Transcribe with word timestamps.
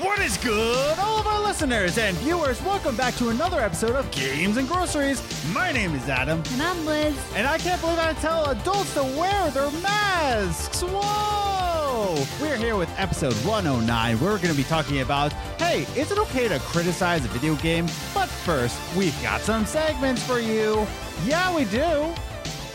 What 0.00 0.18
is 0.20 0.36
good, 0.38 0.98
all 0.98 1.18
of 1.20 1.26
our 1.26 1.40
listeners 1.42 1.98
and 1.98 2.16
viewers? 2.18 2.60
Welcome 2.62 2.94
back 2.96 3.14
to 3.16 3.30
another 3.30 3.60
episode 3.60 3.96
of 3.96 4.10
Games 4.10 4.56
and 4.56 4.68
Groceries. 4.68 5.22
My 5.52 5.72
name 5.72 5.94
is 5.94 6.08
Adam, 6.08 6.42
And 6.52 6.62
I'm 6.62 6.84
Liz. 6.86 7.16
and 7.34 7.46
I 7.46 7.58
can't 7.58 7.80
believe 7.80 7.98
I 7.98 8.12
tell 8.14 8.44
adults 8.50 8.94
to 8.94 9.02
wear 9.02 9.50
their 9.50 9.70
masks. 9.80 10.82
Whoa! 10.82 12.22
We're 12.40 12.56
here 12.56 12.76
with 12.76 12.90
episode 12.98 13.32
109. 13.46 14.20
We're 14.20 14.36
going 14.36 14.50
to 14.50 14.54
be 14.56 14.64
talking 14.64 15.00
about 15.00 15.32
hey, 15.58 15.82
is 16.00 16.10
it 16.12 16.18
okay 16.18 16.48
to 16.48 16.58
criticize 16.60 17.24
a 17.24 17.28
video 17.28 17.54
game? 17.56 17.86
But 18.14 18.28
first, 18.28 18.78
we've 18.96 19.20
got 19.22 19.40
some 19.40 19.64
segments 19.66 20.22
for 20.22 20.38
you. 20.38 20.86
Yeah, 21.24 21.54
we 21.54 21.64
do. 21.64 22.12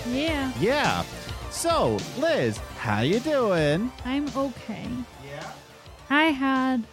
Yeah, 0.09 0.51
Yeah. 0.59 1.03
So, 1.51 1.97
Liz, 2.17 2.57
how 2.79 3.01
you 3.01 3.19
doing? 3.19 3.91
I'm 4.05 4.27
okay. 4.35 4.87
Yeah. 5.25 5.47
I 6.09 6.25
had 6.25 6.83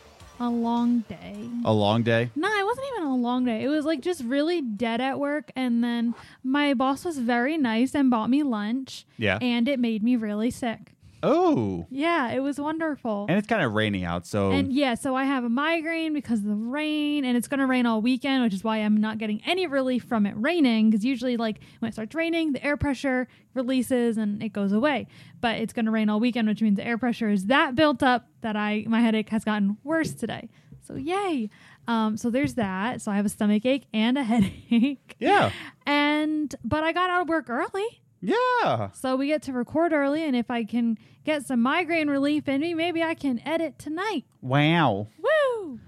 a 0.41 0.49
long 0.49 1.01
day. 1.01 1.49
A 1.65 1.73
long 1.73 2.03
day. 2.03 2.31
No, 2.35 2.49
it 2.49 2.65
wasn't 2.65 2.87
even 2.97 3.09
a 3.09 3.17
long 3.17 3.45
day. 3.45 3.63
It 3.63 3.69
was 3.69 3.85
like 3.85 4.01
just 4.01 4.25
really 4.25 4.63
dead 4.63 5.01
at 5.01 5.21
work. 5.21 5.53
And 5.55 5.85
then 5.85 6.15
my 6.43 6.73
boss 6.75 7.05
was 7.05 7.19
very 7.19 7.59
nice 7.59 7.95
and 7.95 8.11
bought 8.11 8.31
me 8.31 8.43
lunch. 8.43 9.07
Yeah. 9.19 9.39
And 9.43 9.69
it 9.69 9.79
made 9.79 10.03
me 10.03 10.17
really 10.17 10.51
sick. 10.51 10.95
Oh. 11.23 11.87
Yeah, 11.91 12.31
it 12.31 12.41
was 12.41 12.59
wonderful. 12.61 13.27
And 13.29 13.39
it's 13.39 13.47
kind 13.47 13.63
of 13.63 13.73
raining 13.75 14.05
out, 14.05 14.27
so 14.27 14.51
And 14.53 14.73
yeah, 14.73 14.95
so 14.95 15.15
I 15.15 15.25
have 15.25 15.45
a 15.45 15.49
migraine 15.49 16.13
because 16.13 16.41
of 16.41 16.47
the 16.47 16.55
rain, 16.55 17.25
and 17.25 17.37
it's 17.37 17.49
going 17.49 17.61
to 17.61 17.67
rain 17.67 17.87
all 17.87 18.01
weekend, 18.01 18.43
which 18.43 18.55
is 18.55 18.65
why 18.65 18.79
I'm 18.79 18.97
not 19.01 19.19
getting 19.19 19.43
any 19.47 19.67
relief 19.67 20.05
from 20.05 20.27
it 20.27 20.35
raining. 20.37 20.91
Because 20.91 21.05
usually, 21.05 21.37
like 21.37 21.61
when 21.81 21.89
it 21.89 21.93
starts 21.93 22.15
raining, 22.15 22.53
the 22.53 22.65
air 22.65 22.77
pressure 22.77 23.29
releases 23.55 24.17
and 24.17 24.43
it 24.43 24.53
goes 24.53 24.73
away. 24.73 25.07
But 25.41 25.57
it's 25.57 25.73
going 25.73 25.87
to 25.87 25.91
rain 25.91 26.09
all 26.09 26.21
weekend, 26.21 26.49
which 26.49 26.63
means 26.63 26.77
the 26.77 26.87
air 26.87 26.99
pressure 26.99 27.29
is 27.31 27.47
that 27.47 27.75
built 27.75 28.03
up 28.03 28.27
that 28.41 28.57
I 28.57 28.85
my 28.89 29.01
headache 29.01 29.29
has 29.31 29.45
gotten 29.45 29.77
worse 29.85 30.13
today. 30.13 30.49
So 30.83 30.95
yay! 30.95 31.51
Um, 31.87 32.17
so 32.17 32.31
there's 32.31 32.55
that. 32.55 33.01
So 33.03 33.11
I 33.13 33.17
have 33.17 33.27
a 33.27 33.29
stomach 33.29 33.65
ache 33.67 33.87
and 33.93 34.17
a 34.17 34.23
headache. 34.25 35.17
yeah. 35.19 35.51
And 35.87 36.55
but 36.65 36.83
I 36.85 36.93
got 36.93 37.11
out 37.11 37.23
of 37.23 37.29
work 37.29 37.51
early. 37.51 38.03
Yeah. 38.21 38.91
So 38.93 39.17
we 39.17 39.27
get 39.29 39.43
to 39.43 39.53
record 39.53 39.93
early, 39.93 40.23
and 40.25 40.37
if 40.37 40.51
I 40.51 40.65
can 40.65 40.99
get 41.25 41.47
some 41.47 41.61
migraine 41.63 42.09
relief 42.09 42.49
in 42.49 42.61
me, 42.61 42.75
maybe 42.75 43.03
I 43.03 43.15
can 43.15 43.41
edit 43.47 43.79
tonight. 43.79 44.25
Wow. 44.43 45.09
Woo! 45.19 45.81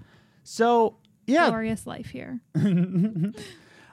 So, 0.43 0.97
yeah. 1.27 1.47
glorious 1.49 1.85
life 1.87 2.07
here. 2.07 2.41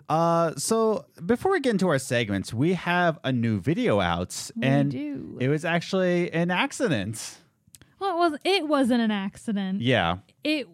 Uh 0.08 0.52
so 0.56 1.05
before 1.24 1.52
we 1.52 1.61
get 1.61 1.70
into 1.70 1.86
our 1.88 1.98
segments, 2.00 2.52
we 2.52 2.72
have 2.72 3.20
a 3.22 3.30
new 3.30 3.61
video 3.61 4.00
out 4.00 4.50
We 4.56 4.66
and 4.66 4.91
do. 4.91 5.38
it 5.41 5.48
was 5.48 5.64
actually 5.64 6.33
an 6.33 6.50
accident. 6.50 7.38
Well, 8.00 8.16
it 8.16 8.18
was 8.30 8.41
it 8.44 8.66
wasn't 8.66 9.02
an 9.02 9.12
accident. 9.12 9.83
Yeah. 9.83 10.16
It 10.42 10.66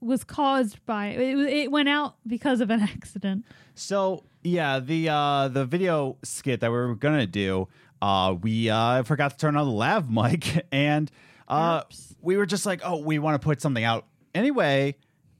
was 0.00 0.22
caused 0.22 0.84
by 0.84 1.06
it. 1.06 1.38
It 1.38 1.70
went 1.70 1.88
out 1.88 2.16
because 2.26 2.60
of 2.60 2.68
an 2.68 2.80
accident. 2.82 3.46
So, 3.74 4.22
yeah, 4.44 4.78
the 4.80 5.08
uh 5.08 5.48
the 5.48 5.64
video 5.64 6.16
skit 6.22 6.60
that 6.60 6.70
we 6.70 6.76
were 6.76 6.94
going 6.94 7.18
to 7.18 7.26
do, 7.26 7.68
uh 8.02 8.34
we 8.40 8.70
uh 8.70 9.02
forgot 9.02 9.32
to 9.32 9.36
turn 9.36 9.56
on 9.56 9.66
the 9.66 9.72
lav 9.72 10.08
mic 10.18 10.66
and 10.70 11.10
uh 11.48 11.82
Oops. 11.84 12.14
we 12.20 12.36
were 12.36 12.46
just 12.46 12.64
like, 12.66 12.80
"Oh, 12.84 12.98
we 13.02 13.18
want 13.18 13.40
to 13.40 13.44
put 13.44 13.60
something 13.60 13.84
out 13.84 14.06
anyway." 14.34 14.96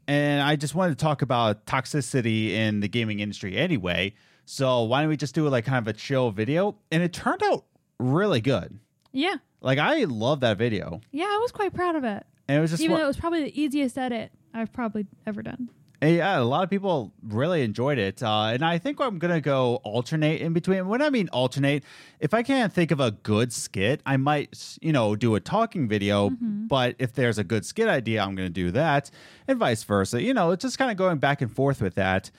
And 0.07 0.43
I 0.43 0.57
just 0.57 0.75
wanted 0.75 0.99
to 0.99 1.03
talk 1.03 1.23
about 1.23 1.65
toxicity 1.65 2.51
in 2.51 2.81
the 2.81 2.89
gaming 2.89 3.21
industry 3.21 3.57
anyway. 3.57 4.15
So, 4.45 4.83
why 4.83 5.01
don't 5.01 5.09
we 5.09 5.17
just 5.17 5.35
do 5.35 5.49
like 5.49 5.65
kind 5.65 5.79
of 5.79 5.89
a 5.89 5.97
chill 5.97 6.31
video? 6.31 6.77
And 6.93 7.03
it 7.03 7.15
turned 7.15 7.43
out 7.43 7.65
really 7.99 8.43
good. 8.43 8.79
Yeah, 9.13 9.37
Like 9.63 9.79
I 9.79 10.05
love 10.05 10.41
that 10.41 10.59
video. 10.59 11.01
yeah, 11.11 11.25
I 11.25 11.39
was 11.41 11.53
quite 11.53 11.73
proud 11.73 11.97
of 11.97 12.05
it. 12.05 12.27
And 12.49 12.59
it 12.59 12.61
was 12.61 12.71
just 12.73 12.83
Even 12.83 12.93
one- 12.93 13.01
though 13.01 13.05
it 13.05 13.09
was 13.09 13.17
probably 13.17 13.45
the 13.45 13.59
easiest 13.59 13.97
edit 13.97 14.33
I've 14.53 14.73
probably 14.75 15.07
ever 15.27 15.41
done. 15.43 15.71
And 16.05 16.17
yeah, 16.17 16.39
a 16.39 16.45
lot 16.45 16.63
of 16.63 16.69
people 16.69 17.15
really 17.23 17.63
enjoyed 17.63 17.97
it. 17.97 18.23
Uh, 18.23 18.51
and 18.53 18.63
I 18.63 18.77
think 18.77 19.01
I'm 19.01 19.19
going 19.19 19.33
to 19.33 19.41
go 19.41 19.77
alternate 19.85 20.43
in 20.43 20.53
between. 20.53 20.87
When 20.87 21.01
I 21.01 21.09
mean 21.09 21.29
alternate, 21.29 21.83
if 22.21 22.35
I 22.35 22.43
can't 22.43 22.71
think 22.71 22.91
of 22.91 23.01
a 23.01 23.13
good 23.13 23.55
skit, 23.55 24.03
I 24.05 24.19
might, 24.19 24.77
you 24.83 24.93
know, 24.93 25.17
do 25.17 25.35
a 25.35 25.41
talking 25.41 25.89
video. 25.89 26.29
But 26.69 26.97
if 26.99 27.15
there's 27.15 27.39
a 27.39 27.45
good 27.45 27.65
skit 27.65 27.89
idea, 27.89 28.23
I'm 28.23 28.35
going 28.35 28.49
to 28.49 28.53
do 28.53 28.71
that 28.73 29.11
and 29.49 29.59
vice 29.59 29.83
versa. 29.83 30.21
You 30.21 30.35
know, 30.35 30.51
it's 30.51 30.61
just 30.61 30.77
kind 30.77 30.91
of 30.91 30.99
going 30.99 31.17
back 31.17 31.41
and 31.41 31.51
forth 31.51 31.81
with 31.81 31.95
that 31.95 32.31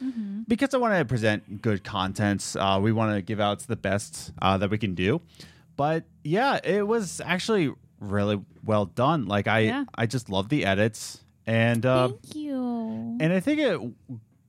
because 0.47 0.75
I 0.75 0.77
want 0.77 0.95
to 0.99 1.03
present 1.03 1.63
good 1.63 1.83
content. 1.83 2.55
Uh, 2.59 2.79
we 2.79 2.91
want 2.91 3.15
to 3.15 3.23
give 3.23 3.39
out 3.39 3.61
the 3.61 3.75
best 3.75 4.31
uh, 4.43 4.59
that 4.59 4.69
we 4.69 4.77
can 4.77 4.93
do. 4.93 5.21
But 5.75 6.03
yeah, 6.23 6.59
it 6.63 6.85
was 6.85 7.19
actually 7.19 7.73
really 7.99 8.39
well 8.63 8.85
done. 8.85 9.25
Like 9.25 9.47
I, 9.47 9.59
Yeah. 9.61 9.85
I 9.95 10.05
just 10.05 10.29
love 10.29 10.49
the 10.49 10.65
edits. 10.65 11.24
And 11.47 11.85
uh, 11.85 12.07
Thank 12.09 12.35
you. 12.35 13.17
and 13.19 13.31
I 13.33 13.39
think 13.39 13.59
it, 13.59 13.79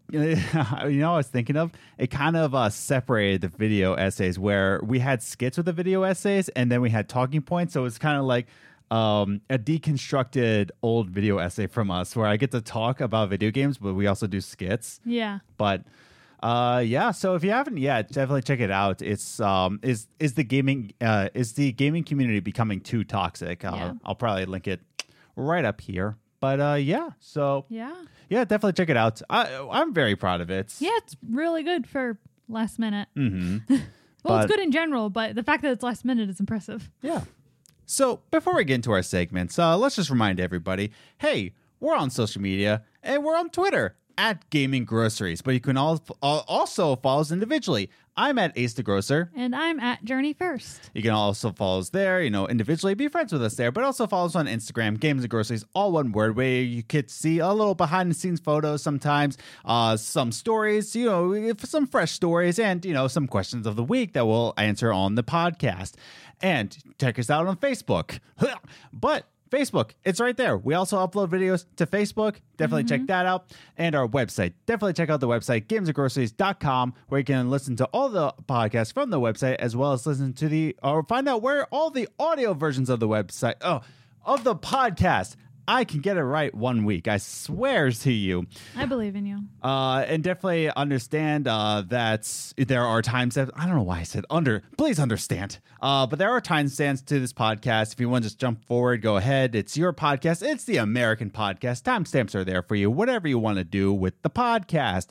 you 0.13 0.99
know, 1.01 1.15
I 1.15 1.17
was 1.17 1.27
thinking 1.29 1.57
of 1.57 1.73
it 1.99 2.11
kind 2.11 2.37
of 2.37 2.55
uh, 2.55 2.71
separated 2.71 3.41
the 3.43 3.49
video 3.49 3.95
essays 3.95 4.39
where 4.39 4.81
we 4.83 4.99
had 5.01 5.23
skits 5.23 5.57
with 5.57 5.67
the 5.67 5.73
video 5.73 6.03
essays 6.05 6.49
and 6.51 6.71
then 6.71 6.81
we 6.81 6.91
had 6.91 7.09
talking 7.09 7.43
points. 7.43 7.73
So 7.75 7.85
it's 7.85 7.99
kind 7.99 8.19
of 8.19 8.25
like 8.25 8.47
um, 8.91 9.41
a 9.51 9.59
deconstructed 9.59 10.71
old 10.83 11.11
video 11.11 11.39
essay 11.39 11.67
from 11.67 11.91
us 11.91 12.15
where 12.15 12.27
I 12.27 12.37
get 12.37 12.51
to 12.53 12.61
talk 12.61 13.01
about 13.01 13.29
video 13.31 13.51
games, 13.51 13.79
but 13.79 13.95
we 13.95 14.07
also 14.07 14.27
do 14.27 14.41
skits. 14.41 15.01
yeah, 15.05 15.41
But 15.59 15.83
uh 16.43 16.83
yeah 16.85 17.11
so 17.13 17.35
if 17.35 17.43
you 17.43 17.51
haven't 17.51 17.79
yet 17.79 18.13
definitely 18.13 18.43
check 18.43 18.61
it 18.61 18.71
out 18.71 19.01
it's 19.01 19.41
um 19.41 19.81
is 19.83 20.07
is 20.21 20.35
the 20.35 20.45
gaming 20.45 20.93
uh 21.01 21.31
is 21.33 21.55
the 21.55 21.73
gaming 21.73 22.05
community 22.05 22.41
becoming 22.41 22.79
too 22.79 23.03
toxic 23.05 23.65
uh, 23.65 23.71
Yeah. 23.75 23.93
i'll 24.05 24.15
probably 24.15 24.45
link 24.45 24.69
it 24.69 24.83
right 25.35 25.65
up 25.65 25.81
here 25.81 26.19
but 26.41 26.61
uh 26.61 26.75
yeah 26.75 27.11
so 27.21 27.65
yeah, 27.69 27.95
yeah, 28.29 28.45
definitely 28.45 28.73
check 28.75 28.89
it 28.89 28.97
out. 28.97 29.23
I, 29.31 29.67
I'm 29.71 29.93
very 29.95 30.17
proud 30.17 30.41
of 30.41 30.51
it. 30.51 30.75
yeah. 30.79 30.91
It's 30.95 31.17
really 31.31 31.63
good 31.63 31.87
for 31.87 32.19
last 32.49 32.79
minute. 32.79 33.09
hmm 33.15 33.59
Well, 33.69 34.39
But- 34.39 34.45
it's 34.45 34.53
good 34.57 34.61
in 34.65 34.73
general, 34.73 35.09
but 35.11 35.37
the 35.37 35.43
fact 35.45 35.63
that 35.63 35.71
it's 35.73 35.85
last 35.85 36.05
minute 36.05 36.29
is 36.29 36.41
impressive. 36.41 36.91
Yeah. 37.03 37.23
So 37.85 38.21
before 38.33 38.57
we 38.57 38.65
get 38.65 38.75
into 38.75 38.91
our 38.91 39.03
segments, 39.03 39.57
uh, 39.59 39.77
let's 39.79 39.95
just 39.97 40.11
remind 40.11 40.41
everybody 40.41 40.91
hey, 41.19 41.53
we're 41.79 41.95
on 41.95 42.11
social 42.11 42.43
media 42.43 42.83
and 43.03 43.23
we're 43.25 43.37
on 43.37 43.51
Twitter 43.51 43.95
at 44.19 44.49
Gaming 44.51 44.85
Groceries, 44.85 45.43
but 45.43 45.53
you 45.55 45.61
can 45.61 45.77
all, 45.77 46.03
al- 46.23 46.45
also 46.49 46.97
follow 46.97 47.21
us 47.21 47.31
individually. 47.31 47.91
I'm 48.19 48.39
at 48.39 48.57
Ace 48.57 48.73
the 48.73 48.83
Grocer. 48.83 49.31
And 49.37 49.55
I'm 49.55 49.79
at 49.79 50.03
Journey 50.03 50.33
First. 50.33 50.91
You 50.95 51.03
can 51.03 51.11
also 51.11 51.53
follow 51.53 51.81
us 51.81 51.91
there, 51.91 52.23
you 52.23 52.31
know, 52.31 52.49
individually, 52.49 52.95
be 52.95 53.09
friends 53.09 53.33
with 53.33 53.43
us 53.43 53.57
there, 53.57 53.71
but 53.71 53.85
also 53.85 54.07
follow 54.07 54.27
us 54.27 54.35
on 54.35 54.47
Instagram, 54.47 54.99
Games 54.99 55.23
and 55.23 55.31
Groceries, 55.31 55.65
all 55.75 55.93
one 55.93 56.13
word, 56.13 56.35
where 56.35 56.63
you 56.63 56.83
could 56.83 57.11
see 57.11 57.41
a 57.41 57.53
little 57.53 57.75
behind 57.75 58.11
the 58.11 58.15
scenes 58.15 58.41
photos 58.41 58.83
sometimes, 58.83 59.37
uh, 59.67 59.99
some 59.99 60.33
stories, 60.33 60.97
you 60.97 61.05
know, 61.05 61.53
some 61.59 61.87
fresh 61.87 62.13
stories, 62.13 62.59
and, 62.59 62.85
you 62.87 62.95
know, 62.95 63.07
some 63.07 63.27
questions 63.27 63.67
of 63.67 63.77
the 63.77 63.85
week 63.85 64.15
that 64.15 64.27
we'll 64.27 64.55
answer 64.57 64.93
on 64.93 65.15
the 65.15 65.23
podcast. 65.23 65.93
And 66.41 66.77
check 66.99 67.19
us 67.19 67.29
out 67.29 67.47
on 67.47 67.57
Facebook. 67.57 68.19
but 68.93 69.27
Facebook, 69.51 69.93
it's 70.05 70.21
right 70.21 70.37
there. 70.37 70.57
We 70.57 70.75
also 70.75 70.99
upload 70.99 71.29
videos 71.29 71.67
to 71.77 71.87
Facebook. 71.87 72.37
Definitely 72.57 72.85
check 72.85 73.01
mm-hmm. 73.01 73.07
that 73.07 73.27
out. 73.27 73.53
And 73.77 73.95
our 73.95 74.09
website. 74.09 74.55
Definitely 74.67 74.95
check 74.95 75.11
out 75.11 75.21
the 75.21 75.29
website, 75.29 75.67
gamesandgroceries.com, 75.67 76.95
where 77.09 77.19
you 77.19 77.25
can 77.25 77.51
listen 77.51 77.77
to 77.77 77.85
all 77.87 78.09
the 78.09 78.33
podcasts 78.49 78.93
from 78.93 79.11
the 79.11 79.21
website, 79.21 79.57
as 79.57 79.77
well 79.77 79.93
as 79.93 80.07
listen 80.07 80.33
to 80.35 80.49
the, 80.49 80.77
or 80.83 81.03
find 81.05 81.29
out 81.29 81.43
where 81.43 81.67
all 81.67 81.91
the 81.91 82.09
audio 82.19 82.55
versions 82.55 82.91
of 82.91 83.01
the 83.01 83.09
website, 83.09 83.55
oh, 83.61 83.83
of 84.25 84.45
the 84.45 84.57
podcast. 84.57 85.37
I 85.69 85.85
can 85.85 86.01
get 86.01 86.17
it 86.17 86.23
right 86.23 86.55
one 86.55 86.85
week. 86.85 87.09
I 87.09 87.17
swear 87.17 87.91
to 87.91 88.13
you. 88.13 88.47
I 88.77 88.87
believe 88.87 89.17
in 89.17 89.27
you. 89.27 89.41
Uh, 89.63 90.05
and 90.07 90.23
definitely 90.23 90.71
understand 90.77 91.49
uh, 91.49 91.83
that 91.89 92.53
there 92.57 92.85
are 92.85 93.03
times 93.03 93.35
that 93.35 93.51
I 93.55 93.67
don't 93.67 93.77
know 93.77 93.83
why 93.83 94.01
I 94.01 94.03
said 94.05 94.25
under. 94.31 94.63
Please 94.79 94.99
understand. 95.01 95.59
Uh, 95.83 96.07
but 96.07 96.19
there 96.19 96.31
are 96.31 96.41
timestamps 96.41 97.05
to 97.07 97.19
this 97.19 97.33
podcast. 97.33 97.93
If 97.93 98.01
you 98.01 98.09
want 98.09 98.25
to 98.25 98.31
just 98.31 98.39
jump 98.39 98.65
forward, 98.65 99.03
go 99.03 99.17
ahead. 99.17 99.55
It's 99.55 99.77
your 99.77 99.93
podcast. 99.93 100.47
It's 100.47 100.65
the 100.65 100.77
American 100.77 101.31
podcast. 101.31 101.83
Timestamps 101.83 102.35
are 102.35 102.45
there 102.45 102.63
for 102.63 102.75
you. 102.77 102.91
Whatever 102.91 103.29
you 103.29 103.39
want 103.39 103.59
to 103.59 103.65
do 103.65 103.93
with 103.93 104.21
the 104.23 104.31
podcast. 104.31 105.09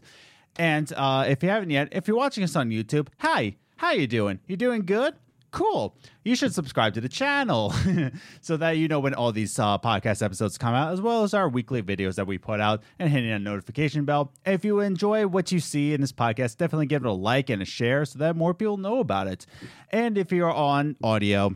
And 0.58 0.92
uh, 0.96 1.26
if 1.28 1.44
you 1.44 1.50
haven't 1.50 1.70
yet, 1.70 1.90
if 1.92 2.08
you're 2.08 2.18
watching 2.18 2.44
us 2.44 2.56
on 2.56 2.70
YouTube, 2.70 3.08
hi, 3.20 3.58
how 3.78 3.92
you 3.92 4.08
doing? 4.08 4.40
You 4.48 4.56
doing 4.56 4.86
good? 4.86 5.16
Cool. 5.56 5.96
You 6.26 6.36
should 6.36 6.54
subscribe 6.54 6.96
to 6.96 7.02
the 7.02 7.08
channel 7.08 7.74
so 8.42 8.58
that 8.58 8.72
you 8.72 8.90
know 8.90 9.00
when 9.00 9.14
all 9.14 9.32
these 9.32 9.58
uh, 9.58 9.78
podcast 9.78 10.22
episodes 10.22 10.58
come 10.58 10.74
out, 10.74 10.92
as 10.92 11.00
well 11.00 11.24
as 11.24 11.34
our 11.34 11.48
weekly 11.48 11.82
videos 11.82 12.16
that 12.16 12.28
we 12.28 12.38
put 12.38 12.60
out 12.60 12.84
and 13.00 13.10
hitting 13.10 13.32
a 13.32 13.40
notification 13.40 14.04
bell. 14.04 14.34
If 14.46 14.66
you 14.66 14.82
enjoy 14.82 15.28
what 15.28 15.54
you 15.54 15.62
see 15.62 15.94
in 15.94 16.02
this 16.02 16.12
podcast, 16.12 16.58
definitely 16.58 16.88
give 16.88 17.06
it 17.06 17.08
a 17.08 17.14
like 17.14 17.50
and 17.50 17.62
a 17.62 17.66
share 17.66 18.04
so 18.04 18.20
that 18.20 18.36
more 18.36 18.54
people 18.54 18.76
know 18.76 19.00
about 19.00 19.28
it. 19.28 19.46
And 19.92 20.18
if 20.18 20.34
you're 20.34 20.52
on 20.52 20.98
audio, 21.02 21.56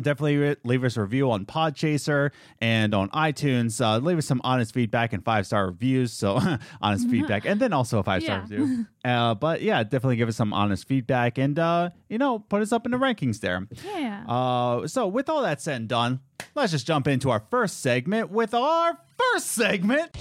definitely 0.00 0.56
leave 0.64 0.84
us 0.84 0.96
a 0.96 1.02
review 1.02 1.30
on 1.30 1.44
Podchaser 1.46 2.30
and 2.60 2.94
on 2.94 3.08
iTunes. 3.10 3.80
Uh, 3.84 3.98
leave 3.98 4.18
us 4.18 4.26
some 4.26 4.40
honest 4.44 4.72
feedback 4.74 5.12
and 5.12 5.24
five 5.24 5.46
star 5.46 5.66
reviews. 5.66 6.12
So 6.12 6.40
honest 6.80 7.08
feedback, 7.08 7.44
and 7.44 7.60
then 7.60 7.72
also 7.72 7.98
a 7.98 8.02
five 8.02 8.22
star 8.22 8.44
Yeah. 8.48 8.56
review. 8.58 8.86
Uh, 9.04 9.34
but 9.34 9.62
yeah, 9.62 9.82
definitely 9.82 10.14
give 10.14 10.28
us 10.28 10.36
some 10.36 10.52
honest 10.52 10.86
feedback, 10.86 11.36
and 11.36 11.58
uh, 11.58 11.90
you 12.08 12.18
know, 12.18 12.38
put 12.38 12.62
us 12.62 12.70
up 12.70 12.86
in 12.86 12.92
the 12.92 12.96
rankings 12.98 13.40
there. 13.40 13.66
Yeah. 13.84 14.22
Uh, 14.28 14.86
so 14.86 15.08
with 15.08 15.28
all 15.28 15.42
that 15.42 15.60
said 15.60 15.74
and 15.80 15.88
done, 15.88 16.20
let's 16.54 16.70
just 16.70 16.86
jump 16.86 17.08
into 17.08 17.28
our 17.28 17.42
first 17.50 17.80
segment 17.80 18.30
with 18.30 18.54
our 18.54 18.96
first 19.18 19.48
segment. 19.48 20.16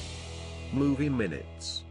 Movie 0.74 1.10
Minutes. 1.10 1.84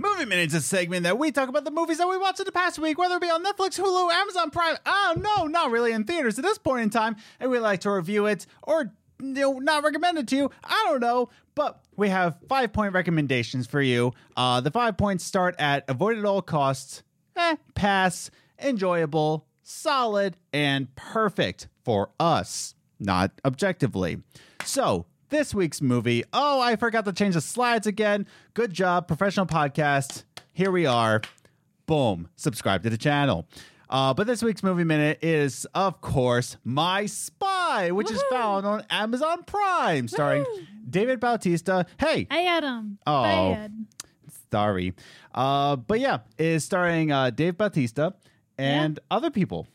Movie 0.00 0.24
Minutes 0.24 0.54
is 0.54 0.64
a 0.64 0.66
segment 0.66 1.02
that 1.02 1.18
we 1.18 1.30
talk 1.30 1.50
about 1.50 1.64
the 1.64 1.70
movies 1.70 1.98
that 1.98 2.08
we 2.08 2.16
watched 2.16 2.40
in 2.40 2.46
the 2.46 2.52
past 2.52 2.78
week, 2.78 2.96
whether 2.96 3.16
it 3.16 3.20
be 3.20 3.28
on 3.28 3.44
Netflix, 3.44 3.78
Hulu, 3.78 4.10
Amazon 4.10 4.50
Prime. 4.50 4.78
Oh, 4.86 5.14
no, 5.18 5.46
not 5.46 5.70
really 5.70 5.92
in 5.92 6.04
theaters 6.04 6.38
at 6.38 6.42
this 6.42 6.56
point 6.56 6.82
in 6.82 6.88
time. 6.88 7.16
And 7.38 7.50
we 7.50 7.58
like 7.58 7.80
to 7.80 7.90
review 7.90 8.24
it 8.24 8.46
or 8.62 8.92
you 9.20 9.34
know, 9.34 9.58
not 9.58 9.84
recommend 9.84 10.16
it 10.16 10.26
to 10.28 10.36
you. 10.36 10.50
I 10.64 10.86
don't 10.88 11.00
know. 11.00 11.28
But 11.54 11.82
we 11.96 12.08
have 12.08 12.38
five 12.48 12.72
point 12.72 12.94
recommendations 12.94 13.66
for 13.66 13.82
you. 13.82 14.14
Uh, 14.38 14.62
the 14.62 14.70
five 14.70 14.96
points 14.96 15.22
start 15.22 15.54
at 15.58 15.84
avoid 15.86 16.16
at 16.16 16.24
all 16.24 16.40
costs, 16.40 17.02
eh, 17.36 17.56
pass, 17.74 18.30
enjoyable, 18.58 19.44
solid, 19.62 20.38
and 20.50 20.94
perfect 20.94 21.68
for 21.84 22.08
us, 22.18 22.74
not 22.98 23.32
objectively. 23.44 24.22
So, 24.64 25.04
this 25.30 25.54
week's 25.54 25.80
movie. 25.80 26.24
Oh, 26.32 26.60
I 26.60 26.76
forgot 26.76 27.04
to 27.06 27.12
change 27.12 27.34
the 27.34 27.40
slides 27.40 27.86
again. 27.86 28.26
Good 28.54 28.72
job, 28.72 29.08
professional 29.08 29.46
podcast. 29.46 30.24
Here 30.52 30.70
we 30.70 30.86
are. 30.86 31.22
Boom. 31.86 32.28
Subscribe 32.36 32.82
to 32.82 32.90
the 32.90 32.98
channel. 32.98 33.46
Uh, 33.88 34.14
but 34.14 34.26
this 34.26 34.42
week's 34.42 34.62
movie 34.62 34.84
minute 34.84 35.18
is, 35.22 35.66
of 35.74 36.00
course, 36.00 36.56
My 36.64 37.06
Spy, 37.06 37.90
which 37.90 38.10
is 38.10 38.22
found 38.30 38.64
on 38.64 38.84
Amazon 38.90 39.42
Prime, 39.44 40.06
starring 40.06 40.44
Woohoo! 40.44 40.66
David 40.88 41.18
Bautista. 41.18 41.86
Hey, 41.98 42.26
Hey, 42.30 42.46
Adam. 42.46 42.98
Oh. 43.06 43.66
Sorry. 44.52 44.94
Uh, 45.34 45.76
but 45.76 45.98
yeah, 45.98 46.18
is 46.38 46.64
starring 46.64 47.10
uh, 47.10 47.30
Dave 47.30 47.56
Bautista 47.56 48.14
and 48.58 49.00
other 49.10 49.30
people. 49.30 49.66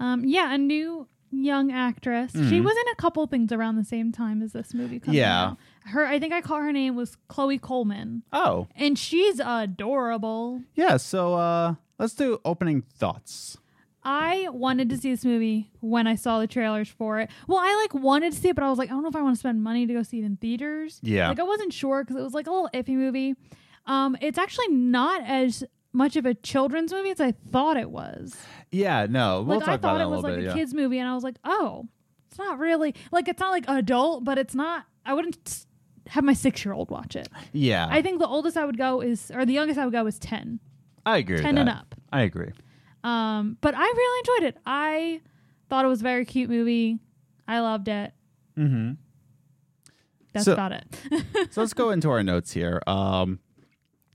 Um, 0.00 0.24
yeah, 0.24 0.52
a 0.52 0.58
new 0.58 1.06
young 1.42 1.72
actress. 1.72 2.32
She 2.32 2.60
was 2.60 2.76
in 2.76 2.92
a 2.92 2.94
couple 2.96 3.26
things 3.26 3.50
around 3.52 3.76
the 3.76 3.84
same 3.84 4.12
time 4.12 4.42
as 4.42 4.52
this 4.52 4.74
movie. 4.74 5.00
Mm-hmm. 5.00 5.12
Yeah. 5.12 5.42
out. 5.50 5.58
Her, 5.86 6.06
I 6.06 6.18
think 6.18 6.32
I 6.32 6.40
caught 6.40 6.62
her 6.62 6.72
name 6.72 6.96
was 6.96 7.16
Chloe 7.28 7.58
Coleman, 7.58 8.22
Oh, 8.32 8.68
and 8.76 8.98
she's 8.98 9.38
adorable. 9.40 10.62
yeah. 10.74 10.96
So 10.96 11.34
uh, 11.34 11.74
let's 11.98 12.14
do 12.14 12.40
opening 12.44 12.82
thoughts. 12.82 13.58
I 14.06 14.48
wanted 14.50 14.90
to 14.90 14.98
see 14.98 15.10
this 15.10 15.24
movie 15.24 15.70
when 15.80 16.06
I 16.06 16.14
saw 16.14 16.38
the 16.38 16.46
trailers 16.46 16.88
for 16.90 17.20
it. 17.20 17.30
Well, 17.46 17.58
I 17.58 17.74
like 17.82 17.94
wanted 18.02 18.32
to 18.34 18.38
see 18.38 18.48
it, 18.50 18.54
but 18.54 18.62
I 18.62 18.68
was 18.68 18.78
like, 18.78 18.90
I 18.90 18.92
don't 18.92 19.02
know 19.02 19.08
if 19.08 19.16
I 19.16 19.22
want 19.22 19.34
to 19.36 19.40
spend 19.40 19.62
money 19.62 19.86
to 19.86 19.94
go 19.94 20.02
see 20.02 20.20
it 20.20 20.24
in 20.24 20.36
theaters. 20.36 21.00
Yeah. 21.02 21.28
Like 21.28 21.40
I 21.40 21.44
wasn't 21.44 21.72
sure 21.72 22.04
because 22.04 22.16
it 22.16 22.22
was 22.22 22.34
like 22.34 22.46
a 22.46 22.50
little 22.50 22.68
iffy 22.74 22.96
movie. 22.96 23.34
Um, 23.86 24.16
it's 24.20 24.36
actually 24.38 24.68
not 24.68 25.22
as 25.24 25.64
much 25.94 26.16
of 26.16 26.26
a 26.26 26.34
children's 26.34 26.92
movie 26.92 27.10
as 27.10 27.20
I 27.20 27.32
thought 27.32 27.76
it 27.78 27.90
was. 27.90 28.36
Yeah, 28.70 29.06
no, 29.08 29.42
we'll 29.42 29.58
like 29.58 29.66
talk 29.66 29.74
I 29.74 29.76
thought 29.78 29.98
that 29.98 30.04
it 30.04 30.08
was 30.10 30.22
like 30.22 30.34
bit. 30.34 30.44
a 30.44 30.46
yeah. 30.48 30.52
kids 30.54 30.74
movie, 30.74 30.98
and 30.98 31.08
I 31.08 31.14
was 31.14 31.24
like, 31.24 31.36
oh, 31.44 31.86
it's 32.28 32.38
not 32.38 32.58
really 32.58 32.94
like 33.12 33.28
it's 33.28 33.40
not 33.40 33.50
like 33.50 33.64
adult, 33.68 34.24
but 34.24 34.36
it's 34.36 34.54
not. 34.54 34.84
I 35.06 35.14
wouldn't 35.14 35.66
have 36.08 36.24
my 36.24 36.34
six 36.34 36.64
year 36.64 36.74
old 36.74 36.90
watch 36.90 37.16
it. 37.16 37.28
yeah, 37.52 37.86
I 37.90 38.02
think 38.02 38.18
the 38.18 38.26
oldest 38.26 38.56
I 38.56 38.64
would 38.66 38.76
go 38.76 39.00
is, 39.00 39.30
or 39.34 39.46
the 39.46 39.52
youngest 39.54 39.78
I 39.78 39.84
would 39.84 39.94
go 39.94 40.06
is 40.06 40.18
ten. 40.18 40.60
I 41.06 41.18
agree. 41.18 41.38
10 41.38 41.58
and 41.58 41.68
up. 41.68 41.94
I 42.12 42.22
agree. 42.22 42.50
Um, 43.04 43.58
but 43.60 43.74
I 43.76 43.82
really 43.82 44.18
enjoyed 44.20 44.48
it. 44.48 44.56
I 44.64 45.20
thought 45.68 45.84
it 45.84 45.88
was 45.88 46.00
a 46.00 46.02
very 46.02 46.24
cute 46.24 46.48
movie. 46.48 46.98
I 47.46 47.60
loved 47.60 47.88
it. 47.88 48.12
Mm-hmm. 48.58 48.92
That's 50.32 50.46
So- 50.46 50.54
about 50.54 50.72
it. 50.72 50.86
so 51.50 51.60
let's 51.60 51.74
go 51.74 51.90
into 51.90 52.08
our 52.10 52.22
notes 52.22 52.52
here. 52.52 52.80
Um, 52.86 53.38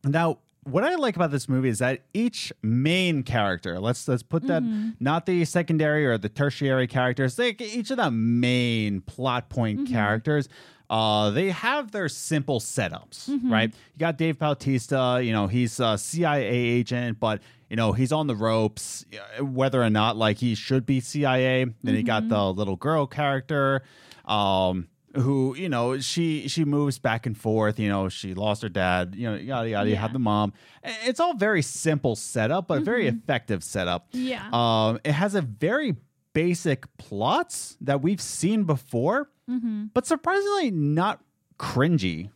now, 0.03 0.39
what 0.63 0.83
I 0.83 0.95
like 0.95 1.15
about 1.15 1.31
this 1.31 1.47
movie 1.49 1.69
is 1.69 1.79
that 1.79 2.01
each 2.13 2.51
main 2.61 3.23
character, 3.23 3.79
let's 3.79 4.07
let's 4.07 4.23
put 4.23 4.45
that 4.47 4.61
Mm-hmm. 4.63 4.89
not 4.99 5.25
the 5.25 5.45
secondary 5.45 6.05
or 6.05 6.17
the 6.17 6.29
tertiary 6.29 6.87
characters, 6.87 7.39
like 7.39 7.61
each 7.61 7.91
of 7.91 7.97
the 7.97 8.11
main 8.11 9.01
plot 9.01 9.49
point 9.49 9.79
Mm-hmm. 9.81 9.93
characters. 9.93 10.49
Uh, 10.89 11.29
they 11.29 11.51
have 11.51 11.91
their 11.91 12.09
simple 12.09 12.59
setups, 12.59 13.29
Mm-hmm. 13.29 13.51
right? 13.51 13.69
You 13.93 13.99
got 13.99 14.17
Dave 14.17 14.39
Bautista, 14.39 15.21
you 15.23 15.31
know, 15.31 15.45
he's 15.47 15.79
a 15.79 15.97
CIA 15.97 16.47
agent, 16.49 17.19
but 17.19 17.41
you 17.69 17.75
know, 17.75 17.91
he's 17.93 18.11
on 18.11 18.25
the 18.25 18.35
ropes, 18.35 19.05
whether 19.39 19.81
or 19.83 19.91
not 19.91 20.17
like 20.17 20.39
he 20.39 20.55
should 20.55 20.87
be 20.87 20.99
CIA. 20.99 21.65
Then 21.83 21.95
you 21.95 22.01
got 22.03 22.23
Mm-hmm. 22.23 22.29
the 22.29 22.53
little 22.53 22.75
girl 22.75 23.05
character, 23.05 23.83
um, 24.25 24.87
who 25.15 25.55
you 25.55 25.69
know 25.69 25.99
she 25.99 26.47
she 26.47 26.65
moves 26.65 26.99
back 26.99 27.25
and 27.25 27.37
forth. 27.37 27.79
You 27.79 27.89
know, 27.89 28.09
she 28.09 28.33
lost 28.33 28.61
her 28.61 28.69
dad. 28.69 29.15
You 29.15 29.31
know, 29.31 29.35
yada 29.35 29.69
yada. 29.69 29.89
You 29.89 29.95
Yeah. 29.95 30.01
have 30.01 30.13
the 30.13 30.19
mom. 30.19 30.53
It's 30.83 31.19
all 31.19 31.33
very 31.35 31.61
simple 31.61 32.15
setup, 32.15 32.67
but 32.67 32.83
very 32.83 33.07
effective 33.07 33.63
setup. 33.63 34.07
yeah. 34.11 34.49
Um, 34.53 34.99
it 35.03 35.11
has 35.13 35.35
a 35.35 35.41
very 35.41 35.95
basic 36.33 36.85
plots 36.97 37.75
that 37.81 38.01
we've 38.01 38.21
seen 38.21 38.63
before, 38.63 39.29
mm-hmm. 39.49 39.85
but 39.93 40.05
surprisingly 40.05 40.71
not 40.71 41.21
cringy. 41.57 42.29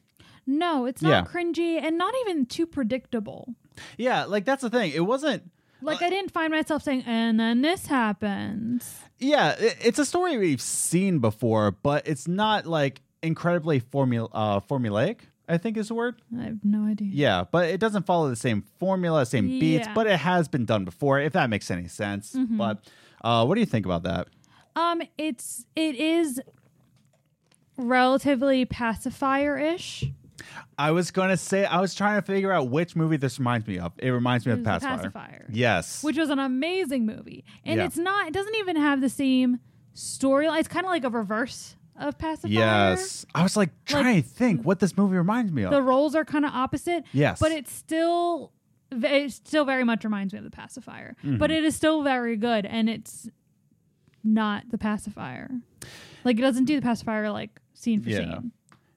No, 0.45 0.85
it's 0.85 1.01
not 1.01 1.09
yeah. 1.09 1.23
cringy 1.31 1.81
and 1.81 1.97
not 1.97 2.13
even 2.21 2.45
too 2.45 2.65
predictable. 2.65 3.55
Yeah, 3.97 4.25
like 4.25 4.45
that's 4.45 4.61
the 4.61 4.69
thing. 4.69 4.91
It 4.93 5.05
wasn't. 5.05 5.49
Like 5.83 6.01
I 6.01 6.09
didn't 6.09 6.31
find 6.31 6.51
myself 6.51 6.83
saying, 6.83 7.03
and 7.05 7.39
then 7.39 7.61
this 7.61 7.87
happens. 7.87 8.95
Yeah, 9.19 9.55
i- 9.59 9.75
it's 9.81 9.99
a 9.99 10.05
story 10.05 10.37
we've 10.37 10.61
seen 10.61 11.19
before, 11.19 11.71
but 11.71 12.07
it's 12.07 12.27
not 12.27 12.65
like 12.65 13.01
incredibly 13.21 13.79
formula 13.79 14.27
uh, 14.33 14.59
formulaic. 14.59 15.17
I 15.47 15.57
think 15.57 15.75
is 15.75 15.89
the 15.89 15.93
word. 15.93 16.21
I 16.39 16.43
have 16.43 16.63
no 16.63 16.85
idea. 16.89 17.09
Yeah, 17.11 17.43
but 17.51 17.67
it 17.69 17.79
doesn't 17.81 18.05
follow 18.05 18.29
the 18.29 18.35
same 18.37 18.63
formula, 18.79 19.25
same 19.25 19.47
beats, 19.59 19.87
but 19.93 20.07
it 20.07 20.17
has 20.19 20.47
been 20.47 20.63
done 20.65 20.85
before, 20.85 21.19
if 21.19 21.33
that 21.33 21.49
makes 21.49 21.69
any 21.69 21.89
sense. 21.89 22.33
Mm-hmm. 22.33 22.57
But 22.57 22.79
uh, 23.21 23.45
what 23.45 23.55
do 23.55 23.59
you 23.59 23.65
think 23.67 23.85
about 23.85 24.03
that? 24.03 24.29
Um, 24.77 25.01
it's 25.17 25.65
it 25.75 25.95
is 25.97 26.41
relatively 27.77 28.65
pacifier 28.65 29.57
ish. 29.57 30.05
I 30.77 30.91
was 30.91 31.11
going 31.11 31.29
to 31.29 31.37
say, 31.37 31.65
I 31.65 31.79
was 31.79 31.93
trying 31.93 32.19
to 32.19 32.25
figure 32.25 32.51
out 32.51 32.69
which 32.69 32.95
movie 32.95 33.17
this 33.17 33.39
reminds 33.39 33.67
me 33.67 33.77
of. 33.79 33.93
It 33.99 34.09
reminds 34.09 34.45
me 34.45 34.51
It 34.53 34.59
of 34.59 34.63
Pacifier. 34.65 34.97
Pacifier. 34.97 35.45
Yes. 35.51 36.03
which 36.03 36.17
was 36.17 36.29
an 36.29 36.39
amazing 36.39 37.05
movie. 37.05 37.43
And 37.63 37.77
Yeah. 37.79 37.85
it's 37.85 37.97
not, 37.97 38.27
it 38.27 38.33
doesn't 38.33 38.55
even 38.55 38.75
have 38.75 38.99
the 39.01 39.09
same 39.09 39.59
storyline. 39.95 40.59
It's 40.59 40.67
kind 40.67 40.85
of 40.85 40.89
like 40.91 41.03
a 41.03 41.09
reverse 41.09 41.75
of 41.97 42.17
Pacifier. 42.17 42.51
yes. 42.51 43.25
I 43.35 43.43
was 43.43 43.55
like 43.55 43.69
trying 43.85 44.21
to 44.21 44.27
think 44.27 44.63
what 44.63 44.79
this 44.79 44.97
movie 44.97 45.15
reminds 45.15 45.51
me 45.51 45.63
of. 45.63 45.71
The 45.71 45.81
roles 45.81 46.15
are 46.15 46.25
kind 46.25 46.45
of 46.45 46.51
opposite. 46.51 47.03
Yes. 47.13 47.39
But 47.39 47.51
it's 47.51 47.71
still, 47.71 48.51
it 48.91 49.31
still 49.31 49.65
very 49.65 49.83
much 49.83 50.03
reminds 50.03 50.33
me 50.33 50.39
of 50.39 50.45
the 50.45 50.51
Pacifier. 50.51 51.15
Mm-hmm. 51.23 51.37
But 51.37 51.51
it 51.51 51.63
is 51.63 51.75
still 51.75 52.01
very 52.01 52.35
good. 52.37 52.65
And 52.65 52.89
it's 52.89 53.29
not 54.23 54.63
the 54.71 54.77
Pacifier. 54.79 55.51
Like, 56.23 56.39
it 56.39 56.41
doesn't 56.41 56.65
do 56.65 56.75
the 56.75 56.81
Pacifier 56.81 57.29
like 57.29 57.59
scene 57.75 58.01
for 58.01 58.09
Yeah. 58.09 58.17
scene. 58.39 58.51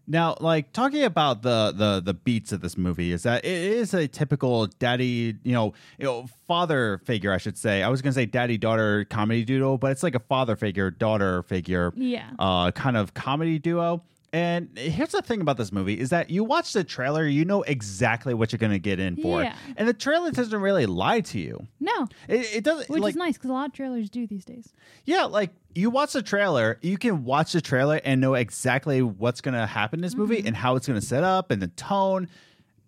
Now, 0.08 0.36
like 0.40 0.72
talking 0.72 1.02
about 1.02 1.42
the 1.42 1.72
the 1.76 2.00
the 2.04 2.14
beats 2.14 2.52
of 2.52 2.60
this 2.60 2.76
movie 2.76 3.12
is 3.12 3.25
that 3.25 3.44
it 3.44 3.50
is 3.50 3.92
a 3.92 4.06
typical 4.06 4.66
daddy, 4.78 5.34
you 5.42 5.52
know, 5.52 5.75
you 5.98 6.04
know, 6.04 6.26
father 6.46 6.98
figure, 7.04 7.32
I 7.32 7.38
should 7.38 7.58
say. 7.58 7.82
I 7.82 7.88
was 7.88 8.02
gonna 8.02 8.12
say 8.12 8.26
daddy 8.26 8.56
daughter 8.56 9.04
comedy 9.04 9.44
duo, 9.44 9.76
but 9.78 9.90
it's 9.90 10.02
like 10.02 10.14
a 10.14 10.20
father 10.20 10.54
figure 10.56 10.90
daughter 10.90 11.42
figure, 11.42 11.92
Yeah. 11.96 12.30
uh, 12.38 12.70
kind 12.70 12.96
of 12.96 13.14
comedy 13.14 13.58
duo. 13.58 14.02
And 14.33 14.76
here's 14.76 15.12
the 15.12 15.23
thing 15.23 15.40
about 15.40 15.56
this 15.56 15.73
movie 15.73 15.99
is 15.99 16.11
that 16.11 16.30
you 16.30 16.45
watch 16.45 16.73
the 16.73 16.85
trailer, 16.85 17.26
you 17.26 17.45
know 17.45 17.62
exactly 17.62 18.35
what 18.35 18.52
you're 18.52 18.59
gonna 18.59 18.78
get 18.78 19.00
in 19.00 19.16
for, 19.16 19.42
Yeah. 19.42 19.54
and 19.76 19.88
the 19.88 19.95
trailer 19.95 20.30
doesn't 20.30 20.61
really 20.61 20.87
lie 20.87 21.21
to 21.21 21.38
you. 21.38 21.66
No, 21.80 22.09
It, 22.28 22.56
it 22.56 22.64
doesn't, 22.64 22.90
which 22.90 23.02
like, 23.02 23.12
is 23.12 23.16
nice 23.16 23.35
because 23.35 23.50
a 23.50 23.52
lot 23.54 23.68
of 23.68 23.73
trailers 23.73 24.11
do 24.11 24.26
these 24.26 24.45
days. 24.45 24.73
yeah, 25.04 25.25
like 25.25 25.50
you 25.76 25.90
watch 25.90 26.12
the 26.14 26.23
trailer, 26.23 26.78
you 26.80 26.97
can 26.97 27.25
watch 27.25 27.52
the 27.52 27.61
trailer 27.61 28.00
and 28.04 28.21
know 28.21 28.35
exactly 28.35 29.02
what's 29.02 29.40
going 29.40 29.54
to 29.54 29.66
happen 29.66 30.00
in 30.00 30.02
this 30.02 30.14
movie 30.14 30.38
mm-hmm. 30.38 30.49
and 30.49 30.56
how 30.56 30.75
it's 30.75 30.87
going 30.87 30.99
to 30.99 31.06
set 31.06 31.23
up 31.23 31.50
and 31.50 31.61
the 31.61 31.68
tone. 31.68 32.28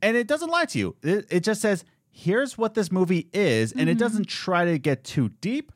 And 0.01 0.17
it 0.17 0.27
doesn't 0.27 0.49
lie 0.49 0.65
to 0.67 0.79
you. 0.79 0.97
It, 1.03 1.27
it 1.31 1.41
just 1.41 1.61
says, 1.61 1.85
here's 2.11 2.57
what 2.57 2.75
this 2.75 2.91
movie 2.91 3.29
is. 3.33 3.73
And 3.73 3.83
it 3.83 3.93
mm-hmm. 3.93 3.99
doesn't 3.99 4.29
try 4.29 4.65
to 4.65 4.79
get 4.79 5.05
too 5.05 5.29
deep. 5.41 5.71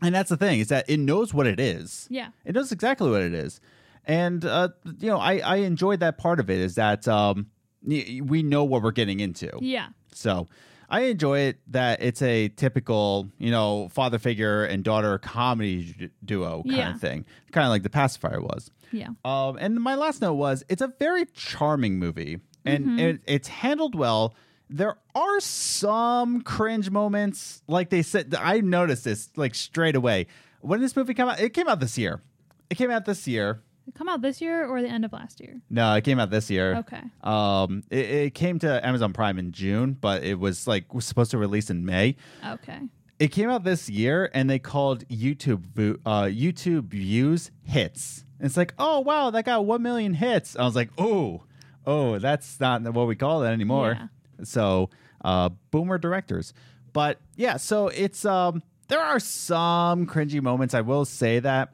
And 0.00 0.14
that's 0.14 0.30
the 0.30 0.36
thing 0.36 0.60
is 0.60 0.68
that 0.68 0.88
it 0.88 0.98
knows 0.98 1.34
what 1.34 1.46
it 1.46 1.60
is. 1.60 2.06
Yeah. 2.10 2.28
It 2.44 2.54
knows 2.54 2.72
exactly 2.72 3.10
what 3.10 3.20
it 3.22 3.34
is. 3.34 3.60
And, 4.04 4.44
uh, 4.44 4.68
you 4.98 5.08
know, 5.08 5.18
I, 5.18 5.38
I 5.38 5.56
enjoyed 5.56 6.00
that 6.00 6.18
part 6.18 6.40
of 6.40 6.50
it 6.50 6.58
is 6.58 6.74
that 6.74 7.06
um, 7.06 7.46
we 7.84 8.42
know 8.42 8.64
what 8.64 8.82
we're 8.82 8.90
getting 8.92 9.20
into. 9.20 9.50
Yeah. 9.60 9.88
So 10.12 10.48
I 10.88 11.02
enjoy 11.02 11.38
it 11.40 11.58
that 11.68 12.02
it's 12.02 12.20
a 12.22 12.48
typical, 12.48 13.28
you 13.38 13.50
know, 13.50 13.88
father 13.90 14.18
figure 14.18 14.64
and 14.64 14.82
daughter 14.84 15.18
comedy 15.18 16.10
duo 16.24 16.62
kind 16.64 16.76
Yeah. 16.76 16.94
of 16.94 17.00
thing, 17.00 17.24
kind 17.52 17.64
of 17.64 17.70
like 17.70 17.82
the 17.82 17.90
pacifier 17.90 18.40
was. 18.40 18.70
Yeah. 18.90 19.08
Um, 19.24 19.56
and 19.58 19.76
my 19.80 19.94
last 19.94 20.20
note 20.20 20.34
was 20.34 20.64
it's 20.68 20.82
a 20.82 20.92
very 20.98 21.24
charming 21.34 21.98
movie 21.98 22.40
and 22.64 22.84
Mm-hmm. 22.86 22.98
it, 22.98 23.20
it's 23.26 23.48
handled 23.48 23.94
well. 23.94 24.34
There 24.68 24.96
are 25.14 25.40
some 25.40 26.40
cringe 26.42 26.90
moments, 26.90 27.62
like 27.68 27.90
they 27.90 28.02
said. 28.02 28.34
I 28.38 28.60
noticed 28.60 29.04
this 29.04 29.30
like 29.36 29.54
straight 29.54 29.96
away 29.96 30.26
when 30.60 30.80
this 30.80 30.96
movie 30.96 31.14
came 31.14 31.28
out. 31.28 31.40
It 31.40 31.50
came 31.54 31.68
out 31.68 31.80
this 31.80 31.96
year. 31.98 32.22
It 32.70 32.76
came 32.76 32.90
out 32.90 33.04
this 33.04 33.26
year. 33.28 33.62
It 33.86 33.94
come 33.94 34.08
out 34.08 34.22
this 34.22 34.40
year 34.40 34.66
or 34.66 34.80
the 34.80 34.88
end 34.88 35.04
of 35.04 35.12
last 35.12 35.40
year? 35.40 35.60
No, 35.68 35.94
it 35.94 36.04
came 36.04 36.18
out 36.20 36.30
this 36.30 36.50
year. 36.50 36.76
Okay. 36.76 37.02
Um, 37.22 37.82
it, 37.90 38.10
it 38.10 38.34
came 38.34 38.58
to 38.60 38.86
Amazon 38.86 39.12
Prime 39.12 39.38
in 39.38 39.52
June, 39.52 39.96
but 40.00 40.22
it 40.22 40.38
was 40.38 40.66
like 40.66 40.94
was 40.94 41.04
supposed 41.04 41.30
to 41.32 41.38
release 41.38 41.68
in 41.70 41.84
May. 41.84 42.16
Okay. 42.46 42.78
it 43.18 43.28
came 43.28 43.50
out 43.50 43.64
this 43.64 43.88
year, 43.88 44.30
and 44.34 44.48
they 44.48 44.58
called 44.58 45.06
YouTube 45.08 45.66
vo- 45.74 45.98
uh, 46.06 46.24
YouTube 46.24 46.84
views 46.84 47.50
hits. 47.64 48.24
And 48.38 48.46
it's 48.46 48.56
like, 48.56 48.74
oh 48.78 49.00
wow, 49.00 49.30
that 49.30 49.44
got 49.44 49.64
one 49.66 49.82
million 49.82 50.14
hits. 50.14 50.56
I 50.56 50.62
was 50.64 50.76
like, 50.76 50.90
oh, 50.98 51.42
oh, 51.86 52.18
that's 52.18 52.60
not 52.60 52.82
what 52.94 53.06
we 53.06 53.16
call 53.16 53.40
that 53.40 53.52
anymore. 53.52 53.96
Yeah. 53.98 54.44
So, 54.44 54.90
uh, 55.24 55.50
boomer 55.70 55.98
directors. 55.98 56.52
But 56.92 57.20
yeah, 57.36 57.56
so 57.56 57.88
it's 57.88 58.24
um, 58.24 58.62
there 58.88 59.00
are 59.00 59.18
some 59.20 60.06
cringy 60.06 60.40
moments. 60.42 60.74
I 60.74 60.80
will 60.82 61.04
say 61.04 61.38
that 61.40 61.70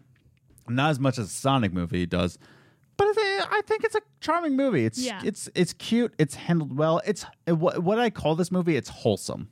not 0.69 0.91
as 0.91 1.01
much 1.01 1.19
as 1.19 1.27
a 1.27 1.31
Sonic 1.31 1.73
movie 1.73 2.07
does, 2.07 2.39
but 2.97 3.07
I 3.09 3.13
think, 3.13 3.53
I 3.53 3.61
think 3.67 3.85
it's 3.85 3.95
a 3.95 4.01
charming 4.21 4.57
movie. 4.57 4.85
It's 4.85 4.99
Yeah. 5.05 5.21
it's 5.25 5.49
it's 5.55 5.73
cute. 5.73 6.15
It's 6.19 6.35
handled 6.35 6.77
well. 6.77 7.01
It's 7.07 7.25
what 7.47 7.83
what 7.83 7.99
I 7.99 8.11
call 8.11 8.35
this 8.35 8.51
movie. 8.51 8.77
It's 8.77 8.89
wholesome. 8.89 9.51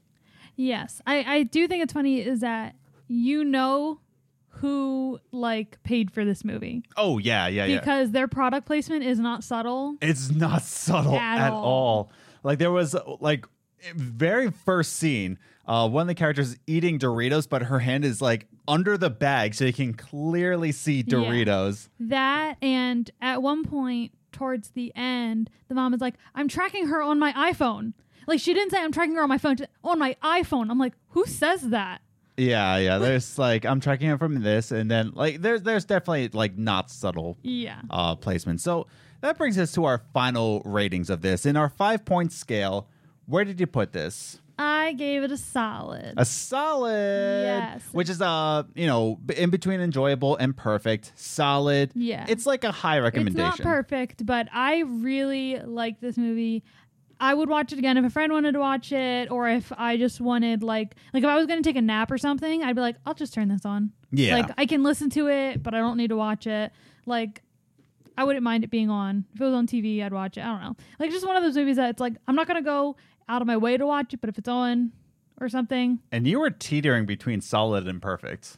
Yes, 0.57 1.01
I 1.07 1.25
I 1.37 1.43
do 1.45 1.69
think 1.69 1.83
it's 1.83 1.93
funny 1.93 2.21
is 2.21 2.41
that 2.41 2.75
you 3.09 3.45
know 3.45 4.01
who 4.49 5.21
like 5.33 5.83
paid 5.83 6.11
for 6.11 6.25
this 6.25 6.43
movie 6.45 6.83
Oh 6.97 7.19
yeah, 7.19 7.47
yeah, 7.47 7.67
yeah. 7.67 7.79
because 7.79 8.11
their 8.13 8.27
product 8.27 8.67
placement 8.67 9.05
is 9.05 9.19
not 9.21 9.45
subtle. 9.45 9.97
It's 10.01 10.31
not 10.31 10.63
subtle 10.83 11.15
At 11.15 11.39
at, 11.39 11.53
all. 11.53 11.65
all. 11.65 12.13
Like 12.43 12.59
there 12.59 12.73
was 12.73 12.97
like 13.21 13.47
very 13.95 14.51
first 14.51 14.95
scene, 14.95 15.39
uh, 15.67 15.89
one 15.89 16.03
of 16.03 16.09
the 16.09 16.15
characters 16.15 16.51
is 16.53 16.59
eating 16.67 16.99
Doritos, 16.99 17.49
but 17.49 17.63
her 17.63 17.79
hand 17.81 18.05
is 18.05 18.21
like 18.23 18.47
under 18.69 18.97
the 18.97 19.11
bag, 19.11 19.55
so 19.55 19.65
you 19.65 19.73
can 19.73 19.95
clearly 19.95 20.73
see 20.73 20.97
Yeah. 20.99 21.03
Doritos. 21.19 21.89
That 22.01 22.57
and 22.63 23.11
at 23.21 23.43
one 23.43 23.65
point 23.65 24.13
towards 24.33 24.71
the 24.71 24.93
end, 24.95 25.51
the 25.69 25.75
mom 25.75 25.95
is 25.95 26.01
like, 26.01 26.15
"I'm 26.35 26.49
tracking 26.49 26.87
her 26.89 27.03
on 27.03 27.19
my 27.19 27.33
iPhone." 27.33 27.93
Like 28.27 28.41
she 28.41 28.53
didn't 28.55 28.71
say 28.73 28.81
I'm 28.81 28.93
tracking 28.93 29.15
her 29.15 29.23
on 29.23 29.29
my 29.29 29.39
phone, 29.39 29.57
on 29.85 29.99
my 29.99 30.17
iPhone. 30.23 30.71
I'm 30.71 30.79
like, 30.79 30.95
who 31.11 31.25
says 31.27 31.63
that? 31.71 32.01
Yeah, 32.37 32.77
yeah. 32.77 32.99
There's 32.99 33.39
like 33.39 33.65
I'm 33.65 33.81
tracking 33.81 34.11
it 34.11 34.19
from 34.19 34.43
this, 34.43 34.71
and 34.73 34.91
then 34.91 35.13
like 35.15 35.41
there's 35.43 35.63
there's 35.63 35.85
definitely 35.85 36.29
like 36.29 36.59
not 36.59 36.91
subtle 36.91 37.39
Yeah. 37.43 37.81
uh, 37.89 38.15
placement. 38.17 38.61
So 38.61 38.89
that 39.23 39.39
brings 39.39 39.59
us 39.59 39.73
to 39.73 39.85
our 39.85 40.03
final 40.13 40.61
ratings 40.65 41.09
of 41.09 41.23
this. 41.23 41.47
In 41.47 41.57
our 41.57 41.69
five 41.71 42.05
point 42.05 42.33
scale, 42.33 42.89
where 43.27 43.45
did 43.45 43.61
you 43.61 43.67
put 43.67 43.93
this? 43.93 44.41
I 44.59 44.95
gave 44.95 45.23
it 45.23 45.31
a 45.31 45.37
solid. 45.37 46.15
A 46.17 46.25
solid. 46.25 47.43
Yes. 47.43 47.83
Which 47.93 48.09
is 48.09 48.23
uh, 48.23 48.63
you 48.75 48.87
know, 48.87 49.19
in 49.37 49.51
between 49.51 49.81
enjoyable 49.81 50.37
and 50.37 50.57
perfect. 50.57 51.13
Solid. 51.15 51.93
Yeah. 51.95 52.25
It's 52.29 52.47
like 52.47 52.65
a 52.65 52.73
high 52.73 52.97
it's 52.99 53.05
recommendation. 53.05 53.43
not 53.43 53.61
perfect, 53.61 54.25
but 54.25 54.49
I 54.53 54.81
really 54.81 55.59
like 55.61 56.01
this 56.01 56.17
movie. 56.17 56.65
I 57.21 57.35
would 57.35 57.49
watch 57.49 57.73
it 57.73 57.79
again 57.79 57.97
if 57.97 58.05
a 58.05 58.11
friend 58.11 58.33
wanted 58.33 58.53
to 58.53 58.59
watch 58.59 58.93
it, 58.93 59.31
or 59.31 59.49
if 59.49 59.73
I 59.77 59.97
just 59.99 60.21
wanted 60.21 60.63
like 60.63 60.95
like 61.13 61.23
if 61.23 61.29
I 61.29 61.37
was 61.37 61.47
going 61.47 61.63
to 61.63 61.69
take 61.69 61.77
a 61.77 61.83
nap 61.83 62.11
or 62.11 62.19
something, 62.19 62.63
I'd 62.63 62.77
be 62.77 62.83
like, 62.83 62.97
I'll 63.05 63.15
just 63.15 63.35
turn 63.35 63.49
this 63.49 63.67
on. 63.67 63.93
Yeah. 64.11 64.37
Like 64.37 64.51
I 64.57 64.65
can 64.65 64.83
listen 64.83 65.11
to 65.11 65.29
it, 65.29 65.63
but 65.63 65.75
I 65.75 65.79
don't 65.79 65.99
need 65.99 66.09
to 66.09 66.17
watch 66.17 66.47
it. 66.47 66.73
Like 67.05 67.43
I 68.17 68.25
wouldn't 68.25 68.43
mind 68.43 68.65
it 68.65 68.71
being 68.71 68.89
on. 68.89 69.27
If 69.35 69.41
it 69.41 69.45
was 69.45 69.55
on 69.55 69.67
TV, 69.67 70.03
I'd 70.03 70.13
watch 70.13 70.39
it. 70.39 70.43
I 70.43 70.47
don't 70.47 70.63
know. 70.63 70.77
Like 70.99 71.11
just 71.11 71.27
one 71.27 71.37
of 71.37 71.43
those 71.43 71.57
movies 71.57 71.77
that 71.77 71.91
it's 71.91 72.01
like 72.01 72.15
I'm 72.27 72.35
not 72.35 72.47
gonna 72.47 72.63
go 72.63 72.97
out 73.29 73.43
of 73.43 73.47
my 73.49 73.57
way 73.57 73.77
to 73.77 73.87
watch 73.87 74.15
it, 74.15 74.21
but 74.21 74.29
if 74.31 74.39
it's 74.39 74.49
on 74.49 74.93
or 75.41 75.49
something, 75.49 75.99
and 76.13 76.27
you 76.27 76.39
were 76.41 76.51
teetering 76.51 77.07
between 77.07 77.41
solid 77.41 77.87
and 77.87 78.01
perfect. 78.01 78.57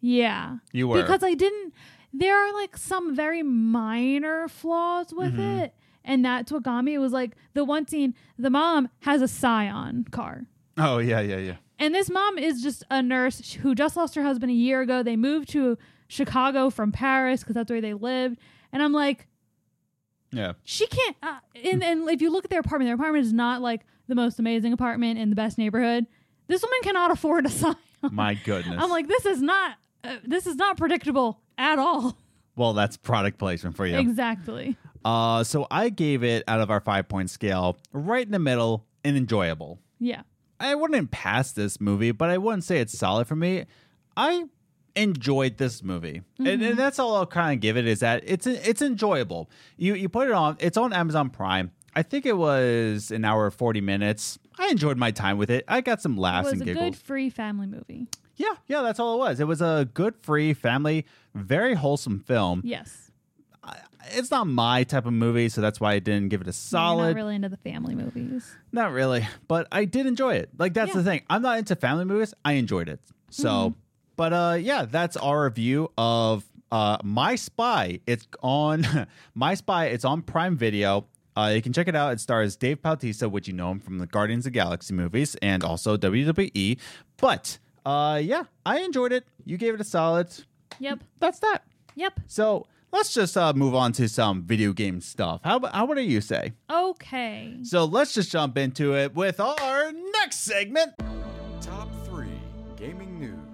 yeah. 0.00 0.56
You 0.72 0.88
were. 0.88 1.00
Because 1.02 1.22
I 1.22 1.34
didn't 1.34 1.72
there 2.12 2.34
are 2.36 2.52
like 2.54 2.76
some 2.78 3.14
very 3.14 3.42
minor 3.42 4.48
flaws 4.48 5.12
with 5.12 5.32
Mm-hmm. 5.34 5.58
it. 5.64 5.74
And 6.08 6.24
that's 6.24 6.50
what 6.52 6.62
got 6.62 6.82
me. 6.82 6.94
It 6.94 6.98
was 6.98 7.12
like 7.12 7.32
the 7.54 7.64
one 7.64 7.86
scene, 7.88 8.14
the 8.38 8.48
mom 8.48 8.88
has 9.00 9.20
a 9.22 9.28
Scion 9.28 10.04
car. 10.10 10.46
oh 10.78 10.98
yeah, 10.98 11.20
yeah, 11.20 11.36
yeah. 11.38 11.56
And 11.78 11.94
this 11.94 12.08
mom 12.08 12.38
is 12.38 12.62
just 12.62 12.84
a 12.90 13.02
nurse 13.02 13.52
who 13.54 13.74
just 13.74 13.96
lost 13.96 14.14
her 14.14 14.22
husband 14.22 14.50
a 14.50 14.54
year 14.54 14.80
ago. 14.80 15.02
They 15.02 15.16
moved 15.16 15.48
to 15.50 15.76
Chicago 16.08 16.70
from 16.70 16.90
Paris 16.92 17.40
because 17.40 17.54
that's 17.54 17.70
where 17.70 17.80
they 17.82 17.92
lived. 17.92 18.38
And 18.72 18.82
I'm 18.82 18.92
like, 18.92 19.26
Yeah. 20.32 20.52
she 20.64 20.86
can't. 20.86 21.16
Uh, 21.22 21.38
and, 21.64 21.82
and 21.82 22.08
if 22.08 22.22
you 22.22 22.30
look 22.30 22.44
at 22.44 22.50
their 22.50 22.60
apartment, 22.60 22.88
their 22.88 22.94
apartment 22.94 23.26
is 23.26 23.32
not 23.32 23.60
like 23.60 23.84
the 24.08 24.14
most 24.14 24.38
amazing 24.38 24.72
apartment 24.72 25.18
in 25.18 25.30
the 25.30 25.36
best 25.36 25.58
neighborhood. 25.58 26.06
This 26.48 26.62
woman 26.62 26.78
cannot 26.82 27.10
afford 27.10 27.46
a 27.46 27.48
Scion. 27.50 27.76
My 28.10 28.34
goodness. 28.34 28.76
I'm 28.80 28.90
like, 28.90 29.08
this 29.08 29.26
is 29.26 29.42
not. 29.42 29.76
Uh, 30.04 30.16
this 30.24 30.46
is 30.46 30.56
not 30.56 30.76
predictable 30.76 31.40
at 31.58 31.78
all. 31.78 32.16
well, 32.56 32.72
that's 32.72 32.96
product 32.96 33.38
placement 33.38 33.76
for 33.76 33.86
you. 33.86 33.98
Exactly. 33.98 34.76
Uh, 35.04 35.42
so 35.44 35.66
I 35.70 35.88
gave 35.88 36.22
it 36.22 36.44
out 36.46 36.60
of 36.60 36.70
our 36.70 36.80
five 36.80 37.08
point 37.08 37.30
scale, 37.30 37.76
right 37.92 38.24
in 38.24 38.32
the 38.32 38.38
middle, 38.38 38.86
and 39.04 39.16
enjoyable. 39.16 39.78
Yeah. 39.98 40.22
I 40.58 40.74
wouldn't 40.74 41.10
pass 41.10 41.52
this 41.52 41.80
movie, 41.80 42.12
but 42.12 42.30
I 42.30 42.38
wouldn't 42.38 42.64
say 42.64 42.78
it's 42.78 42.98
solid 42.98 43.26
for 43.26 43.36
me. 43.36 43.66
I 44.16 44.44
enjoyed 44.94 45.58
this 45.58 45.82
movie, 45.82 46.22
and, 46.38 46.62
and 46.62 46.78
that's 46.78 46.98
all 46.98 47.14
I'll 47.16 47.26
kind 47.26 47.52
of 47.54 47.60
give 47.60 47.76
it 47.76 47.86
is 47.86 48.00
that 48.00 48.22
it's 48.24 48.46
it's 48.46 48.80
enjoyable. 48.80 49.50
You 49.76 49.94
you 49.94 50.08
put 50.08 50.28
it 50.28 50.32
on, 50.32 50.56
it's 50.58 50.78
on 50.78 50.92
Amazon 50.94 51.28
Prime. 51.28 51.72
I 51.96 52.02
think 52.02 52.26
it 52.26 52.36
was 52.36 53.10
an 53.10 53.24
hour 53.24 53.50
forty 53.50 53.80
minutes. 53.80 54.38
I 54.58 54.68
enjoyed 54.68 54.96
my 54.98 55.10
time 55.10 55.38
with 55.38 55.50
it. 55.50 55.64
I 55.66 55.80
got 55.80 56.00
some 56.02 56.16
laughs. 56.16 56.48
It 56.48 56.52
was 56.52 56.60
and 56.60 56.62
a 56.62 56.64
giggles. 56.66 56.84
good 56.90 56.96
free 56.96 57.30
family 57.30 57.66
movie. 57.66 58.06
Yeah, 58.36 58.52
yeah, 58.68 58.82
that's 58.82 59.00
all 59.00 59.14
it 59.14 59.18
was. 59.18 59.40
It 59.40 59.46
was 59.46 59.62
a 59.62 59.88
good, 59.94 60.14
free, 60.16 60.52
family, 60.52 61.06
very 61.34 61.74
wholesome 61.74 62.20
film. 62.20 62.60
Yes. 62.64 63.10
It's 64.12 64.30
not 64.30 64.46
my 64.46 64.84
type 64.84 65.04
of 65.06 65.12
movie, 65.14 65.48
so 65.48 65.60
that's 65.60 65.80
why 65.80 65.94
I 65.94 65.98
didn't 65.98 66.28
give 66.28 66.40
it 66.40 66.44
a 66.44 66.48
You're 66.48 66.52
solid. 66.52 67.08
not 67.08 67.16
really 67.16 67.34
into 67.34 67.48
the 67.48 67.56
family 67.56 67.96
movies. 67.96 68.48
Not 68.70 68.92
really, 68.92 69.26
but 69.48 69.66
I 69.72 69.84
did 69.84 70.06
enjoy 70.06 70.34
it. 70.34 70.50
Like 70.56 70.74
that's 70.74 70.90
Yeah. 70.90 70.98
the 70.98 71.02
thing. 71.02 71.22
I'm 71.28 71.42
not 71.42 71.58
into 71.58 71.74
family 71.74 72.04
movies. 72.04 72.32
I 72.44 72.52
enjoyed 72.52 72.88
it. 72.88 73.00
So, 73.30 73.48
Mm-hmm. 73.70 73.78
but 74.14 74.32
uh 74.32 74.56
yeah, 74.60 74.84
that's 74.84 75.16
our 75.16 75.44
review 75.44 75.90
of 75.98 76.44
uh 76.70 76.98
My 77.02 77.34
Spy. 77.34 77.98
It's 78.06 78.28
on 78.42 78.86
My 79.34 79.54
Spy. 79.54 79.86
It's 79.86 80.04
on 80.04 80.22
Prime 80.22 80.56
Video. 80.56 81.06
Uh, 81.36 81.52
you 81.54 81.60
can 81.60 81.72
check 81.72 81.86
it 81.86 81.94
out. 81.94 82.12
It 82.12 82.20
stars 82.20 82.56
Dave 82.56 82.80
Bautista, 82.80 83.28
which 83.28 83.46
you 83.46 83.54
know 83.54 83.70
him 83.70 83.80
from 83.80 83.98
the 83.98 84.06
Guardians 84.06 84.46
of 84.46 84.52
the 84.52 84.58
Galaxy 84.58 84.94
movies 84.94 85.36
and 85.42 85.62
also 85.62 85.96
WWE. 85.96 86.78
But 87.18 87.58
uh 87.84 88.20
yeah, 88.22 88.44
I 88.64 88.80
enjoyed 88.80 89.12
it. 89.12 89.26
You 89.44 89.56
gave 89.58 89.74
it 89.74 89.80
a 89.80 89.84
solid. 89.84 90.28
Yep. 90.78 91.00
That's 91.20 91.38
that. 91.40 91.62
Yep. 91.94 92.20
So 92.26 92.66
let's 92.92 93.12
just 93.12 93.36
uh, 93.36 93.52
move 93.52 93.74
on 93.74 93.92
to 93.92 94.08
some 94.08 94.42
video 94.42 94.72
game 94.72 95.00
stuff. 95.00 95.40
How 95.44 95.56
about 95.56 95.74
how 95.74 95.84
what 95.86 95.96
do 95.96 96.02
you 96.02 96.20
say? 96.20 96.52
Okay. 96.70 97.58
So 97.62 97.84
let's 97.84 98.14
just 98.14 98.30
jump 98.32 98.56
into 98.58 98.94
it 98.96 99.14
with 99.14 99.38
our 99.40 99.92
next 99.92 100.38
segment. 100.40 100.92
Top 101.60 101.88
3 102.06 102.26
Gaming 102.76 103.20
News. 103.20 103.45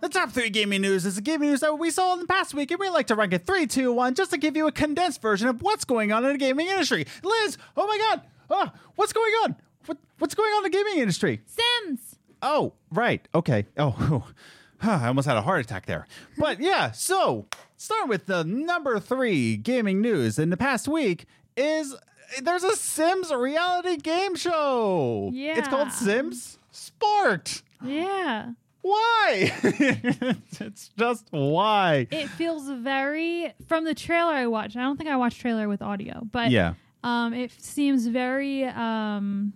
The 0.00 0.08
top 0.08 0.30
three 0.30 0.50
gaming 0.50 0.82
news 0.82 1.06
is 1.06 1.16
the 1.16 1.22
gaming 1.22 1.50
news 1.50 1.60
that 1.60 1.78
we 1.78 1.90
saw 1.90 2.12
in 2.12 2.20
the 2.20 2.26
past 2.26 2.52
week, 2.54 2.70
and 2.70 2.78
we 2.78 2.88
like 2.90 3.06
to 3.06 3.14
rank 3.14 3.32
it 3.32 3.46
three, 3.46 3.66
two, 3.66 3.92
one, 3.92 4.14
just 4.14 4.30
to 4.30 4.38
give 4.38 4.56
you 4.56 4.66
a 4.66 4.72
condensed 4.72 5.22
version 5.22 5.48
of 5.48 5.62
what's 5.62 5.84
going 5.84 6.12
on 6.12 6.24
in 6.24 6.32
the 6.32 6.38
gaming 6.38 6.66
industry. 6.68 7.06
Liz, 7.22 7.56
oh 7.76 7.86
my 7.86 7.98
god, 7.98 8.22
ah, 8.50 8.72
what's 8.96 9.12
going 9.12 9.32
on? 9.44 9.56
What, 9.86 9.98
what's 10.18 10.34
going 10.34 10.50
on 10.50 10.58
in 10.66 10.70
the 10.70 10.76
gaming 10.76 10.98
industry? 10.98 11.40
Sims. 11.46 12.16
Oh, 12.42 12.74
right, 12.90 13.26
okay. 13.34 13.66
Oh, 13.78 14.26
I 14.82 15.06
almost 15.06 15.26
had 15.26 15.36
a 15.38 15.42
heart 15.42 15.64
attack 15.64 15.86
there. 15.86 16.06
But 16.36 16.60
yeah, 16.60 16.90
so 16.90 17.46
start 17.76 18.08
with 18.08 18.26
the 18.26 18.44
number 18.44 19.00
three 19.00 19.56
gaming 19.56 20.00
news 20.02 20.38
in 20.38 20.50
the 20.50 20.56
past 20.58 20.86
week 20.86 21.24
is 21.56 21.96
there's 22.42 22.64
a 22.64 22.76
Sims 22.76 23.32
reality 23.32 23.96
game 23.96 24.34
show. 24.36 25.30
Yeah. 25.32 25.58
It's 25.58 25.68
called 25.68 25.92
Sims 25.92 26.58
Sparked. 26.70 27.62
Yeah. 27.82 28.50
Why? 28.86 29.52
it's 30.60 30.88
just 30.96 31.26
why. 31.30 32.06
It 32.10 32.28
feels 32.30 32.68
very 32.70 33.52
from 33.66 33.84
the 33.84 33.94
trailer 33.94 34.32
I 34.32 34.46
watched. 34.46 34.76
I 34.76 34.82
don't 34.82 34.96
think 34.96 35.10
I 35.10 35.16
watched 35.16 35.40
trailer 35.40 35.68
with 35.68 35.82
audio, 35.82 36.22
but 36.30 36.50
Yeah, 36.50 36.74
um 37.02 37.34
it 37.34 37.50
seems 37.60 38.06
very 38.06 38.64
um 38.64 39.52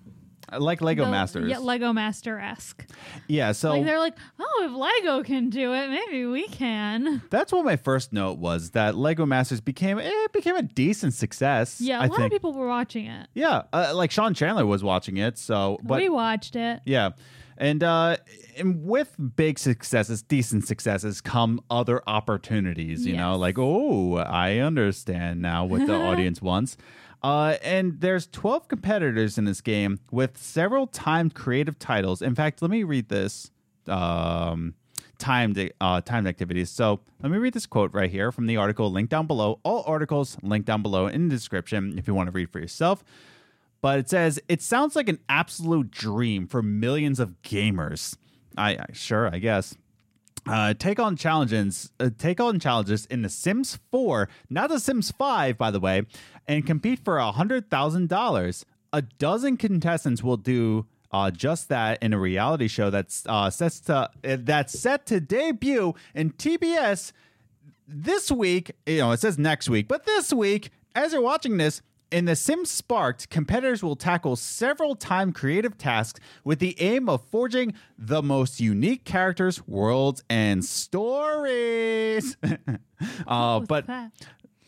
like 0.59 0.81
Lego 0.81 1.05
the- 1.05 1.11
Masters. 1.13 1.49
Yeah, 1.49 1.59
Lego 1.59 1.93
Master 1.93 2.41
esque. 2.41 2.85
yeah, 3.29 3.53
so 3.53 3.71
Like 3.71 3.85
they're 3.85 4.01
like, 4.01 4.17
oh, 4.41 4.67
if 4.69 4.73
Lego 5.05 5.23
can 5.23 5.49
do 5.49 5.73
it, 5.75 5.89
maybe 5.91 6.27
we 6.27 6.49
can. 6.49 7.23
that's 7.31 7.53
what 7.53 7.65
my 7.65 7.77
first 7.77 8.13
note 8.13 8.39
was 8.39 8.71
that 8.71 8.97
Lego 8.97 9.25
Masters 9.27 9.61
became 9.61 10.01
it 10.01 10.33
became 10.33 10.57
a 10.57 10.63
decent 10.63 11.15
success. 11.15 11.81
Yeah, 11.81 12.01
a 12.01 12.03
I 12.03 12.07
lot 12.07 12.17
think. 12.17 12.27
of 12.27 12.33
people 12.33 12.53
were 12.53 12.67
watching 12.67 13.07
it. 13.07 13.29
Yeah, 13.33 13.63
uh, 13.73 13.93
like 13.95 14.11
Sean 14.11 14.35
Chandler 14.35 14.67
was 14.67 14.83
watching 14.83 15.19
it. 15.19 15.39
So, 15.39 15.79
but 15.85 16.01
we 16.01 16.09
watched 16.09 16.57
it. 16.57 16.81
yeah, 16.85 17.11
and 17.61 17.85
uh, 17.85 18.17
and 18.57 18.85
with 18.85 19.15
big 19.37 19.59
successes, 19.59 20.23
decent 20.23 20.67
successes, 20.67 21.21
come 21.21 21.61
other 21.71 22.03
opportunities. 22.07 23.07
You 23.07 23.17
know, 23.19 23.37
like 23.37 23.59
oh, 23.59 24.17
I 24.17 24.59
understand 24.59 25.43
now 25.43 25.67
what 25.67 25.87
the 25.87 25.95
audience 26.09 26.43
wants. 26.43 26.77
Uh, 27.23 27.59
and 27.63 28.01
there's 28.01 28.27
12 28.29 28.67
competitors 28.67 29.37
in 29.37 29.45
this 29.45 29.61
game 29.61 30.01
with 30.11 30.39
several 30.39 30.87
timed 30.87 31.35
creative 31.35 31.79
titles. 31.79 32.23
In 32.23 32.35
fact, 32.35 32.63
let 32.63 32.71
me 32.71 32.83
read 32.83 33.11
this. 33.11 33.51
Um, 33.87 34.75
timed 35.19 35.73
uh, 35.81 36.01
timed 36.01 36.27
activities. 36.27 36.71
So 36.71 37.01
let 37.23 37.31
me 37.31 37.37
read 37.37 37.53
this 37.53 37.67
quote 37.67 37.93
right 37.93 38.11
here 38.11 38.33
from 38.33 38.47
the 38.47 38.57
article 38.57 38.91
linked 38.91 39.11
down 39.11 39.27
below. 39.27 39.61
All 39.63 39.85
articles 39.87 40.39
linked 40.43 40.67
down 40.67 40.81
below 40.83 41.07
in 41.09 41.29
the 41.29 41.35
description 41.35 41.99
if 41.99 42.09
you 42.09 42.15
want 42.15 42.29
to 42.29 42.33
read 42.33 42.51
for 42.51 42.59
yourself. 42.59 43.05
But 43.83 43.99
it 43.99 44.11
says 44.11 44.41
it 44.49 44.63
sounds 44.63 44.95
like 44.95 45.09
an 45.09 45.21
absolute 45.29 45.91
dream 45.91 46.47
for 46.47 46.63
millions 46.63 47.19
of 47.19 47.41
gamers. 47.43 48.17
I, 48.57 48.73
I 48.73 48.87
sure, 48.93 49.33
I 49.33 49.39
guess. 49.39 49.77
Uh, 50.47 50.75
take 50.75 50.99
on 50.99 51.17
challenges. 51.17 51.91
Uh, 52.01 52.11
take 52.17 52.41
on 52.41 52.59
challenges 52.59 53.07
in 53.07 53.23
The 53.23 53.29
Sims 53.29 53.79
4, 53.91 54.29
not 54.49 54.71
The 54.71 54.81
Sims 54.81 55.11
5, 55.11 55.59
by 55.59 55.71
the 55.71 55.81
way, 55.81 56.03
and 56.49 56.67
compete 56.67 57.05
for 57.05 57.19
hundred 57.21 57.71
thousand 57.71 58.09
dollars. 58.09 58.65
A 58.93 59.03
dozen 59.03 59.57
contestants 59.57 60.23
will 60.23 60.37
do 60.37 60.87
uh, 61.13 61.31
just 61.31 61.69
that 61.69 62.03
in 62.03 62.13
a 62.13 62.19
reality 62.19 62.69
show 62.69 62.91
that's 62.91 63.25
uh, 63.27 63.51
to 63.51 63.95
uh, 63.95 64.09
that's 64.23 64.79
set 64.79 65.07
to 65.07 65.21
debut 65.21 65.95
in 66.15 66.33
TBS 66.33 67.13
this 67.87 68.31
week. 68.31 68.73
You 68.87 68.99
know, 68.99 69.13
it 69.13 69.21
says 69.21 69.39
next 69.39 69.69
week, 69.69 69.89
but 69.89 70.05
this 70.05 70.33
week, 70.33 70.71
as 70.95 71.13
you're 71.13 71.23
watching 71.23 71.57
this, 71.57 71.83
in 72.11 72.25
The 72.25 72.37
Sims 72.37 72.71
Sparked, 72.71 73.31
competitors 73.31 73.83
will 73.83 73.97
tackle 73.97 74.37
several 74.37 74.95
time 74.95 75.33
creative 75.33 75.79
tasks 75.79 76.21
with 76.45 76.59
the 76.59 76.81
aim 76.81 77.09
of 77.09 77.23
forging 77.25 77.75
the 77.99 78.23
most 78.23 78.61
unique 78.61 79.05
characters, 79.05 79.67
worlds, 79.67 80.23
and 80.29 80.65
stories. 80.65 82.37
uh, 83.27 83.61
but 83.61 83.87
that? 83.87 84.11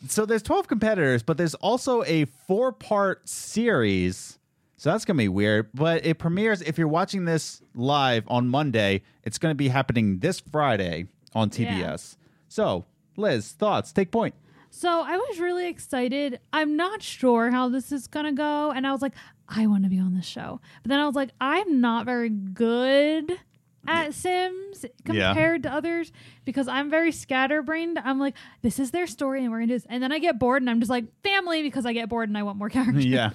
so 0.07 0.25
there's 0.25 0.43
12 0.43 0.67
competitors, 0.67 1.23
but 1.23 1.37
there's 1.37 1.55
also 1.55 2.03
a 2.03 2.25
four 2.25 2.71
part 2.71 3.27
series. 3.27 4.39
So 4.77 4.91
that's 4.91 5.05
going 5.05 5.17
to 5.17 5.23
be 5.23 5.29
weird. 5.29 5.69
But 5.73 6.05
it 6.05 6.19
premieres, 6.19 6.61
if 6.61 6.77
you're 6.77 6.87
watching 6.87 7.25
this 7.25 7.61
live 7.73 8.23
on 8.27 8.49
Monday, 8.49 9.01
it's 9.23 9.37
going 9.37 9.51
to 9.51 9.55
be 9.55 9.69
happening 9.69 10.19
this 10.19 10.39
Friday 10.39 11.07
on 11.33 11.49
TBS. 11.49 12.17
So, 12.49 12.85
Liz, 13.17 13.51
thoughts? 13.51 13.91
Take 13.91 14.11
point. 14.11 14.35
So 14.75 15.01
I 15.01 15.17
was 15.17 15.39
really 15.39 15.67
excited. 15.67 16.39
I'm 16.51 16.75
not 16.75 17.03
sure 17.03 17.51
how 17.51 17.69
this 17.69 17.91
is 17.91 18.07
gonna 18.07 18.33
go, 18.33 18.71
and 18.71 18.87
I 18.87 18.91
was 18.91 19.03
like, 19.03 19.13
I 19.47 19.67
want 19.67 19.83
to 19.83 19.89
be 19.89 19.99
on 19.99 20.15
the 20.15 20.23
show. 20.23 20.59
But 20.81 20.89
then 20.89 20.99
I 20.99 21.05
was 21.05 21.13
like, 21.15 21.29
I'm 21.39 21.79
not 21.79 22.05
very 22.07 22.29
good 22.29 23.37
at 23.87 24.15
Sims 24.15 24.83
Yeah. 25.05 25.27
compared 25.33 25.61
to 25.63 25.71
others 25.71 26.11
because 26.43 26.67
I'm 26.67 26.89
very 26.89 27.11
scatterbrained. 27.11 27.99
I'm 28.03 28.17
like, 28.19 28.35
this 28.63 28.79
is 28.79 28.89
their 28.89 29.05
story, 29.05 29.43
and 29.43 29.51
we're 29.51 29.57
gonna 29.59 29.67
do 29.67 29.73
this. 29.75 29.85
And 29.89 30.01
then 30.01 30.11
I 30.11 30.17
get 30.17 30.39
bored, 30.39 30.63
and 30.63 30.69
I'm 30.71 30.79
just 30.79 30.89
like, 30.89 31.05
family, 31.21 31.61
because 31.61 31.85
I 31.85 31.93
get 31.93 32.09
bored 32.09 32.27
and 32.29 32.37
I 32.37 32.41
want 32.41 32.57
more 32.57 32.69
characters. 32.77 33.05
Yeah. 33.05 33.29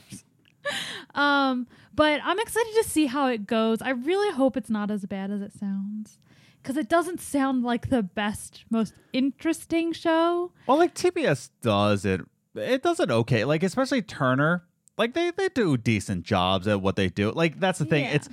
Um, 1.15 1.67
but 1.95 2.21
I'm 2.25 2.39
excited 2.41 2.75
to 2.83 2.85
see 2.89 3.07
how 3.07 3.29
it 3.29 3.47
goes. 3.47 3.81
I 3.81 3.91
really 3.91 4.35
hope 4.35 4.57
it's 4.57 4.71
not 4.71 4.91
as 4.91 5.05
bad 5.07 5.31
as 5.31 5.41
it 5.41 5.53
sounds. 5.53 6.19
Because 6.63 6.77
it 6.77 6.89
doesn't 6.89 7.21
sound 7.21 7.63
like 7.63 7.89
the 7.91 8.03
best, 8.03 8.65
most 8.71 8.95
interesting 9.13 9.93
show. 9.93 10.53
Well, 10.67 10.79
like 10.79 10.95
TBS 10.95 11.51
does 11.63 12.05
it. 12.05 12.21
It 12.55 12.83
does 12.83 13.01
it 13.01 13.11
okay. 13.11 13.45
Like 13.45 13.63
especially 13.63 14.03
Turner. 14.03 14.65
Like 14.97 15.15
they 15.15 15.31
they 15.31 15.49
do 15.49 15.77
decent 15.77 16.25
jobs 16.25 16.67
at 16.67 16.81
what 16.83 16.97
they 16.97 17.09
do. 17.09 17.31
Like 17.31 17.61
that's 17.61 17.79
the 17.79 17.85
thing. 17.85 18.05
Yeah. 18.05 18.15
It's 18.15 18.29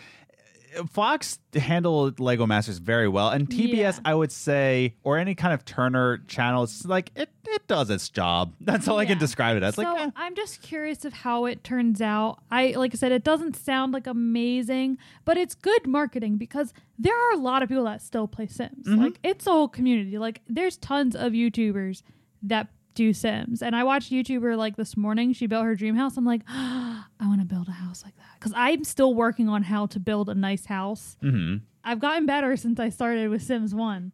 Fox 0.91 1.39
handled 1.53 2.19
Lego 2.19 2.45
Masters 2.45 2.77
very 2.79 3.07
well, 3.07 3.29
and 3.29 3.49
TBS 3.49 3.73
Yeah. 3.75 3.99
I 4.05 4.13
would 4.13 4.31
say, 4.31 4.95
or 5.03 5.17
any 5.17 5.35
kind 5.35 5.53
of 5.53 5.65
Turner 5.65 6.19
channel, 6.27 6.63
it's 6.63 6.85
like 6.85 7.11
it 7.15 7.29
it 7.47 7.67
does 7.67 7.89
its 7.89 8.09
job. 8.09 8.53
That's 8.61 8.87
all 8.87 8.97
I 8.97 9.05
can 9.05 9.17
describe 9.17 9.55
it 9.57 9.63
as. 9.63 9.75
so 9.75 9.83
like 9.83 10.07
eh. 10.07 10.11
I'm 10.15 10.35
just 10.35 10.61
curious 10.61 11.05
of 11.05 11.13
how 11.13 11.45
it 11.45 11.63
turns 11.63 12.01
out. 12.01 12.39
I 12.51 12.71
like 12.71 12.93
I 12.93 12.97
said, 12.97 13.11
it 13.11 13.23
doesn't 13.23 13.55
sound 13.55 13.93
like 13.93 14.07
amazing, 14.07 14.97
but 15.23 15.37
it's 15.37 15.55
good 15.55 15.87
marketing 15.87 16.37
because 16.37 16.73
there 16.99 17.15
are 17.15 17.33
a 17.33 17.37
lot 17.37 17.63
of 17.63 17.69
people 17.69 17.85
that 17.85 18.01
still 18.01 18.27
play 18.27 18.47
Sims. 18.47 18.87
Mm-hmm. 18.87 19.01
Like 19.01 19.19
it's 19.23 19.47
a 19.47 19.51
whole 19.51 19.67
community. 19.67 20.17
Like 20.17 20.41
there's 20.47 20.77
tons 20.77 21.15
of 21.15 21.33
YouTubers 21.33 22.01
that 22.43 22.67
do 22.95 23.13
Sims, 23.13 23.61
and 23.61 23.75
I 23.75 23.83
watched 23.83 24.11
YouTuber 24.11 24.57
like 24.57 24.75
this 24.77 24.97
morning. 24.97 25.33
She 25.33 25.45
built 25.47 25.65
her 25.65 25.75
dream 25.75 25.95
house. 25.95 26.17
I'm 26.17 26.25
like, 26.25 26.41
I 26.47 27.03
want 27.21 27.41
to 27.41 27.45
build 27.45 27.67
a 27.67 27.71
house 27.71 28.03
like 28.03 28.15
that 28.17 28.39
because 28.39 28.53
I'm 28.55 28.83
still 28.83 29.13
working 29.13 29.47
on 29.49 29.63
how 29.63 29.85
to 29.87 29.99
build 29.99 30.29
a 30.29 30.33
nice 30.35 30.65
house. 30.65 31.17
Mhm. 31.21 31.61
I've 31.83 31.99
gotten 31.99 32.25
better 32.25 32.57
since 32.57 32.79
I 32.79 32.89
started 32.89 33.29
with 33.29 33.43
Sims 33.43 33.75
One. 33.75 34.13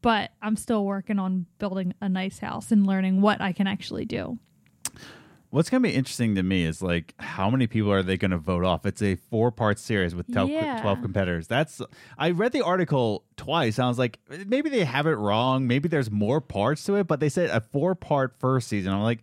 But 0.00 0.30
I'm 0.40 0.54
still 0.54 0.84
working 0.84 1.18
on 1.18 1.46
building 1.58 1.92
a 2.00 2.08
nice 2.08 2.38
house 2.38 2.70
and 2.70 2.86
learning 2.86 3.20
what 3.20 3.40
I 3.40 3.52
can 3.52 3.66
actually 3.66 4.04
do. 4.04 4.38
What's 5.50 5.70
going 5.70 5.82
to 5.82 5.88
be 5.88 5.94
interesting 5.94 6.34
to 6.34 6.42
me 6.42 6.64
is 6.64 6.82
like 6.82 7.14
how 7.18 7.48
many 7.48 7.66
people 7.66 7.90
are 7.90 8.02
they 8.02 8.18
going 8.18 8.32
to 8.32 8.38
vote 8.38 8.64
off? 8.64 8.84
It's 8.84 9.00
a 9.02 9.14
four 9.16 9.50
part 9.50 9.78
series 9.78 10.14
with 10.14 10.30
12, 10.32 10.50
Yeah. 10.50 10.80
12 10.82 11.00
competitors. 11.00 11.46
That's 11.46 11.80
I 12.18 12.30
read 12.32 12.52
the 12.52 12.62
article 12.62 13.24
twice. 13.36 13.78
I 13.78 13.88
was 13.88 13.98
like, 13.98 14.18
maybe 14.46 14.68
they 14.68 14.84
have 14.84 15.06
it 15.06 15.14
wrong. 15.14 15.66
Maybe 15.66 15.88
there's 15.88 16.10
more 16.10 16.40
parts 16.42 16.84
to 16.84 16.96
it, 16.96 17.06
but 17.06 17.20
they 17.20 17.30
said 17.30 17.48
a 17.50 17.60
four 17.60 17.94
part 17.94 18.34
first 18.38 18.68
season. 18.68 18.92
I'm 18.92 19.02
like, 19.02 19.20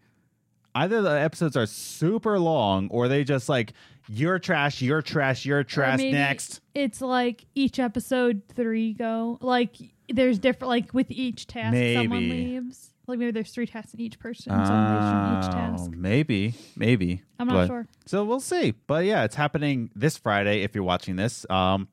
either 0.73 1.01
the 1.03 1.11
episodes 1.11 1.55
are 1.55 1.65
super 1.67 2.39
long 2.39 2.87
or 2.89 3.07
they 3.07 3.23
just 3.23 3.47
like 3.47 3.73
you're 4.07 4.39
trash, 4.39 4.81
you're 4.81 5.01
trash, 5.01 5.45
you're 5.45 5.63
trash. 5.63 5.99
Next, 5.99 6.61
It's 6.73 7.01
like 7.01 7.45
each 7.55 7.79
episode 7.79 8.41
three 8.53 8.93
go. 8.93 9.37
Like 9.41 9.75
there's 10.09 10.39
different 10.39 10.69
like 10.69 10.93
with 10.93 11.07
each 11.09 11.47
task 11.47 11.75
someone 11.75 12.29
leaves. 12.29 12.91
Like 13.07 13.19
maybe 13.19 13.31
there's 13.31 13.51
three 13.51 13.67
tasks 13.67 13.93
in 13.93 14.01
each 14.01 14.17
person. 14.17 14.51
Each 14.51 14.57
Oh, 14.59 15.51
task. 15.51 15.91
maybe, 15.91 16.55
maybe. 16.75 17.21
I'm 17.37 17.47
not 17.47 17.53
But- 17.53 17.67
sure. 17.67 17.87
So 18.05 18.25
we'll 18.25 18.39
see. 18.39 18.73
But 18.87 19.05
yeah, 19.05 19.23
it's 19.23 19.35
happening 19.35 19.91
this 19.95 20.17
Friday 20.17 20.63
if 20.63 20.73
you're 20.73 20.83
watching 20.83 21.15
this. 21.15 21.45
Um 21.49 21.87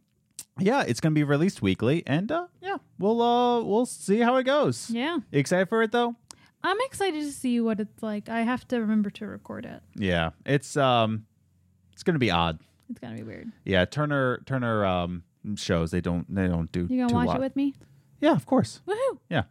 yeah, 0.58 0.82
it's 0.86 1.00
going 1.00 1.12
to 1.12 1.18
be 1.18 1.24
released 1.24 1.62
weekly 1.62 2.02
and 2.06 2.30
uh 2.30 2.46
yeah, 2.60 2.76
we'll 2.98 3.20
uh 3.22 3.62
we'll 3.62 3.86
see 3.86 4.18
how 4.20 4.36
it 4.36 4.44
goes. 4.44 4.90
Yeah. 4.90 5.16
You 5.30 5.38
excited 5.38 5.68
for 5.68 5.82
it 5.82 5.92
though? 5.92 6.16
I'm 6.62 6.76
excited 6.82 7.20
to 7.22 7.32
see 7.32 7.60
what 7.60 7.80
it's 7.80 8.02
like. 8.02 8.28
I 8.28 8.42
have 8.42 8.66
to 8.68 8.78
remember 8.80 9.10
to 9.10 9.26
record 9.26 9.64
it. 9.66 9.82
Yeah. 9.96 10.30
It's 10.46 10.76
um 10.76 11.26
it's 11.92 12.02
going 12.02 12.14
to 12.14 12.20
be 12.20 12.30
odd. 12.30 12.58
It's 12.88 12.98
gonna 13.00 13.16
be 13.16 13.22
weird. 13.22 13.50
Yeah, 13.64 13.84
Turner 13.86 14.42
Turner 14.46 14.84
um 14.84 15.22
shows 15.56 15.90
they 15.90 16.00
don't 16.02 16.32
they 16.34 16.46
don't 16.48 16.70
do 16.72 16.86
You 16.88 17.02
gonna 17.02 17.14
watch 17.14 17.26
lot. 17.28 17.36
it 17.36 17.40
with 17.40 17.56
me? 17.56 17.74
Yeah, 18.22 18.32
of 18.32 18.46
course. 18.46 18.80
Woohoo! 18.86 19.18
Yeah. 19.28 19.42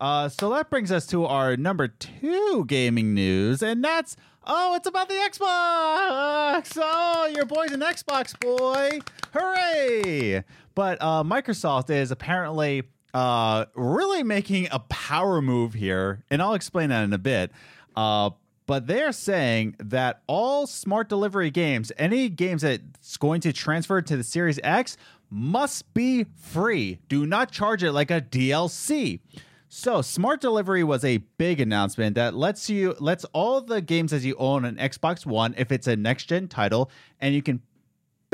Uh, 0.00 0.28
so 0.28 0.50
that 0.50 0.70
brings 0.70 0.92
us 0.92 1.06
to 1.08 1.26
our 1.26 1.56
number 1.56 1.88
two 1.88 2.64
gaming 2.66 3.12
news, 3.12 3.60
and 3.60 3.82
that's 3.84 4.16
oh, 4.46 4.76
it's 4.76 4.86
about 4.86 5.08
the 5.08 5.14
Xbox. 5.14 6.78
Oh, 6.80 7.30
your 7.34 7.44
boy's 7.44 7.72
an 7.72 7.80
Xbox 7.80 8.38
boy. 8.38 9.00
Hooray! 9.32 10.44
But 10.76 11.02
uh, 11.02 11.24
Microsoft 11.24 11.90
is 11.90 12.12
apparently 12.12 12.84
uh, 13.12 13.64
really 13.74 14.22
making 14.22 14.68
a 14.70 14.78
power 14.78 15.42
move 15.42 15.74
here, 15.74 16.22
and 16.30 16.40
I'll 16.40 16.54
explain 16.54 16.90
that 16.90 17.02
in 17.02 17.12
a 17.12 17.18
bit. 17.18 17.50
Uh, 17.96 18.30
but 18.66 18.86
they're 18.86 19.12
saying 19.12 19.76
that 19.78 20.22
all 20.26 20.66
smart 20.66 21.08
delivery 21.08 21.50
games, 21.50 21.92
any 21.98 22.28
games 22.28 22.62
that's 22.62 23.16
going 23.18 23.40
to 23.42 23.52
transfer 23.52 24.00
to 24.00 24.16
the 24.16 24.24
Series 24.24 24.58
X, 24.62 24.96
must 25.34 25.92
be 25.94 26.24
free. 26.36 27.00
Do 27.08 27.26
not 27.26 27.50
charge 27.50 27.82
it 27.82 27.90
like 27.90 28.12
a 28.12 28.20
DLC. 28.20 29.18
So, 29.68 30.00
smart 30.00 30.40
delivery 30.40 30.84
was 30.84 31.04
a 31.04 31.18
big 31.38 31.60
announcement 31.60 32.14
that 32.14 32.34
lets 32.34 32.70
you 32.70 32.94
lets 33.00 33.24
all 33.32 33.60
the 33.60 33.80
games 33.80 34.12
that 34.12 34.22
you 34.22 34.36
own 34.36 34.64
on 34.64 34.76
Xbox 34.76 35.26
One 35.26 35.52
if 35.58 35.72
it's 35.72 35.88
a 35.88 35.96
next 35.96 36.26
gen 36.26 36.46
title, 36.46 36.88
and 37.20 37.34
you 37.34 37.42
can 37.42 37.60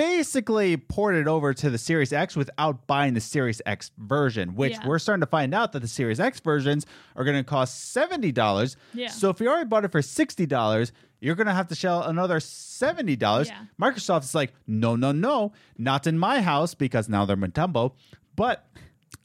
basically 0.00 0.78
ported 0.78 1.28
over 1.28 1.52
to 1.52 1.68
the 1.68 1.76
Series 1.76 2.10
X 2.10 2.34
without 2.34 2.86
buying 2.86 3.12
the 3.12 3.20
Series 3.20 3.60
X 3.66 3.90
version, 3.98 4.54
which 4.54 4.72
Yeah. 4.72 4.86
we're 4.86 4.98
starting 4.98 5.20
to 5.20 5.26
find 5.26 5.52
out 5.54 5.72
that 5.72 5.80
the 5.80 5.88
Series 5.88 6.18
X 6.18 6.40
versions 6.40 6.86
are 7.16 7.22
going 7.24 7.36
to 7.36 7.44
cost 7.44 7.94
$70. 7.94 8.76
Yeah. 8.94 9.08
So 9.08 9.28
if 9.28 9.40
you 9.40 9.48
already 9.48 9.68
bought 9.68 9.84
it 9.84 9.92
for 9.92 10.00
$60, 10.00 10.92
you're 11.20 11.34
going 11.34 11.48
to 11.48 11.52
have 11.52 11.68
to 11.68 11.74
shell 11.74 12.02
another 12.04 12.38
$70. 12.40 13.46
Yeah. 13.48 13.64
Microsoft 13.78 14.22
is 14.22 14.34
like, 14.34 14.54
no, 14.66 14.96
no, 14.96 15.12
no, 15.12 15.52
not 15.76 16.06
in 16.06 16.18
my 16.18 16.40
house 16.40 16.72
because 16.74 17.06
now 17.10 17.26
they're 17.26 17.36
Mutombo. 17.36 17.92
But 18.36 18.64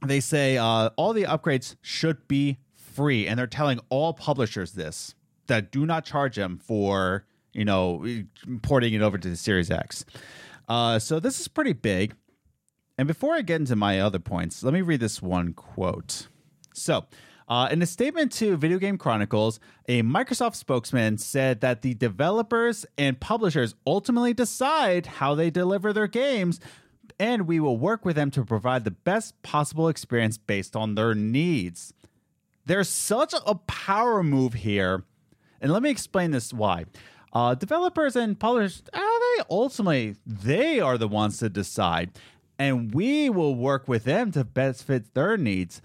they 0.06 0.20
say 0.20 0.58
uh, 0.58 0.90
all 0.98 1.14
the 1.14 1.24
upgrades 1.24 1.78
should 1.82 2.28
be 2.28 2.58
free. 2.76 3.28
And 3.28 3.40
they're 3.40 3.48
telling 3.48 3.80
all 3.88 4.12
publishers 4.14 4.74
this 4.74 5.16
that 5.48 5.72
do 5.72 5.86
not 5.86 6.04
charge 6.04 6.36
them 6.36 6.58
for, 6.58 7.26
you 7.54 7.64
know, 7.64 8.06
porting 8.62 8.94
it 8.94 9.02
over 9.02 9.18
to 9.18 9.30
the 9.30 9.38
Series 9.38 9.72
X. 9.72 10.04
Uh, 10.68 11.00
so 11.00 11.20
this 11.20 11.40
is 11.40 11.48
pretty 11.48 11.74
big. 11.74 12.16
And 12.98 13.08
before 13.08 13.34
I 13.34 13.42
get 13.42 13.60
into 13.60 13.76
my 13.76 14.00
other 14.00 14.20
points, 14.20 14.64
let 14.64 14.74
me 14.74 14.82
read 14.82 15.00
this 15.02 15.22
one 15.22 15.54
quote. 15.54 16.28
So, 16.74 17.06
uh, 17.48 17.68
in 17.70 17.82
a 17.82 17.86
statement 17.86 18.32
to 18.34 18.58
Video 18.58 18.80
Game 18.80 18.98
Chronicles, 18.98 19.60
a 19.88 20.02
Microsoft 20.02 20.56
spokesman 20.56 21.18
said 21.18 21.62
that 21.62 21.84
the 21.84 21.94
developers 21.94 22.86
and 22.98 23.20
publishers 23.20 23.76
ultimately 23.86 24.34
decide 24.34 25.06
how 25.06 25.36
they 25.36 25.52
deliver 25.52 25.94
their 25.94 26.08
games, 26.08 26.60
and 27.20 27.48
we 27.48 27.60
will 27.60 27.78
work 27.78 28.04
with 28.04 28.16
them 28.16 28.32
to 28.32 28.44
provide 28.44 28.84
the 28.84 28.92
best 28.92 29.40
possible 29.44 29.90
experience 29.90 30.38
based 30.38 30.76
on 30.76 30.96
their 30.96 31.14
needs. 31.14 31.94
There's 32.66 32.90
such 32.90 33.34
a 33.46 33.56
power 33.56 34.24
move 34.24 34.54
here. 34.54 35.04
And 35.62 35.72
let 35.72 35.84
me 35.84 35.92
explain 35.92 36.32
this 36.32 36.52
why. 36.52 36.86
Uh, 37.32 37.54
developers 37.54 38.16
and 38.16 38.40
publishers, 38.40 38.82
uh, 38.92 39.15
ultimately 39.50 40.16
they 40.26 40.80
are 40.80 40.98
the 40.98 41.08
ones 41.08 41.38
to 41.40 41.50
decide, 41.50 42.12
and 42.60 42.94
we 42.94 43.30
will 43.30 43.56
work 43.56 43.88
with 43.88 44.04
them 44.06 44.32
to 44.34 44.44
best 44.44 44.84
fit 44.86 45.14
their 45.14 45.38
needs. 45.38 45.82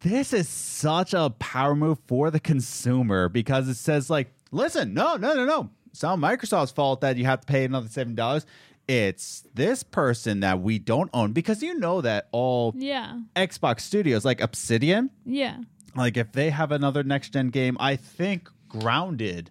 This 0.00 0.32
is 0.32 0.48
such 0.48 1.12
a 1.12 1.30
power 1.38 1.74
move 1.74 1.98
for 2.06 2.30
the 2.30 2.40
consumer 2.40 3.28
because 3.28 3.68
it 3.68 3.74
says 3.74 4.08
like, 4.08 4.32
listen, 4.50 4.94
no, 4.94 5.16
no, 5.16 5.34
no, 5.34 5.44
no. 5.44 5.70
It's 5.90 6.02
not 6.02 6.18
Microsoft's 6.18 6.70
fault 6.72 7.02
that 7.02 7.16
you 7.16 7.24
have 7.26 7.40
to 7.42 7.46
pay 7.46 7.64
another 7.64 7.88
seven 7.88 8.14
dollars. 8.14 8.46
it's 8.88 9.44
this 9.54 9.82
person 9.84 10.40
that 10.40 10.60
we 10.60 10.76
don't 10.78 11.10
own 11.14 11.32
because 11.32 11.62
you 11.62 11.78
know 11.78 12.00
that 12.00 12.28
all 12.32 12.72
Yeah. 12.76 13.20
Xbox 13.36 13.80
studios 13.82 14.24
like 14.24 14.40
Obsidian, 14.40 15.10
Yeah. 15.24 15.58
like 15.94 16.16
if 16.16 16.32
they 16.32 16.50
have 16.50 16.72
another 16.72 17.04
next 17.04 17.32
gen 17.32 17.48
game, 17.50 17.76
I 17.78 17.94
think 17.96 18.48
Grounded 18.68 19.50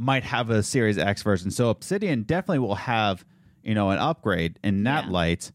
might 0.00 0.24
have 0.24 0.48
a 0.50 0.62
Series 0.62 0.96
X 0.98 1.22
version. 1.22 1.50
So 1.50 1.68
Obsidian 1.68 2.22
definitely 2.22 2.60
will 2.60 2.74
have, 2.74 3.24
you 3.62 3.74
know, 3.74 3.90
an 3.90 3.98
upgrade 3.98 4.58
in 4.64 4.84
that 4.84 5.04
Yeah. 5.04 5.10
light. 5.10 5.52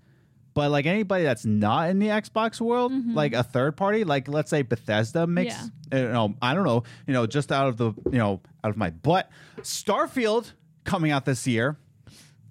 But 0.54 0.72
like 0.72 0.86
anybody 0.86 1.24
that's 1.24 1.46
not 1.46 1.90
in 1.90 2.00
the 2.00 2.08
Xbox 2.08 2.62
world, 2.62 2.92
mm-hmm. 2.94 3.14
like 3.14 3.34
a 3.34 3.44
third 3.44 3.76
party, 3.76 4.04
like 4.06 4.28
let's 4.28 4.50
say 4.50 4.62
Bethesda 4.62 5.28
makes, 5.28 5.56
Yeah. 5.92 6.00
you 6.00 6.08
know, 6.14 6.36
I 6.42 6.54
don't 6.54 6.64
know, 6.64 6.84
you 7.08 7.14
know, 7.14 7.26
just 7.26 7.52
out 7.52 7.68
of 7.68 7.78
the, 7.78 7.94
you 8.12 8.20
know, 8.20 8.40
out 8.64 8.70
of 8.70 8.78
my 8.78 8.92
butt, 8.92 9.30
Starfield 9.62 10.54
coming 10.84 11.12
out 11.12 11.26
this 11.26 11.46
year. 11.48 11.78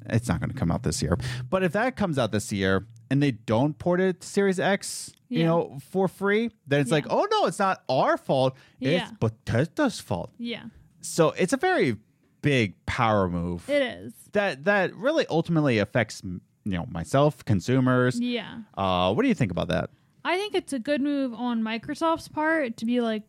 It's 0.06 0.28
not 0.28 0.40
going 0.40 0.50
to 0.50 0.56
come 0.56 0.70
out 0.70 0.82
this 0.82 1.00
year, 1.00 1.16
but 1.48 1.62
if 1.62 1.72
that 1.72 1.96
comes 1.96 2.18
out 2.18 2.30
this 2.30 2.52
year 2.52 2.86
and 3.08 3.22
they 3.22 3.30
don't 3.30 3.78
port 3.78 4.00
it 4.00 4.20
to 4.20 4.26
Series 4.28 4.60
X, 4.60 5.12
you 5.30 5.44
know, 5.44 5.78
for 5.90 6.08
free, 6.08 6.50
then 6.66 6.80
it's 6.80 6.90
like, 6.90 7.06
oh 7.08 7.26
no, 7.30 7.46
it's 7.46 7.58
not 7.58 7.82
our 7.88 8.18
fault. 8.18 8.54
Yeah. 8.80 9.08
It's 9.08 9.12
Bethesda's 9.18 10.00
fault. 10.00 10.30
Yeah. 10.36 10.64
So 11.04 11.30
it's 11.32 11.52
a 11.52 11.56
very 11.56 11.96
big 12.42 12.74
power 12.86 13.28
move 13.28 13.68
It 13.70 13.82
is. 13.82 14.12
that 14.32 14.64
that 14.64 14.94
really 14.94 15.26
ultimately 15.30 15.78
affects 15.78 16.22
you 16.24 16.40
know 16.72 16.86
myself, 16.90 17.44
consumers. 17.44 18.18
Yeah. 18.20 18.58
Uh, 18.76 19.12
what 19.12 19.22
do 19.22 19.28
you 19.28 19.34
think 19.34 19.50
about 19.50 19.68
that? 19.68 19.90
I 20.24 20.36
think 20.38 20.54
it's 20.54 20.72
a 20.72 20.78
good 20.78 21.00
move 21.02 21.34
on 21.34 21.62
Microsoft's 21.62 22.28
part 22.28 22.78
to 22.78 22.86
be 22.86 23.00
like 23.02 23.22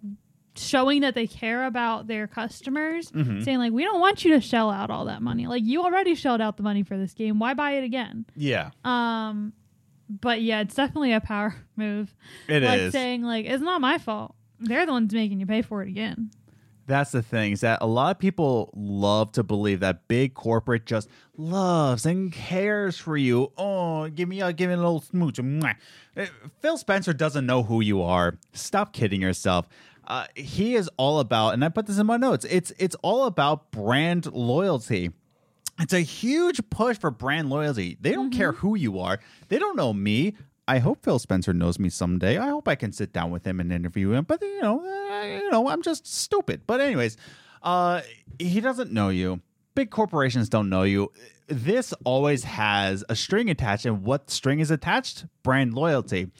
showing 0.55 1.01
that 1.01 1.15
they 1.15 1.27
care 1.27 1.65
about 1.65 2.07
their 2.07 2.27
customers, 2.27 3.11
Mm-hmm. 3.11 3.41
saying 3.41 3.57
like 3.57 3.73
we 3.73 3.83
don't 3.83 3.99
want 3.99 4.23
you 4.23 4.33
to 4.35 4.39
shell 4.41 4.71
out 4.71 4.89
all 4.89 5.05
that 5.05 5.21
money. 5.21 5.47
Like 5.47 5.63
you 5.65 5.83
already 5.83 6.15
shelled 6.15 6.39
out 6.39 6.55
the 6.55 6.63
money 6.63 6.83
for 6.83 6.97
this 6.97 7.13
game. 7.13 7.39
Why 7.39 7.53
buy 7.53 7.71
it 7.71 7.83
again? 7.83 8.25
Yeah, 8.35 8.71
Um 8.85 9.51
but 10.09 10.41
yeah, 10.41 10.61
it's 10.61 10.75
definitely 10.75 11.11
a 11.13 11.19
power 11.19 11.55
move. 11.75 12.15
it 12.47 12.63
is. 12.63 12.69
like 12.69 12.91
saying 12.93 13.23
like 13.23 13.45
it's 13.45 13.61
not 13.63 13.81
my 13.81 13.97
fault. 13.97 14.33
They're 14.61 14.85
the 14.85 14.93
ones 14.93 15.13
making 15.13 15.41
you 15.41 15.45
pay 15.45 15.61
for 15.61 15.81
it 15.81 15.89
again. 15.89 16.31
That's 16.87 17.11
the 17.11 17.23
thing 17.23 17.53
is 17.53 17.61
that 17.61 17.79
a 17.81 17.87
lot 17.87 18.11
of 18.11 18.19
people 18.19 18.71
love 18.75 19.31
to 19.33 19.43
believe 19.43 19.79
that 19.79 20.07
big 20.07 20.35
corporate 20.35 20.85
just 20.85 21.09
loves 21.35 22.05
and 22.05 22.31
cares 22.31 22.97
for 22.97 23.17
you. 23.17 23.51
Oh, 23.57 24.07
give 24.09 24.29
me 24.29 24.41
a 24.41 24.53
give 24.53 24.69
me 24.69 24.75
a 24.75 24.77
little 24.77 25.01
smooch. 25.01 25.37
Mwah. 25.37 25.75
Uh, 26.15 26.25
Phil 26.59 26.77
Spencer 26.77 27.13
doesn't 27.13 27.45
know 27.45 27.63
who 27.63 27.81
you 27.81 28.01
are. 28.03 28.37
Stop 28.53 28.93
kidding 28.93 29.21
yourself. 29.21 29.67
Uh, 30.07 30.27
he 30.35 30.75
is 30.75 30.87
all 30.97 31.19
about, 31.19 31.55
and 31.55 31.65
I 31.65 31.69
put 31.69 31.87
this 31.87 31.97
in 31.97 32.05
my 32.05 32.17
notes. 32.17 32.45
It's 32.45 32.71
it's 32.77 32.95
all 33.01 33.25
about 33.25 33.71
brand 33.71 34.31
loyalty. 34.31 35.11
It's 35.79 35.93
a 35.93 36.01
huge 36.01 36.61
push 36.69 36.97
for 36.97 37.11
brand 37.11 37.49
loyalty. 37.49 37.97
They 37.99 38.11
don't 38.11 38.31
care 38.31 38.53
who 38.53 38.75
you 38.75 38.99
are. 38.99 39.19
They 39.49 39.57
don't 39.59 39.75
know 39.75 39.91
me. 39.91 40.35
I 40.67 40.79
hope 40.79 41.03
Phil 41.03 41.19
Spencer 41.19 41.53
knows 41.53 41.77
me 41.77 41.89
someday. 41.89 42.37
I 42.37 42.49
hope 42.49 42.67
I 42.67 42.75
can 42.75 42.91
sit 42.91 43.13
down 43.13 43.29
with 43.31 43.45
him 43.45 43.59
and 43.59 43.71
interview 43.71 44.11
him. 44.11 44.23
But 44.23 44.41
you 44.41 44.61
know, 44.61 44.79
uh, 44.81 45.23
you 45.25 45.49
know, 45.51 45.69
I'm 45.69 45.81
just 45.81 46.07
stupid. 46.07 46.61
But 46.65 46.81
anyways, 46.81 47.17
uh, 47.61 48.01
he 48.39 48.61
doesn't 48.61 48.91
know 48.91 49.09
you. 49.09 49.41
Big 49.75 49.89
corporations 49.91 50.49
don't 50.49 50.69
know 50.69 50.83
you. 50.83 51.11
This 51.47 51.93
always 52.05 52.43
has 52.45 53.03
a 53.09 53.15
string 53.15 53.49
attached, 53.51 53.85
and 53.85 54.03
what 54.03 54.31
string 54.31 54.59
is 54.59 54.71
attached? 54.71 55.25
Brand 55.43 55.75
loyalty. 55.75 56.31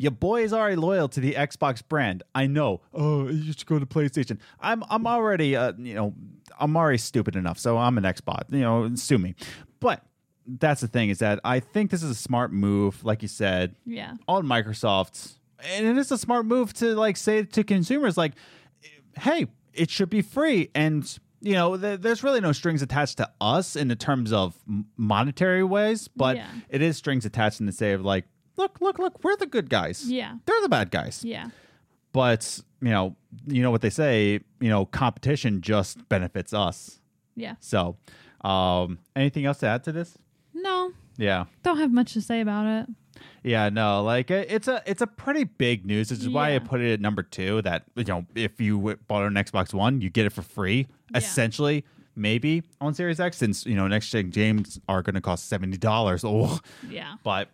Your 0.00 0.10
boy 0.10 0.42
is 0.42 0.52
already 0.52 0.74
loyal 0.74 1.08
to 1.10 1.20
the 1.20 1.34
Xbox 1.34 1.80
brand. 1.86 2.24
I 2.34 2.46
know. 2.48 2.80
Oh, 2.92 3.28
you 3.28 3.52
should 3.52 3.66
go 3.66 3.78
to 3.78 3.86
PlayStation. 3.86 4.38
I'm 4.58 4.82
I'm 4.90 5.06
already 5.06 5.54
uh, 5.54 5.74
you 5.78 5.94
know 5.94 6.14
I'm 6.58 6.76
already 6.76 6.98
stupid 6.98 7.36
enough, 7.36 7.58
so 7.58 7.78
I'm 7.78 7.98
an 7.98 8.04
Xbox. 8.04 8.52
You 8.52 8.60
know, 8.60 8.92
sue 8.96 9.18
me. 9.18 9.36
But 9.78 10.02
that's 10.48 10.80
the 10.80 10.88
thing 10.88 11.10
is 11.10 11.18
that 11.18 11.38
I 11.44 11.60
think 11.60 11.90
this 11.90 12.02
is 12.02 12.10
a 12.10 12.14
smart 12.14 12.52
move, 12.52 13.04
like 13.04 13.20
you 13.22 13.28
said, 13.28 13.74
Yeah. 13.84 14.14
on 14.26 14.46
Microsoft, 14.46 15.34
and 15.62 15.86
it 15.86 15.98
is 15.98 16.10
a 16.10 16.16
smart 16.18 16.46
move 16.46 16.72
to 16.74 16.94
like 16.94 17.16
say 17.16 17.42
to 17.44 17.62
consumers, 17.64 18.16
like, 18.16 18.32
hey, 19.20 19.46
it 19.74 19.90
should 19.90 20.10
be 20.10 20.22
free, 20.22 20.70
and 20.74 21.18
you 21.40 21.52
know, 21.52 21.76
th- 21.76 22.00
there's 22.00 22.24
really 22.24 22.40
no 22.40 22.50
strings 22.50 22.82
attached 22.82 23.16
to 23.18 23.30
us 23.40 23.76
in 23.76 23.86
the 23.86 23.94
terms 23.94 24.32
of 24.32 24.56
monetary 24.96 25.62
ways, 25.62 26.08
but 26.08 26.36
Yeah. 26.36 26.48
it 26.68 26.82
is 26.82 26.96
strings 26.96 27.24
attached 27.24 27.60
in 27.60 27.66
the 27.66 27.72
say 27.72 27.92
of 27.92 28.04
like, 28.04 28.24
look, 28.56 28.80
look, 28.80 28.98
look, 28.98 29.22
we're 29.22 29.36
the 29.36 29.46
good 29.46 29.70
guys. 29.70 30.10
Yeah. 30.10 30.34
They're 30.46 30.60
the 30.62 30.68
bad 30.68 30.90
guys. 30.90 31.22
Yeah. 31.24 31.50
But 32.12 32.60
you 32.80 32.90
know, 32.90 33.14
you 33.46 33.62
know 33.62 33.70
what 33.70 33.82
they 33.82 33.90
say, 33.90 34.40
you 34.60 34.68
know, 34.68 34.86
competition 34.86 35.60
just 35.60 36.08
benefits 36.08 36.52
us. 36.52 37.00
Yeah. 37.36 37.54
So, 37.60 37.96
um, 38.40 38.98
anything 39.14 39.44
else 39.46 39.58
to 39.58 39.66
add 39.68 39.84
to 39.84 39.92
this? 39.92 40.16
No. 40.62 40.92
Yeah. 41.16 41.44
Don't 41.62 41.78
have 41.78 41.92
much 41.92 42.12
to 42.14 42.20
say 42.20 42.40
about 42.40 42.66
it. 42.66 42.86
Yeah, 43.42 43.68
no, 43.68 44.02
like 44.02 44.30
it's 44.30 44.68
a 44.68 44.82
it's 44.86 45.00
a 45.00 45.06
pretty 45.06 45.44
big 45.44 45.86
news. 45.86 46.08
This 46.08 46.20
is 46.20 46.28
why 46.28 46.54
I 46.54 46.58
put 46.58 46.80
it 46.80 46.92
at 46.94 47.00
number 47.00 47.22
two. 47.22 47.62
That 47.62 47.84
you 47.96 48.04
know, 48.04 48.26
if 48.34 48.60
you 48.60 48.96
bought 49.08 49.24
an 49.24 49.34
Xbox 49.34 49.72
One, 49.72 50.00
you 50.00 50.10
get 50.10 50.26
it 50.26 50.30
for 50.30 50.42
free, 50.42 50.86
Yeah. 51.12 51.18
essentially. 51.18 51.84
Maybe 52.14 52.64
on 52.80 52.94
Series 52.94 53.20
X, 53.20 53.36
since 53.36 53.64
you 53.64 53.74
know 53.76 53.86
next 53.86 54.10
gen 54.10 54.30
games 54.30 54.80
are 54.88 55.02
going 55.02 55.14
to 55.14 55.20
cost 55.20 55.48
seventy 55.48 55.76
dollars. 55.78 56.24
Oh, 56.26 56.58
Yeah. 56.88 57.14
but 57.22 57.48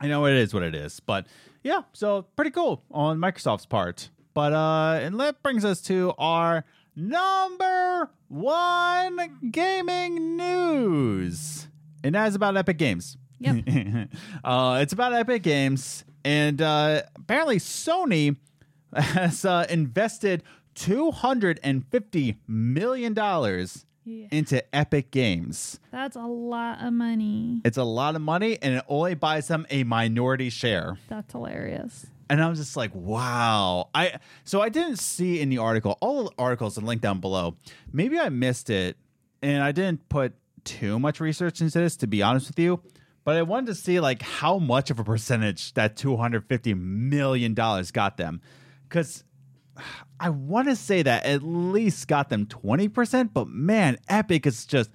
I 0.00 0.08
know 0.08 0.24
it 0.26 0.34
is 0.34 0.52
what 0.54 0.62
it 0.62 0.74
is. 0.74 1.00
But 1.00 1.26
yeah, 1.62 1.82
so 1.92 2.22
pretty 2.36 2.50
cool 2.50 2.82
on 2.90 3.18
Microsoft's 3.18 3.66
part. 3.66 4.10
But 4.32 4.52
uh, 4.52 4.98
and 5.02 5.20
that 5.20 5.42
brings 5.42 5.64
us 5.64 5.80
to 5.82 6.12
our 6.18 6.64
number 6.96 8.10
one 8.28 9.50
gaming 9.50 10.36
news, 10.36 11.68
and 12.04 12.14
that 12.14 12.28
is 12.28 12.34
about 12.36 12.56
Epic 12.56 12.78
Games. 12.78 13.16
Yep. 13.40 13.64
uh, 14.44 14.78
it's 14.80 14.92
about 14.92 15.12
Epic 15.12 15.42
Games, 15.42 16.04
and 16.24 16.62
uh, 16.62 17.02
apparently 17.16 17.58
Sony 17.58 18.36
has 18.94 19.44
uh, 19.44 19.66
invested 19.68 20.42
two 20.74 21.10
hundred 21.10 21.58
and 21.64 21.84
fifty 21.88 22.36
million 22.46 23.12
dollars 23.14 23.84
Yeah. 24.04 24.28
into 24.30 24.62
Epic 24.74 25.10
Games. 25.10 25.80
That's 25.90 26.16
a 26.16 26.26
lot 26.26 26.80
of 26.82 26.92
money. 26.92 27.60
It's 27.64 27.78
a 27.78 27.84
lot 27.84 28.14
of 28.14 28.22
money, 28.22 28.58
and 28.62 28.74
it 28.76 28.84
only 28.88 29.14
buys 29.14 29.48
them 29.48 29.66
a 29.70 29.82
minority 29.84 30.50
share. 30.50 30.96
That's 31.08 31.32
hilarious. 31.32 32.06
And 32.30 32.42
I 32.42 32.48
was 32.48 32.58
just 32.58 32.76
like, 32.76 32.90
wow. 32.94 33.90
I 33.94 34.18
so 34.44 34.62
I 34.62 34.68
didn't 34.70 34.98
see 34.98 35.40
in 35.40 35.48
the 35.50 35.58
article. 35.58 35.98
All 36.00 36.24
the 36.24 36.30
articles 36.38 36.78
are 36.78 36.82
linked 36.82 37.02
down 37.02 37.20
below. 37.20 37.56
Maybe 37.92 38.18
I 38.18 38.28
missed 38.30 38.70
it, 38.70 38.96
and 39.42 39.62
I 39.62 39.72
didn't 39.72 40.08
put 40.08 40.32
too 40.64 40.98
much 40.98 41.20
research 41.20 41.60
into 41.60 41.78
this 41.78 41.96
to 41.98 42.06
be 42.06 42.22
honest 42.22 42.48
with 42.48 42.58
you. 42.58 42.80
But 43.24 43.36
I 43.36 43.42
wanted 43.42 43.66
to 43.66 43.74
see 43.74 44.00
like 44.00 44.20
how 44.20 44.58
much 44.58 44.90
of 44.90 44.98
a 44.98 45.04
percentage 45.04 45.72
that 45.74 45.96
two 45.96 46.16
hundred 46.16 46.44
fifty 46.46 46.74
million 46.74 47.54
dollars 47.54 47.90
got 47.90 48.16
them, 48.16 48.42
because 48.88 49.24
I 50.20 50.28
want 50.28 50.68
to 50.68 50.76
say 50.76 51.02
that 51.02 51.24
at 51.24 51.42
least 51.42 52.06
got 52.06 52.28
them 52.28 52.46
twenty 52.46 52.88
percent. 52.88 53.32
But 53.32 53.48
man, 53.48 53.96
Epic 54.08 54.46
is 54.46 54.66
just 54.66 54.90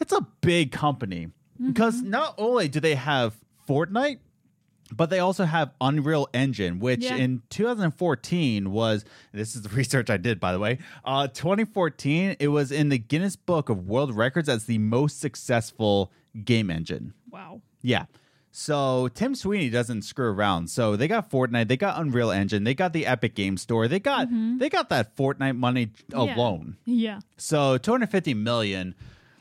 it's 0.00 0.12
a 0.12 0.26
big 0.40 0.72
company 0.72 1.26
mm-hmm. 1.26 1.68
because 1.68 2.00
not 2.00 2.34
only 2.38 2.68
do 2.68 2.80
they 2.80 2.94
have 2.94 3.34
Fortnite, 3.68 4.20
but 4.96 5.10
they 5.10 5.18
also 5.18 5.44
have 5.44 5.72
Unreal 5.80 6.28
Engine, 6.32 6.78
which 6.78 7.04
Yeah. 7.04 7.16
in 7.16 7.42
2014 7.50 8.70
was 8.72 9.04
this 9.32 9.54
is 9.54 9.62
the 9.62 9.68
research 9.76 10.10
I 10.10 10.16
did 10.16 10.40
by 10.40 10.52
the 10.52 10.58
way. 10.58 10.78
Uh 11.04 11.28
2014 11.28 12.36
it 12.40 12.48
was 12.48 12.72
in 12.72 12.88
the 12.88 12.98
Guinness 12.98 13.36
Book 13.36 13.68
of 13.68 13.86
World 13.86 14.14
Records 14.16 14.48
as 14.48 14.64
the 14.64 14.78
most 14.78 15.20
successful 15.20 16.10
game 16.44 16.70
engine. 16.70 17.12
Wow. 17.30 17.60
Yeah. 17.82 18.06
So 18.50 19.08
Tim 19.08 19.34
Sweeney 19.34 19.68
doesn't 19.68 20.02
screw 20.02 20.30
around. 20.32 20.70
So 20.70 20.96
they 20.96 21.08
got 21.08 21.30
Fortnite, 21.30 21.68
they 21.68 21.76
got 21.76 22.00
Unreal 22.00 22.30
Engine, 22.30 22.64
they 22.64 22.72
got 22.72 22.94
the 22.94 23.04
Epic 23.04 23.34
Game 23.34 23.58
Store, 23.58 23.86
they 23.86 24.00
got 24.00 24.28
they 24.58 24.70
got 24.70 24.88
that 24.88 25.14
Fortnite 25.16 25.56
money 25.58 25.90
Yeah. 26.10 26.34
alone. 26.34 26.76
Yeah. 26.86 27.20
So 27.36 27.76
250 27.76 28.32
million 28.34 28.94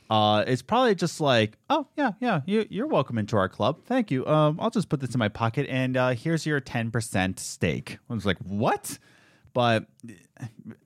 uh 0.09 0.43
is 0.47 0.61
probably 0.61 0.95
just 0.95 1.19
like, 1.19 1.57
oh 1.69 1.87
yeah, 1.97 2.11
yeah, 2.19 2.41
you 2.45 2.65
you're 2.69 2.87
welcome 2.87 3.17
into 3.17 3.37
our 3.37 3.49
club. 3.49 3.79
Thank 3.85 4.11
you. 4.11 4.25
Um 4.27 4.59
I'll 4.59 4.69
just 4.69 4.89
put 4.89 4.99
this 4.99 5.13
in 5.13 5.19
my 5.19 5.29
pocket 5.29 5.67
and 5.69 5.97
uh 5.97 6.09
here's 6.09 6.45
your 6.45 6.61
10% 6.61 7.39
stake. 7.39 7.97
I 8.09 8.13
was 8.13 8.25
like, 8.25 8.37
"What?" 8.39 8.99
But 9.53 9.85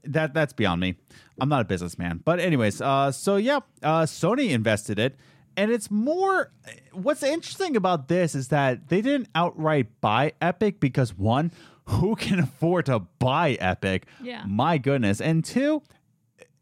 that 0.03 0.33
that's 0.33 0.53
beyond 0.53 0.81
me. 0.81 0.95
I'm 1.41 1.49
not 1.49 1.61
a 1.61 1.65
businessman. 1.65 2.21
But 2.23 2.39
anyways, 2.39 2.81
uh 2.81 3.11
so 3.11 3.35
yeah, 3.37 3.59
uh 3.83 4.03
Sony 4.03 4.51
invested 4.51 4.99
it 4.99 5.17
and 5.57 5.71
it's 5.71 5.91
more 5.91 6.51
what's 6.93 7.21
interesting 7.21 7.75
about 7.75 8.07
this 8.07 8.33
is 8.35 8.47
that 8.47 8.87
they 8.87 9.01
didn't 9.01 9.27
outright 9.35 9.87
buy 9.99 10.31
Epic 10.41 10.79
because 10.79 11.17
one, 11.17 11.51
who 11.85 12.15
can 12.15 12.39
afford 12.47 12.85
to 12.85 12.99
buy 12.99 13.57
Epic? 13.59 14.05
Yeah. 14.21 14.43
My 14.47 14.77
goodness. 14.77 15.19
And 15.19 15.43
two, 15.43 15.81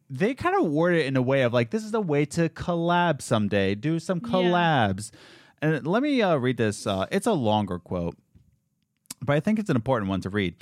they 0.09 0.33
kind 0.33 0.55
of 0.55 0.71
word 0.71 0.95
it 0.95 1.05
in 1.05 1.15
a 1.17 1.21
way 1.21 1.41
of 1.41 1.53
like 1.53 1.69
this 1.71 1.83
is 1.83 1.93
a 1.93 2.01
way 2.01 2.25
to 2.25 2.49
collab 2.49 3.21
someday, 3.21 3.75
do 3.75 3.99
some 3.99 4.21
Yeah. 4.23 4.31
collabs. 4.31 5.11
And 5.61 5.85
let 5.87 6.03
me 6.03 6.21
uh, 6.21 6.35
read 6.35 6.57
this. 6.57 6.85
Uh, 6.85 7.07
it's 7.11 7.25
a 7.27 7.33
longer 7.33 7.79
quote, 7.79 8.15
but 9.21 9.35
I 9.35 9.39
think 9.39 9.57
it's 9.59 9.69
an 9.69 9.75
important 9.75 10.09
one 10.09 10.21
to 10.21 10.29
read. 10.29 10.55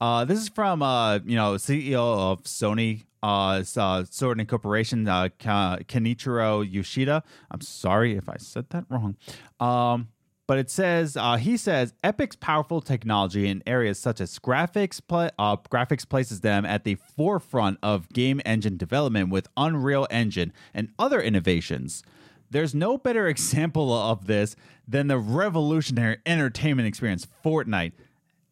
Uh, 0.00 0.24
this 0.24 0.38
is 0.38 0.48
from 0.48 0.82
uh, 0.82 1.18
you 1.24 1.36
know 1.36 1.54
CEO 1.54 1.96
of 2.32 2.42
Sony, 2.44 3.04
uh, 3.22 3.62
uh, 3.76 4.04
Sword 4.08 4.38
Incorporation, 4.40 5.08
uh, 5.08 5.28
Kenichiro 5.40 6.70
Yoshida. 6.70 7.22
I'm 7.50 7.60
sorry 7.60 8.14
if 8.16 8.28
I 8.28 8.36
said 8.38 8.70
that 8.70 8.84
wrong. 8.88 9.16
Um, 9.58 10.08
but 10.46 10.58
it 10.58 10.70
says 10.70 11.16
uh, 11.16 11.36
he 11.36 11.56
says 11.56 11.94
Epic's 12.04 12.36
powerful 12.36 12.80
technology 12.80 13.48
in 13.48 13.62
areas 13.66 13.98
such 13.98 14.20
as 14.20 14.38
graphics, 14.38 15.00
pla 15.06 15.28
uh, 15.38 15.56
graphics 15.56 16.08
places 16.08 16.40
them 16.40 16.64
at 16.64 16.84
the 16.84 16.94
forefront 16.94 17.78
of 17.82 18.08
game 18.10 18.40
engine 18.44 18.76
development 18.76 19.30
with 19.30 19.48
Unreal 19.56 20.06
Engine 20.10 20.52
and 20.72 20.90
other 20.98 21.20
innovations. 21.20 22.02
There's 22.50 22.74
no 22.74 22.96
better 22.96 23.26
example 23.28 23.92
of 23.92 24.26
this 24.26 24.56
than 24.86 25.08
the 25.08 25.18
revolutionary 25.18 26.18
entertainment 26.26 26.86
experience 26.86 27.26
Fortnite. 27.44 27.92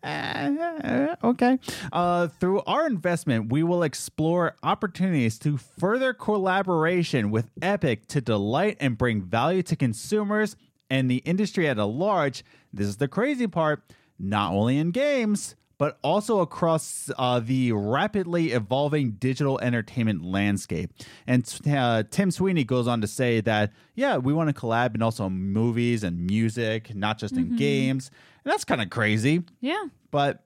Uh, 0.03 1.17
okay. 1.25 1.59
Uh, 1.91 2.27
through 2.27 2.61
our 2.67 2.87
investment, 2.87 3.51
we 3.51 3.63
will 3.63 3.83
explore 3.83 4.55
opportunities 4.63 5.39
to 5.39 5.57
further 5.57 6.13
collaboration 6.13 7.31
with 7.31 7.51
Epic 7.63 8.07
to 8.09 8.21
delight 8.21 8.77
and 8.81 8.99
bring 8.99 9.23
value 9.23 9.63
to 9.63 9.75
consumers 9.75 10.57
and 10.91 11.11
the 11.11 11.19
industry 11.19 11.69
at 11.69 11.79
a 11.79 11.85
large. 11.85 12.45
This 12.73 12.87
is 12.87 12.97
the 12.99 13.09
crazy 13.09 13.47
part, 13.47 13.83
not 14.19 14.53
only 14.53 14.79
in 14.79 14.91
games, 14.91 15.57
but 15.77 15.99
also 16.05 16.41
across 16.41 17.11
uh, 17.19 17.41
the 17.41 17.73
rapidly 17.73 18.53
evolving 18.53 19.13
digital 19.13 19.59
entertainment 19.61 20.25
landscape. 20.25 20.93
And 21.27 21.53
uh, 21.69 22.05
Tim 22.11 22.31
Sweeney 22.31 22.63
goes 22.65 22.87
on 22.87 23.01
to 23.01 23.07
say 23.09 23.41
that, 23.41 23.73
yeah, 23.95 24.17
we 24.17 24.33
want 24.33 24.55
to 24.55 24.61
collab 24.61 24.95
in 24.95 25.03
also 25.03 25.29
movies 25.29 26.05
and 26.05 26.27
music, 26.27 26.95
not 26.95 27.19
just 27.19 27.37
in 27.37 27.57
games. 27.57 28.11
And 28.45 28.53
that's 28.53 28.65
kind 28.65 28.81
of 28.83 28.91
crazy. 28.91 29.43
Yeah. 29.61 29.85
But 30.13 30.45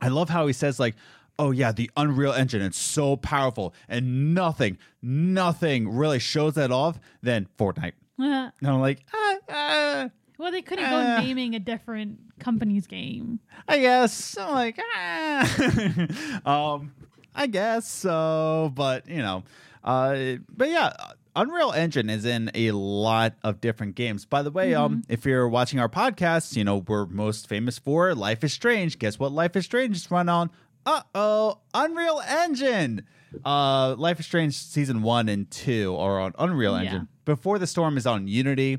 I 0.00 0.08
love 0.08 0.28
how 0.28 0.48
he 0.48 0.52
says, 0.52 0.80
like, 0.80 0.96
oh, 1.38 1.52
yeah, 1.52 1.70
the 1.70 1.90
Unreal 1.96 2.32
Engine, 2.32 2.62
it's 2.62 2.78
so 2.78 3.16
powerful. 3.16 3.72
And 3.88 4.34
nothing, 4.34 4.78
nothing 5.00 5.88
really 5.88 6.18
shows 6.18 6.54
that 6.54 6.72
off 6.72 6.98
than 7.22 7.46
Fortnite. 7.56 7.92
Well, 8.18 8.52
And 8.60 8.68
I'm 8.70 8.80
like, 8.80 9.04
ah, 9.14 9.34
ah, 9.50 10.10
they 10.50 10.62
couldn't 10.62 10.84
Uh. 10.84 11.18
go 11.18 11.24
naming 11.24 11.54
a 11.54 11.58
different 11.58 12.18
company's 12.38 12.86
game. 12.86 13.40
I 13.68 13.78
guess. 13.78 14.36
I'm 14.38 14.52
like, 14.54 14.78
ah. 14.94 16.06
um, 16.46 16.92
I 17.34 17.46
guess 17.46 17.88
so, 17.88 18.72
but 18.74 19.08
you 19.08 19.18
know, 19.18 19.44
uh, 19.84 20.36
but 20.54 20.68
yeah, 20.70 20.92
Unreal 21.34 21.72
Engine 21.72 22.08
is 22.08 22.24
in 22.24 22.50
a 22.54 22.70
lot 22.70 23.34
of 23.42 23.60
different 23.60 23.94
games. 23.94 24.24
By 24.24 24.42
the 24.42 24.50
way, 24.50 24.74
um, 24.74 25.02
if 25.08 25.26
you're 25.26 25.48
watching 25.48 25.78
our 25.78 25.88
podcast, 25.88 26.56
you 26.56 26.64
know 26.64 26.78
we're 26.78 27.06
most 27.06 27.46
famous 27.48 27.78
for 27.78 28.14
Life 28.14 28.42
is 28.42 28.52
Strange. 28.54 28.98
Guess 28.98 29.18
what? 29.18 29.32
Life 29.32 29.54
is 29.56 29.64
Strange 29.66 29.96
is 29.96 30.10
run 30.10 30.28
on. 30.30 30.50
Uh 30.86 31.02
oh, 31.14 31.58
Unreal 31.74 32.22
Engine. 32.26 33.04
Uh, 33.44 33.94
Life 33.96 34.20
is 34.20 34.26
Strange 34.26 34.54
season 34.54 35.02
one 35.02 35.28
and 35.28 35.50
two 35.50 35.96
are 35.96 36.20
on 36.20 36.32
Unreal 36.38 36.74
Yeah. 36.74 36.80
Engine. 36.84 37.08
Before 37.24 37.58
the 37.58 37.66
Storm 37.66 37.96
is 37.96 38.06
on 38.06 38.28
Unity. 38.28 38.78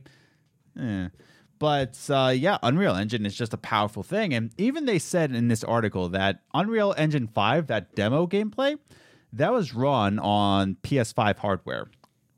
Eh. 0.79 1.07
But 1.59 1.97
uh, 2.09 2.33
yeah, 2.35 2.57
Unreal 2.61 2.95
Engine 2.95 3.25
is 3.25 3.35
just 3.35 3.53
a 3.53 3.57
powerful 3.57 4.03
thing. 4.03 4.33
And 4.33 4.51
even 4.57 4.85
they 4.85 4.99
said 4.99 5.31
in 5.31 5.47
this 5.47 5.63
article 5.63 6.09
that 6.09 6.41
Unreal 6.53 6.93
Engine 6.97 7.27
5, 7.27 7.67
that 7.67 7.95
demo 7.95 8.27
gameplay, 8.27 8.77
that 9.33 9.51
was 9.51 9.73
run 9.73 10.19
on 10.19 10.75
PS5 10.83 11.37
hardware. 11.37 11.87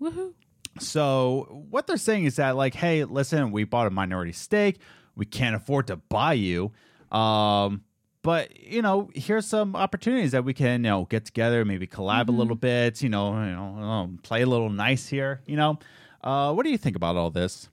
Woohoo. 0.01 0.33
So 0.79 1.65
what 1.69 1.85
they're 1.87 1.97
saying 1.97 2.23
is 2.25 2.37
that, 2.37 2.55
like, 2.55 2.73
hey, 2.75 3.03
listen, 3.03 3.51
we 3.51 3.65
bought 3.65 3.87
a 3.87 3.89
minority 3.89 4.31
stake. 4.31 4.79
We 5.15 5.25
can't 5.25 5.55
afford 5.55 5.87
to 5.87 5.97
buy 5.97 6.33
you. 6.33 6.71
Um, 7.11 7.83
but 8.21 8.57
you 8.59 8.81
know, 8.81 9.09
here's 9.15 9.45
some 9.47 9.75
opportunities 9.75 10.31
that 10.31 10.43
we 10.43 10.53
can, 10.53 10.83
you 10.83 10.89
know, 10.89 11.05
get 11.05 11.25
together, 11.25 11.63
maybe 11.65 11.87
collab 11.87 12.29
a 12.29 12.31
little 12.31 12.55
bit, 12.55 13.01
you 13.01 13.09
know, 13.09 13.33
you 13.43 13.51
know, 13.51 13.61
um, 13.83 14.19
play 14.23 14.41
a 14.41 14.45
little 14.45 14.69
nice 14.69 15.07
here, 15.07 15.41
you 15.45 15.55
know. 15.55 15.79
Uh, 16.23 16.53
what 16.53 16.63
do 16.65 16.69
you 16.69 16.77
think 16.77 16.95
about 16.95 17.15
all 17.15 17.29
this? 17.29 17.69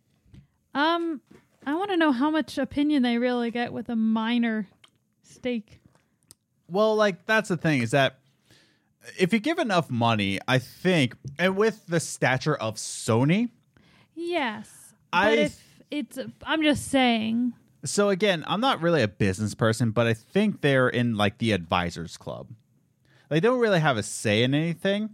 Um, 0.74 1.20
I 1.66 1.74
want 1.74 1.90
to 1.90 1.96
know 1.96 2.12
how 2.12 2.30
much 2.30 2.58
opinion 2.58 3.02
they 3.02 3.18
really 3.18 3.50
get 3.50 3.72
with 3.72 3.88
a 3.88 3.96
minor 3.96 4.68
stake. 5.22 5.80
Well, 6.68 6.94
like 6.94 7.26
that's 7.26 7.48
the 7.48 7.56
thing 7.56 7.82
is 7.82 7.90
that 7.92 8.18
if 9.18 9.32
you 9.32 9.38
give 9.38 9.58
enough 9.58 9.90
money, 9.90 10.38
I 10.46 10.58
think, 10.58 11.16
and 11.38 11.56
with 11.56 11.86
the 11.86 12.00
stature 12.00 12.54
of 12.56 12.76
Sony, 12.76 13.50
Yes. 14.14 14.94
I- 15.12 15.30
but 15.30 15.38
if 15.38 15.60
it's, 15.90 16.18
I'm 16.44 16.62
just 16.62 16.88
saying. 16.88 17.52
So 17.88 18.08
again, 18.10 18.44
I'm 18.46 18.60
not 18.60 18.80
really 18.82 19.02
a 19.02 19.08
business 19.08 19.54
person, 19.54 19.90
but 19.90 20.06
I 20.06 20.14
think 20.14 20.60
they're 20.60 20.88
in 20.88 21.16
like 21.16 21.38
the 21.38 21.52
advisors 21.52 22.16
club. 22.16 22.48
They 23.28 23.40
don't 23.40 23.58
really 23.58 23.80
have 23.80 23.96
a 23.96 24.02
say 24.02 24.42
in 24.42 24.54
anything. 24.54 25.10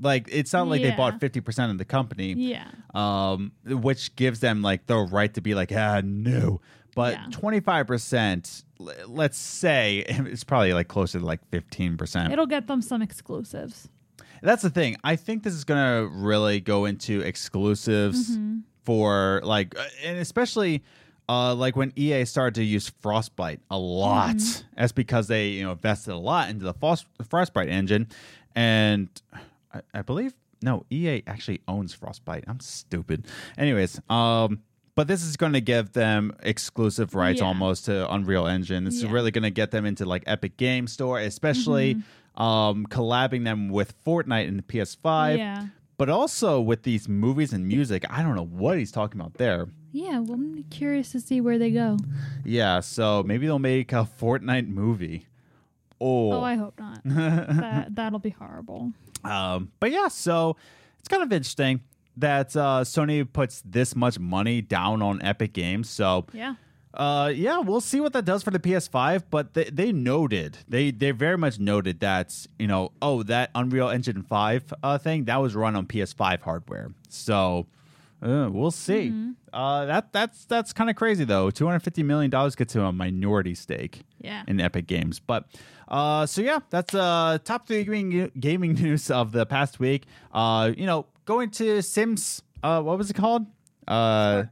Like 0.00 0.28
it's 0.30 0.52
not 0.52 0.66
like 0.68 0.82
they 0.82 0.88
Yeah. 0.88 0.96
bought 0.96 1.20
50% 1.20 1.70
of 1.70 1.78
the 1.78 1.84
company. 1.84 2.32
Yeah. 2.34 2.66
um, 2.94 3.52
which 3.64 4.14
gives 4.16 4.40
them 4.40 4.60
like 4.62 4.86
the 4.86 4.96
right 4.98 5.32
to 5.34 5.40
be 5.40 5.54
like, 5.54 5.72
ah, 5.74 6.00
no. 6.04 6.60
But 6.96 7.14
Yeah. 7.14 7.26
twenty 7.32 7.58
five 7.60 7.86
percent, 7.88 8.62
let's 9.08 9.36
say, 9.38 10.04
it's 10.08 10.44
probably 10.44 10.72
like 10.74 10.88
closer 10.88 11.18
to 11.18 11.24
like 11.24 11.40
fifteen 11.50 11.96
percent. 11.96 12.32
It'll 12.32 12.46
get 12.46 12.66
them 12.68 12.82
some 12.82 13.02
exclusives. 13.02 13.88
That's 14.42 14.62
the 14.62 14.70
thing. 14.70 14.96
I 15.02 15.16
think 15.16 15.42
this 15.42 15.54
is 15.54 15.64
gonna 15.64 16.06
really 16.06 16.60
go 16.60 16.84
into 16.84 17.20
exclusives 17.22 18.38
for 18.84 19.40
like, 19.44 19.76
uh, 19.78 19.84
and 20.04 20.18
especially. 20.18 20.82
Uh, 21.28 21.54
like 21.54 21.74
when 21.74 21.92
EA 21.96 22.24
started 22.26 22.54
to 22.56 22.64
use 22.64 22.88
Frostbite 23.00 23.60
a 23.70 23.78
lot, 23.78 24.36
that's 24.76 24.92
because 24.92 25.26
they 25.28 25.48
you 25.48 25.64
know 25.64 25.72
invested 25.72 26.12
a 26.12 26.18
lot 26.18 26.50
into 26.50 26.64
the 26.64 26.74
Frost, 26.74 27.06
Frostbite 27.28 27.68
engine, 27.68 28.08
and 28.54 29.08
I, 29.72 29.80
I 29.94 30.02
believe 30.02 30.34
no 30.62 30.84
EA 30.90 31.22
actually 31.26 31.60
owns 31.66 31.94
Frostbite. 31.94 32.44
I'm 32.46 32.60
stupid. 32.60 33.26
Anyways, 33.56 34.00
um, 34.10 34.60
but 34.94 35.08
this 35.08 35.22
is 35.24 35.36
going 35.36 35.54
to 35.54 35.60
give 35.60 35.92
them 35.92 36.36
exclusive 36.42 37.14
rights 37.14 37.40
Yeah. 37.40 37.46
almost 37.46 37.86
to 37.86 38.10
Unreal 38.12 38.46
Engine. 38.46 38.86
It's 38.86 39.02
Yeah. 39.02 39.10
really 39.10 39.30
going 39.30 39.42
to 39.42 39.50
get 39.50 39.70
them 39.72 39.84
into 39.84 40.04
like 40.04 40.22
Epic 40.26 40.56
Game 40.56 40.86
Store, 40.86 41.18
especially 41.18 42.02
um, 42.36 42.86
collabing 42.86 43.44
them 43.44 43.68
with 43.70 43.94
Fortnite 44.04 44.46
and 44.48 44.58
the 44.58 44.62
PS5 44.62 45.38
Yeah. 45.38 45.66
but 45.96 46.08
also 46.08 46.60
with 46.60 46.82
these 46.82 47.08
movies 47.08 47.52
and 47.52 47.66
music, 47.66 48.04
I 48.10 48.22
don't 48.22 48.34
know 48.36 48.44
what 48.46 48.78
he's 48.78 48.92
talking 48.92 49.20
about 49.20 49.34
there. 49.34 49.68
Yeah. 49.94 50.18
Well, 50.18 50.34
I'm 50.34 50.64
curious 50.70 51.12
to 51.12 51.20
see 51.20 51.40
where 51.40 51.56
they 51.58 51.70
go. 51.70 51.96
Yeah, 52.44 52.80
so 52.80 53.22
maybe 53.22 53.46
they'll 53.46 53.58
make 53.60 53.92
a 53.92 54.06
Fortnite 54.20 54.68
movie. 54.68 55.26
Oh, 56.00 56.32
Oh, 56.32 56.42
I 56.42 56.56
hope 56.56 56.78
not. 56.78 57.00
that 57.04 57.94
that'll 57.94 58.18
be 58.18 58.30
horrible. 58.30 58.92
um, 59.24 59.70
but 59.80 59.90
yeah, 59.92 60.08
so 60.08 60.56
it's 60.98 61.08
kind 61.08 61.22
of 61.22 61.32
interesting 61.32 61.80
that 62.16 62.54
uh, 62.56 62.82
Sony 62.84 63.24
puts 63.32 63.62
this 63.64 63.94
much 63.96 64.18
money 64.18 64.60
down 64.60 65.00
on 65.00 65.22
Epic 65.22 65.52
Games. 65.52 65.88
So 65.88 66.26
Yeah. 66.32 66.56
Uh, 66.92 67.32
yeah, 67.34 67.58
we'll 67.58 67.80
see 67.80 68.00
what 68.00 68.12
that 68.12 68.24
does 68.24 68.42
for 68.44 68.52
the 68.52 68.58
PS5. 68.60 69.24
But 69.30 69.54
they, 69.54 69.64
they 69.64 69.92
noted 69.92 70.58
they 70.68 70.90
they 70.90 71.10
very 71.12 71.36
much 71.38 71.58
noted 71.58 72.00
that 72.00 72.46
you 72.58 72.66
know 72.66 72.90
oh 73.02 73.22
that 73.24 73.50
Unreal 73.54 73.88
Engine 73.88 74.22
five 74.22 74.72
uh 74.82 74.98
thing 74.98 75.24
that 75.24 75.36
was 75.40 75.54
run 75.56 75.74
on 75.76 75.86
PS5 75.86 76.40
hardware. 76.42 76.90
So 77.08 77.66
uh, 78.22 78.48
we'll 78.52 78.70
see. 78.70 79.12
Uh, 79.54 79.84
that 79.86 80.12
that's 80.12 80.44
that's 80.46 80.72
kind 80.72 80.90
of 80.90 80.96
crazy 80.96 81.24
though. 81.24 81.50
Two 81.50 81.64
hundred 81.66 81.80
fifty 81.80 82.02
million 82.02 82.30
dollars 82.30 82.54
gets 82.56 82.72
to 82.74 82.82
a 82.84 82.92
minority 82.92 83.54
stake 83.54 84.02
Yeah. 84.20 84.42
in 84.48 84.60
Epic 84.60 84.86
Games. 84.86 85.20
But 85.20 85.46
uh, 85.88 86.26
so 86.26 86.42
yeah, 86.42 86.58
that's 86.70 86.92
uh 86.94 87.38
top 87.44 87.66
three 87.68 87.84
gaming, 87.84 88.30
gaming 88.38 88.72
news 88.82 89.10
of 89.10 89.32
the 89.32 89.46
past 89.46 89.78
week. 89.78 90.04
Uh, 90.32 90.72
you 90.76 90.86
know, 90.86 91.06
going 91.24 91.50
to 91.52 91.80
Sims. 91.82 92.42
Uh, 92.62 92.82
what 92.82 92.98
was 92.98 93.10
it 93.10 93.14
called? 93.14 93.46
Uh. 93.88 94.44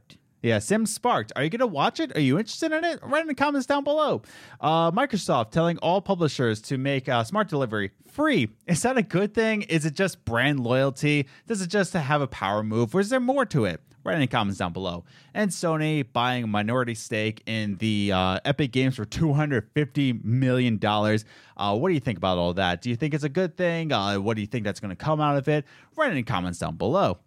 Yeah, 0.45 0.59
Sims 0.59 0.93
Sparked. 0.93 1.31
Are 1.37 1.43
you 1.45 1.49
going 1.49 1.61
to 1.61 1.67
watch 1.67 2.01
it? 2.01 2.17
Are 2.17 2.19
you 2.19 2.37
interested 2.37 2.73
in 2.73 2.83
it? 2.83 2.99
Write 3.01 3.21
in 3.21 3.27
the 3.29 3.33
comments 3.33 3.65
down 3.65 3.85
below. 3.85 4.23
Uh, 4.59 4.91
Microsoft 4.91 5.51
telling 5.51 5.77
all 5.77 6.01
publishers 6.01 6.59
to 6.63 6.77
make 6.77 7.07
uh, 7.07 7.23
smart 7.23 7.47
delivery 7.47 7.91
free. 8.11 8.49
Is 8.67 8.81
that 8.81 8.97
a 8.97 9.03
good 9.03 9.33
thing? 9.33 9.61
Is 9.61 9.85
it 9.85 9.93
just 9.93 10.25
brand 10.25 10.59
loyalty? 10.59 11.27
Does 11.47 11.61
it 11.61 11.67
just 11.69 11.93
to 11.93 11.99
have 12.01 12.19
a 12.21 12.27
power 12.27 12.61
move? 12.61 12.93
Or 12.93 12.99
is 12.99 13.07
there 13.07 13.21
more 13.21 13.45
to 13.45 13.63
it? 13.63 13.79
Write 14.03 14.15
any 14.15 14.27
comments 14.27 14.59
down 14.59 14.73
below. 14.73 15.05
And 15.33 15.49
Sony 15.49 16.05
buying 16.11 16.43
a 16.43 16.47
minority 16.47 16.95
stake 16.95 17.41
in 17.45 17.77
the 17.77 18.11
uh, 18.11 18.39
Epic 18.43 18.71
Games 18.71 18.95
for 18.95 19.05
$250 19.05 20.23
million. 20.23 20.79
Uh, 20.83 21.77
what 21.77 21.87
do 21.87 21.93
you 21.93 21.99
think 21.99 22.17
about 22.17 22.37
all 22.37 22.53
that? 22.55 22.81
Do 22.81 22.89
you 22.89 22.95
think 22.95 23.13
it's 23.13 23.23
a 23.23 23.29
good 23.29 23.55
thing? 23.55 23.91
Uh, 23.91 24.17
what 24.17 24.35
do 24.35 24.41
you 24.41 24.47
think 24.47 24.65
that's 24.65 24.79
going 24.79 24.89
to 24.89 24.95
come 24.95 25.21
out 25.21 25.37
of 25.37 25.47
it? 25.47 25.65
Write 25.95 26.11
any 26.11 26.23
comments 26.23 26.59
down 26.59 26.75
below. 26.75 27.19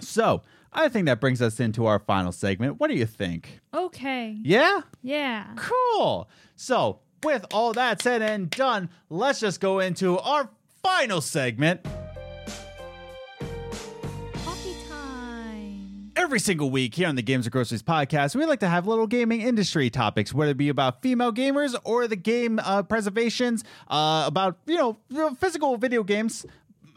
So, 0.00 0.42
I 0.72 0.88
think 0.88 1.06
that 1.06 1.20
brings 1.20 1.40
us 1.42 1.58
into 1.60 1.86
our 1.86 1.98
final 1.98 2.30
segment. 2.30 2.78
What 2.78 2.88
do 2.88 2.94
you 2.94 3.06
think? 3.06 3.60
Okay. 3.74 4.36
Yeah? 4.42 4.82
Yeah. 5.02 5.46
Cool. 5.56 6.28
So, 6.56 7.00
with 7.24 7.44
all 7.52 7.72
that 7.72 8.02
said 8.02 8.22
and 8.22 8.50
done, 8.50 8.90
let's 9.08 9.40
just 9.40 9.60
go 9.60 9.80
into 9.80 10.18
our 10.18 10.50
final 10.82 11.20
segment. 11.20 11.80
Every 16.28 16.40
single 16.40 16.68
week 16.68 16.94
here 16.94 17.08
on 17.08 17.14
the 17.14 17.22
Games 17.22 17.46
and 17.46 17.52
Groceries 17.54 17.82
podcast, 17.82 18.36
we 18.36 18.44
like 18.44 18.60
to 18.60 18.68
have 18.68 18.86
little 18.86 19.06
gaming 19.06 19.40
industry 19.40 19.88
topics, 19.88 20.34
whether 20.34 20.50
it 20.50 20.58
be 20.58 20.68
about 20.68 21.00
female 21.00 21.32
gamers 21.32 21.74
or 21.84 22.06
the 22.06 22.16
game 22.16 22.58
uh, 22.62 22.82
preservations, 22.82 23.64
uh, 23.88 24.24
about, 24.26 24.58
you 24.66 24.76
know, 24.76 24.98
physical 25.36 25.78
video 25.78 26.02
games. 26.02 26.44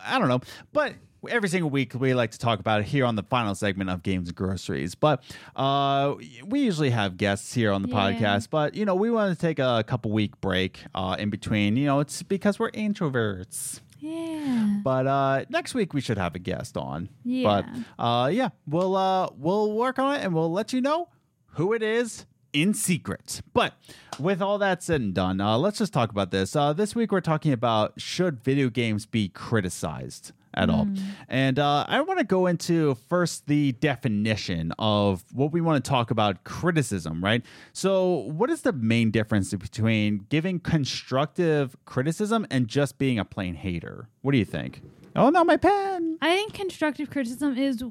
I 0.04 0.20
don't 0.20 0.28
know. 0.28 0.41
But 0.74 0.96
every 1.30 1.48
single 1.48 1.70
week 1.70 1.94
we 1.96 2.13
like 2.13 2.32
to 2.32 2.39
talk 2.39 2.60
about 2.60 2.82
it 2.82 2.88
here 2.88 3.06
on 3.06 3.15
the 3.15 3.24
final 3.24 3.56
segment 3.56 3.89
of 3.89 4.02
games 4.04 4.28
and 4.28 4.36
groceries 4.36 4.96
but 4.96 5.24
uh, 5.56 6.15
we 6.48 6.62
usually 6.62 6.89
have 6.89 7.15
guests 7.15 7.54
here 7.54 7.72
on 7.72 7.84
the 7.84 7.88
Yeah. 7.88 7.96
podcast 8.12 8.50
but 8.50 8.74
you 8.74 8.86
know 8.86 8.96
we 8.96 9.12
want 9.12 9.32
to 9.32 9.39
take 9.39 9.60
a 9.60 9.84
couple 9.86 10.10
week 10.10 10.41
break 10.41 10.84
uh, 10.96 11.15
in 11.20 11.30
between 11.30 11.78
you 11.78 11.86
know 11.86 12.00
it's 12.00 12.24
because 12.24 12.58
we're 12.58 12.72
introverts 12.72 13.82
Yeah. 14.02 14.80
but 14.84 15.06
uh, 15.08 15.46
next 15.50 15.74
week 15.74 15.94
we 15.94 16.02
should 16.02 16.18
have 16.18 16.36
a 16.36 16.40
guest 16.40 16.76
on 16.76 17.10
Yeah. 17.24 17.62
but 17.98 18.04
uh, 18.04 18.28
yeah 18.28 18.50
we'll 18.68 18.96
uh, 18.96 19.30
we'll 19.38 19.72
work 19.74 20.00
on 20.00 20.16
it 20.16 20.24
and 20.24 20.34
we'll 20.34 20.52
let 20.52 20.74
you 20.74 20.82
know 20.82 21.10
who 21.56 21.72
it 21.74 21.84
is 21.84 22.26
in 22.54 22.74
secret. 22.74 23.42
But 23.54 23.76
with 24.20 24.42
all 24.42 24.58
that 24.58 24.84
said 24.84 25.00
and 25.02 25.14
done, 25.14 25.40
uh, 25.40 25.58
let's 25.58 25.78
just 25.78 25.94
talk 25.94 26.10
about 26.10 26.32
this. 26.32 26.54
Uh, 26.56 26.74
this 26.74 26.94
week 26.96 27.12
we're 27.12 27.22
talking 27.22 27.54
about 27.54 27.94
should 28.02 28.44
video 28.44 28.70
games 28.70 29.06
be 29.06 29.30
criticized 29.30 30.34
at 30.54 30.70
all? 30.70 30.88
And 31.28 31.60
uh, 31.60 31.86
I 31.88 32.02
want 32.02 32.20
to 32.20 32.26
go 32.26 32.48
into 32.48 32.96
first 33.10 33.48
the 33.48 33.72
definition 33.74 34.74
of 34.80 35.24
what 35.34 35.52
we 35.52 35.62
want 35.62 35.84
to 35.84 35.90
talk 35.90 36.12
about 36.12 36.44
criticism, 36.44 37.24
right? 37.24 37.44
So, 37.74 38.10
what 38.28 38.50
is 38.50 38.62
the 38.62 38.74
main 38.74 39.12
difference 39.12 39.54
between 39.54 40.26
giving 40.30 40.60
constructive 40.60 41.76
criticism 41.86 42.46
and 42.50 42.68
just 42.68 42.98
being 42.98 43.20
a 43.20 43.26
plain 43.26 43.56
hater? 43.56 44.08
What 44.22 44.34
do 44.34 44.38
you 44.38 44.46
think? 44.46 44.82
Oh, 45.16 45.30
no, 45.30 45.44
my 45.44 45.58
pen. 45.58 46.18
I 46.22 46.36
think 46.36 46.54
constructive 46.54 47.10
criticism 47.10 47.58
is 47.58 47.84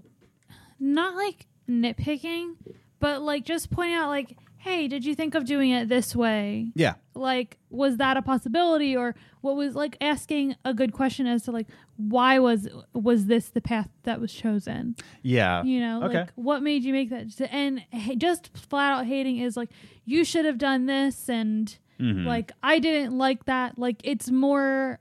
not 0.78 1.14
like 1.14 1.46
nitpicking, 1.68 2.54
but 2.98 3.22
like 3.22 3.44
just 3.44 3.70
pointing 3.70 3.94
out, 3.94 4.08
like, 4.08 4.36
hey, 4.56 4.88
did 4.88 5.04
you 5.04 5.14
think 5.14 5.34
of 5.34 5.44
doing 5.44 5.70
it 5.70 5.88
this 5.88 6.14
way? 6.14 6.70
Yeah. 6.74 6.94
Like, 7.14 7.58
was 7.70 7.96
that 7.98 8.16
a 8.16 8.22
possibility, 8.22 8.96
or 8.96 9.14
what 9.40 9.56
was 9.56 9.74
like 9.74 9.96
asking 10.00 10.56
a 10.64 10.74
good 10.74 10.92
question 10.92 11.26
as 11.26 11.44
to 11.44 11.50
like 11.50 11.66
why 12.08 12.38
was 12.38 12.68
was 12.94 13.26
this 13.26 13.48
the 13.50 13.60
path 13.60 13.88
that 14.04 14.20
was 14.20 14.32
chosen? 14.32 14.96
Yeah. 15.22 15.62
You 15.64 15.80
know, 15.80 16.02
Okay. 16.04 16.20
like 16.20 16.32
what 16.34 16.62
made 16.62 16.82
you 16.84 16.92
make 16.92 17.10
that? 17.10 17.26
And 17.50 17.84
ha- 17.92 18.14
just 18.16 18.56
flat 18.56 18.92
out 18.98 19.06
hating 19.06 19.38
is 19.38 19.56
like 19.56 19.70
you 20.04 20.24
should 20.24 20.44
have 20.44 20.58
done 20.58 20.86
this, 20.86 21.28
and 21.28 21.76
Mhm. 22.00 22.24
like 22.24 22.52
I 22.62 22.78
didn't 22.78 23.16
like 23.18 23.44
that. 23.44 23.78
Like 23.78 24.00
it's 24.04 24.30
more 24.30 25.00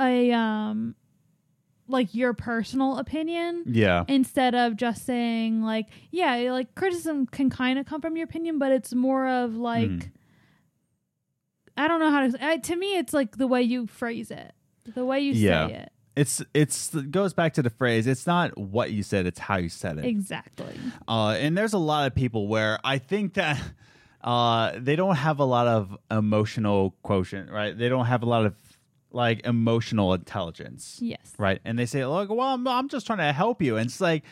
a 0.00 0.32
um 0.32 0.94
like 1.86 2.14
your 2.14 2.32
personal 2.32 2.96
opinion 2.96 3.62
yeah. 3.66 4.04
instead 4.08 4.54
of 4.54 4.74
just 4.74 5.04
saying 5.04 5.62
like 5.62 5.86
yeah 6.10 6.34
like 6.50 6.74
criticism 6.74 7.26
can 7.26 7.50
kind 7.50 7.78
of 7.78 7.84
come 7.84 8.00
from 8.00 8.16
your 8.16 8.24
opinion 8.24 8.58
but 8.58 8.72
it's 8.72 8.94
more 8.94 9.28
of 9.28 9.54
like 9.54 9.90
Mhm. 9.90 10.10
i 11.76 11.86
don't 11.86 12.00
know 12.00 12.10
how 12.10 12.26
to 12.26 12.44
I, 12.44 12.56
to 12.56 12.74
me 12.76 12.96
it's 12.96 13.12
like 13.12 13.36
the 13.36 13.46
way 13.46 13.62
you 13.62 13.86
phrase 13.86 14.30
it 14.30 14.52
the 14.94 15.04
way 15.04 15.20
you 15.20 15.32
Yeah. 15.34 15.68
say 15.68 15.74
it 15.74 15.92
It's 16.16 16.42
it's 16.54 16.94
it 16.94 17.10
goes 17.10 17.32
back 17.34 17.54
to 17.54 17.62
the 17.62 17.70
phrase. 17.70 18.06
It's 18.06 18.26
not 18.26 18.56
what 18.56 18.92
you 18.92 19.02
said; 19.02 19.26
it's 19.26 19.38
how 19.40 19.56
you 19.56 19.68
said 19.68 19.98
it. 19.98 20.04
exactly 20.04 20.78
Uh, 21.08 21.30
and 21.38 21.58
there's 21.58 21.72
a 21.72 21.78
lot 21.78 22.06
of 22.06 22.14
people 22.14 22.46
where 22.46 22.78
I 22.84 22.98
think 22.98 23.34
that 23.34 23.60
uh, 24.22 24.72
they 24.78 24.96
don't 24.96 25.16
have 25.16 25.40
a 25.40 25.44
lot 25.44 25.66
of 25.66 25.96
emotional 26.10 26.94
quotient, 27.02 27.50
right? 27.50 27.76
They 27.76 27.88
don't 27.88 28.06
have 28.06 28.22
a 28.22 28.26
lot 28.26 28.46
of 28.46 28.54
like 29.10 29.44
emotional 29.46 30.12
intelligence, 30.14 30.98
yes 31.00 31.32
right? 31.38 31.60
And 31.64 31.78
they 31.78 31.86
say, 31.86 32.04
"Look, 32.06 32.30
well, 32.30 32.40
I'm, 32.54 32.66
I'm 32.66 32.88
just 32.88 33.06
trying 33.06 33.18
to 33.18 33.32
help 33.32 33.60
you," 33.62 33.76
and 33.76 33.86
it's 33.86 34.00
like, 34.00 34.24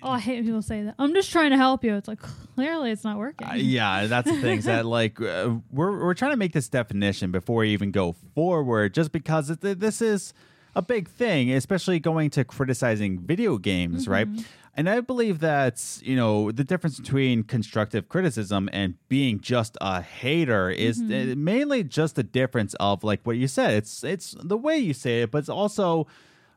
oh 0.00 0.10
i 0.10 0.18
hate 0.20 0.36
when 0.36 0.44
people 0.44 0.62
say 0.62 0.84
that 0.84 0.94
i'm 1.00 1.12
just 1.12 1.32
trying 1.32 1.50
to 1.50 1.56
help 1.56 1.82
you 1.82 1.96
it's 1.96 2.06
like 2.06 2.20
clearly 2.20 2.92
it's 2.92 3.02
not 3.02 3.18
working 3.18 3.48
Uh, 3.48 3.54
yeah, 3.54 4.06
that's 4.06 4.30
the 4.30 4.40
thing. 4.40 4.58
is 4.58 4.64
that 4.66 4.86
like 5.00 5.20
uh, 5.20 5.56
we're 5.72 6.04
we're 6.04 6.14
trying 6.14 6.30
to 6.30 6.36
make 6.36 6.52
this 6.52 6.68
definition 6.68 7.32
before 7.32 7.56
we 7.62 7.70
even 7.70 7.90
go 7.90 8.12
forward, 8.34 8.94
just 8.94 9.10
because 9.10 9.50
it, 9.50 9.60
this 9.60 10.00
is 10.00 10.34
a 10.74 10.82
big 10.82 11.08
thing, 11.08 11.52
especially 11.52 12.00
going 12.00 12.30
to 12.30 12.44
criticizing 12.44 13.18
video 13.20 13.58
games, 13.58 14.08
right? 14.08 14.26
And 14.74 14.88
I 14.88 15.00
believe 15.00 15.40
that's 15.40 16.00
you 16.02 16.16
know 16.16 16.50
the 16.50 16.64
difference 16.64 16.98
between 16.98 17.42
constructive 17.42 18.08
criticism 18.08 18.70
and 18.72 18.94
being 19.08 19.38
just 19.40 19.76
a 19.82 20.00
hater 20.00 20.70
is 20.70 20.98
uh, 21.00 21.34
mainly 21.36 21.84
just 21.84 22.16
the 22.16 22.22
difference 22.22 22.74
of 22.80 23.04
like 23.04 23.20
what 23.24 23.36
you 23.36 23.48
said. 23.48 23.74
It's 23.74 24.02
it's 24.02 24.34
the 24.42 24.56
way 24.56 24.78
you 24.78 24.94
say 24.94 25.22
it, 25.22 25.30
but 25.30 25.38
it's 25.38 25.50
also 25.50 26.06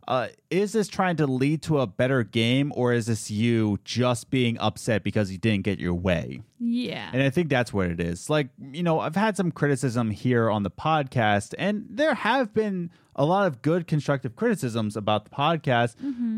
uh, 0.08 0.28
is 0.50 0.74
this 0.74 0.88
trying 0.88 1.16
to 1.18 1.26
lead 1.28 1.62
to 1.64 1.80
a 1.80 1.88
better 1.88 2.24
game 2.24 2.72
or 2.76 2.94
is 2.94 3.08
this 3.08 3.32
you 3.32 3.80
just 3.84 4.30
being 4.30 4.58
upset 4.60 5.04
because 5.04 5.32
you 5.32 5.38
didn't 5.38 5.64
get 5.64 5.80
your 5.80 5.94
way? 5.94 6.42
yeah 6.60 7.10
And 7.14 7.22
I 7.22 7.30
think 7.30 7.50
that's 7.50 7.72
what 7.74 7.88
it 7.88 8.00
is. 8.00 8.30
Like, 8.30 8.50
you 8.72 8.84
know, 8.84 9.00
I've 9.00 9.16
had 9.16 9.36
some 9.38 9.52
criticism 9.52 10.12
here 10.12 10.50
on 10.50 10.64
the 10.64 10.72
podcast, 10.72 11.54
and 11.58 11.86
there 11.90 12.14
have 12.14 12.54
been 12.54 12.92
a 13.16 13.26
lot 13.26 13.48
of 13.48 13.62
good 13.62 13.88
constructive 13.88 14.36
criticisms 14.36 14.96
about 14.98 15.26
the 15.26 15.32
podcast. 15.32 15.96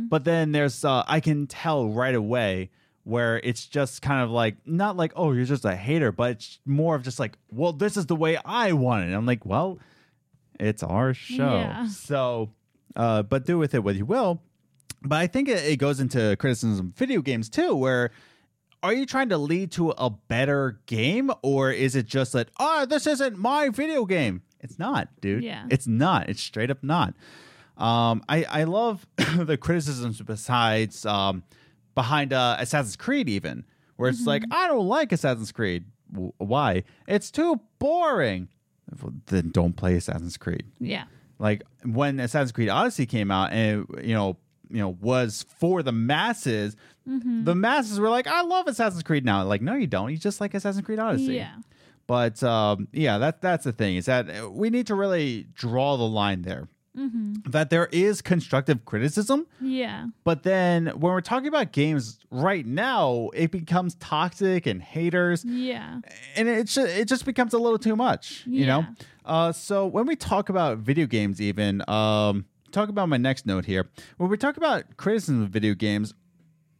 But 0.10 0.24
then 0.24 0.52
there's, 0.52 0.86
uh, 0.86 1.04
I 1.08 1.20
can 1.20 1.48
tell 1.48 1.90
right 1.90 2.16
away 2.16 2.70
where 3.04 3.40
it's 3.44 3.66
just 3.66 4.02
kind 4.02 4.22
of 4.22 4.30
like, 4.30 4.58
not 4.66 4.98
like, 4.98 5.14
oh, 5.16 5.32
you're 5.32 5.46
just 5.46 5.66
a 5.66 5.76
hater, 5.76 6.12
but 6.12 6.32
it's 6.32 6.60
more 6.66 6.96
of 6.96 7.04
just 7.04 7.20
like, 7.20 7.38
well, 7.50 7.74
this 7.74 7.96
is 7.98 8.06
the 8.06 8.16
way 8.16 8.38
I 8.44 8.74
want 8.74 9.04
it. 9.04 9.08
And 9.08 9.16
I'm 9.16 9.26
like, 9.26 9.46
well, 9.46 9.80
it's 10.60 10.84
our 10.84 11.14
show. 11.14 11.60
Yeah. 11.60 11.88
So, 11.88 12.52
uh, 12.96 13.24
but 13.24 13.46
do 13.46 13.58
with 13.58 13.74
it 13.74 13.84
what 13.84 13.96
you 13.96 14.06
will. 14.06 14.42
But 15.02 15.18
I 15.18 15.28
think 15.28 15.48
it, 15.48 15.64
it 15.66 15.78
goes 15.78 16.00
into 16.00 16.36
criticism 16.38 16.88
of 16.88 16.94
video 16.96 17.22
games 17.22 17.50
too, 17.50 17.76
where 17.76 18.12
are 18.84 18.94
you 18.94 19.06
trying 19.06 19.30
to 19.30 19.38
lead 19.38 19.72
to 19.74 19.92
a 19.92 20.10
better 20.10 20.80
game 20.86 21.32
or 21.42 21.72
is 21.72 21.96
it 21.96 22.06
just 22.06 22.34
that 22.34 22.50
oh 22.60 22.86
this 22.86 23.08
isn't 23.08 23.38
my 23.38 23.70
video 23.70 24.06
game? 24.06 24.42
It's 24.60 24.80
not 24.80 25.10
dude. 25.22 25.44
Yeah. 25.44 25.66
it's 25.70 25.88
not. 25.88 26.30
It's 26.30 26.42
straight 26.42 26.72
up 26.72 26.84
not. 26.84 27.14
Um 27.78 28.24
i 28.28 28.44
i 28.50 28.64
love 28.64 29.06
the 29.36 29.58
criticisms 29.58 30.22
besides 30.22 31.06
um 31.06 31.44
behind 31.96 32.34
uh 32.34 32.58
assassin's 32.60 32.96
creed 32.96 33.30
even 33.30 33.66
where 33.98 34.10
it's 34.10 34.26
like 34.26 34.44
i 34.52 34.68
don't 34.68 34.88
like 34.88 35.12
assassin's 35.12 35.52
creed. 35.52 35.86
W- 36.12 36.34
why? 36.38 36.84
It's 37.08 37.30
too 37.30 37.60
boring. 37.80 38.48
Well, 39.02 39.14
then 39.28 39.52
don't 39.52 39.76
play 39.76 39.96
assassin's 39.96 40.38
creed. 40.38 40.64
Yeah 40.80 41.04
like 41.40 41.64
when 41.84 42.20
Assassin's 42.20 42.52
Creed 42.52 42.70
Odyssey 42.70 43.06
came 43.06 43.32
out 43.32 43.52
and 43.52 43.86
you 44.04 44.14
know 44.14 44.38
you 44.70 44.80
know 44.80 44.90
was 44.90 45.46
for 45.60 45.84
the 45.84 45.92
masses 45.92 46.76
the 47.46 47.56
masses 47.56 48.00
were 48.00 48.10
like 48.10 48.28
I 48.28 48.42
love 48.42 48.68
Assassin's 48.68 49.04
Creed 49.04 49.24
now. 49.24 49.44
Like 49.44 49.62
no 49.62 49.76
you 49.76 49.88
don't. 49.88 50.12
You 50.12 50.18
just 50.18 50.42
like 50.42 50.54
Assassin's 50.54 50.86
Creed 50.86 51.00
Odyssey. 51.00 51.36
Yeah. 51.36 51.56
But 52.06 52.42
um 52.44 52.88
yeah 52.92 53.18
that 53.18 53.42
that's 53.42 53.64
the 53.64 53.72
thing 53.72 53.96
is 53.96 54.06
that 54.06 54.52
we 54.52 54.70
need 54.70 54.88
to 54.88 54.96
really 54.96 55.48
draw 55.54 55.98
the 55.98 56.04
line 56.04 56.42
there 56.42 56.68
that 57.50 57.70
there 57.70 57.88
is 57.92 58.22
constructive 58.22 58.84
criticism 58.86 59.46
yeah 59.62 60.08
but 60.24 60.44
then 60.44 60.88
when 60.88 61.14
we're 61.14 61.22
talking 61.22 61.48
about 61.48 61.72
games 61.72 62.18
right 62.32 62.66
now 62.66 63.30
it 63.34 63.52
becomes 63.52 63.96
toxic 63.96 64.66
and 64.66 64.82
haters 64.82 65.46
yeah 65.46 66.00
and 66.36 66.48
it 66.48 66.66
just, 66.66 66.90
it 66.90 67.08
just 67.08 67.24
becomes 67.26 67.54
a 67.54 67.58
little 67.58 67.78
too 67.78 67.96
much, 67.96 68.44
you 68.46 68.66
know. 68.66 68.86
Uh, 69.26 69.52
so 69.52 69.86
when 69.86 70.06
we 70.06 70.16
talk 70.16 70.50
about 70.50 70.78
video 70.80 71.06
games, 71.06 71.42
even 71.42 71.82
um, 71.90 72.46
talk 72.72 72.90
about 72.90 73.10
my 73.10 73.18
next 73.18 73.46
note 73.46 73.66
here. 73.66 73.90
When 74.18 74.30
we 74.30 74.38
talk 74.38 74.58
about 74.58 74.98
criticism 74.98 75.44
of 75.44 75.50
video 75.50 75.74
games, 75.74 76.14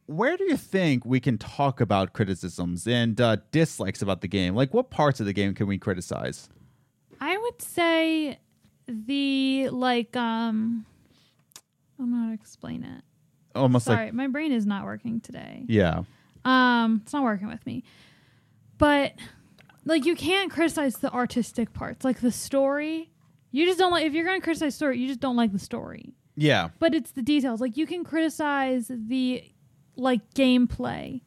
where 0.06 0.38
do 0.38 0.46
you 0.46 0.58
think 0.58 1.06
we 1.06 1.20
can 1.20 1.38
talk 1.38 1.82
about 1.82 2.14
criticisms 2.14 2.88
and 2.88 3.20
uh, 3.20 3.38
dislikes 3.52 4.02
about 4.02 4.22
the 4.22 4.28
game? 4.28 4.56
Like, 4.56 4.74
what 4.74 4.90
parts 4.90 5.20
of 5.20 5.26
the 5.26 5.34
game 5.34 5.54
can 5.54 5.68
we 5.68 5.78
criticize? 5.78 6.50
I 7.20 7.38
would 7.38 7.62
say 7.62 8.40
the 8.88 9.70
like 9.72 10.16
um 10.16 10.86
I 11.56 11.62
don't 12.04 12.12
know 12.12 12.18
how 12.24 12.28
to 12.30 12.34
explain 12.34 12.84
it. 12.84 13.04
Almost 13.56 13.86
Sorry, 13.86 14.06
like, 14.06 14.14
my 14.14 14.28
brain 14.28 14.52
is 14.52 14.66
not 14.68 14.86
working 14.86 15.20
today. 15.20 15.66
yeah, 15.68 16.04
Um, 16.46 17.02
it's 17.04 17.12
not 17.14 17.24
working 17.24 17.48
with 17.48 17.66
me. 17.66 17.84
But 18.78 19.14
like 19.86 20.06
you 20.06 20.16
can't 20.16 20.52
criticize 20.52 20.98
the 20.98 21.12
artistic 21.12 21.74
parts, 21.74 22.06
like 22.06 22.20
the 22.22 22.32
story. 22.32 23.10
You 23.52 23.66
just 23.66 23.80
don't 23.80 23.92
like 23.92 24.06
if 24.06 24.14
you're 24.14 24.26
gonna 24.26 24.42
criticize 24.42 24.76
story, 24.76 25.00
you 25.00 25.08
just 25.08 25.20
don't 25.20 25.36
like 25.36 25.52
the 25.52 25.60
story. 25.60 26.14
yeah. 26.36 26.70
But 26.80 26.94
it's 26.94 27.12
the 27.12 27.24
details. 27.24 27.60
Like 27.62 27.78
you 27.78 27.88
can 27.88 28.04
criticize 28.04 28.92
the 28.94 29.44
like 29.96 30.22
gameplay. 30.36 31.22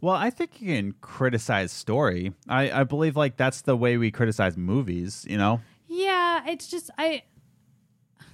Well, 0.00 0.14
I 0.16 0.30
think 0.30 0.60
you 0.60 0.74
can 0.74 0.94
criticize 1.00 1.70
story. 1.72 2.32
I, 2.48 2.70
I 2.80 2.84
believe 2.84 3.16
like 3.16 3.36
that's 3.36 3.62
the 3.62 3.76
way 3.76 3.96
we 3.96 4.10
criticize 4.10 4.56
movies. 4.56 5.24
You 5.28 5.36
know? 5.38 5.60
Yeah, 5.88 6.42
it's 6.48 6.68
just 6.68 6.90
I 6.98 7.22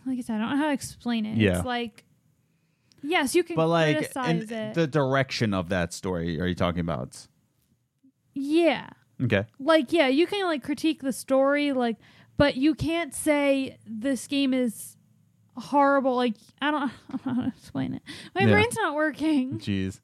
like 0.07 0.19
I 0.19 0.21
said, 0.23 0.37
I 0.37 0.39
don't 0.41 0.51
know 0.51 0.57
how 0.57 0.67
to 0.67 0.73
explain 0.73 1.25
it. 1.25 1.39
Yeah. 1.39 1.57
It's 1.59 1.67
like 1.67 2.05
yes, 3.03 3.35
you 3.35 3.45
can 3.45 3.57
But 3.57 3.69
like, 3.69 3.97
criticize 3.97 4.51
it. 4.51 4.75
the 4.75 4.87
direction 4.87 5.55
of 5.55 5.69
that 5.69 5.93
story, 5.93 6.41
are 6.41 6.47
you 6.47 6.55
talking 6.55 6.81
about? 6.81 7.27
yeah. 8.35 8.89
Okay. 9.23 9.45
like 9.61 9.93
yeah 9.93 10.09
you 10.09 10.27
can 10.27 10.45
like 10.45 10.65
critique 10.65 11.01
the 11.01 11.13
story 11.13 11.73
like 11.73 11.99
but 12.37 12.57
you 12.57 12.75
can't 12.75 13.15
say 13.15 13.79
this 13.87 14.27
game 14.27 14.53
is 14.53 14.97
horrible 15.57 16.17
like 16.17 16.35
i 16.61 16.73
don't, 16.73 16.83
I 17.11 17.17
don't 17.17 17.27
know 17.27 17.35
how 17.35 17.43
to 17.43 17.49
explain 17.57 17.95
it 17.95 18.03
my 18.35 18.41
Yeah. 18.41 18.51
brain's 18.51 18.75
not 18.75 18.97
working 18.97 19.59
Jeez. 19.61 20.01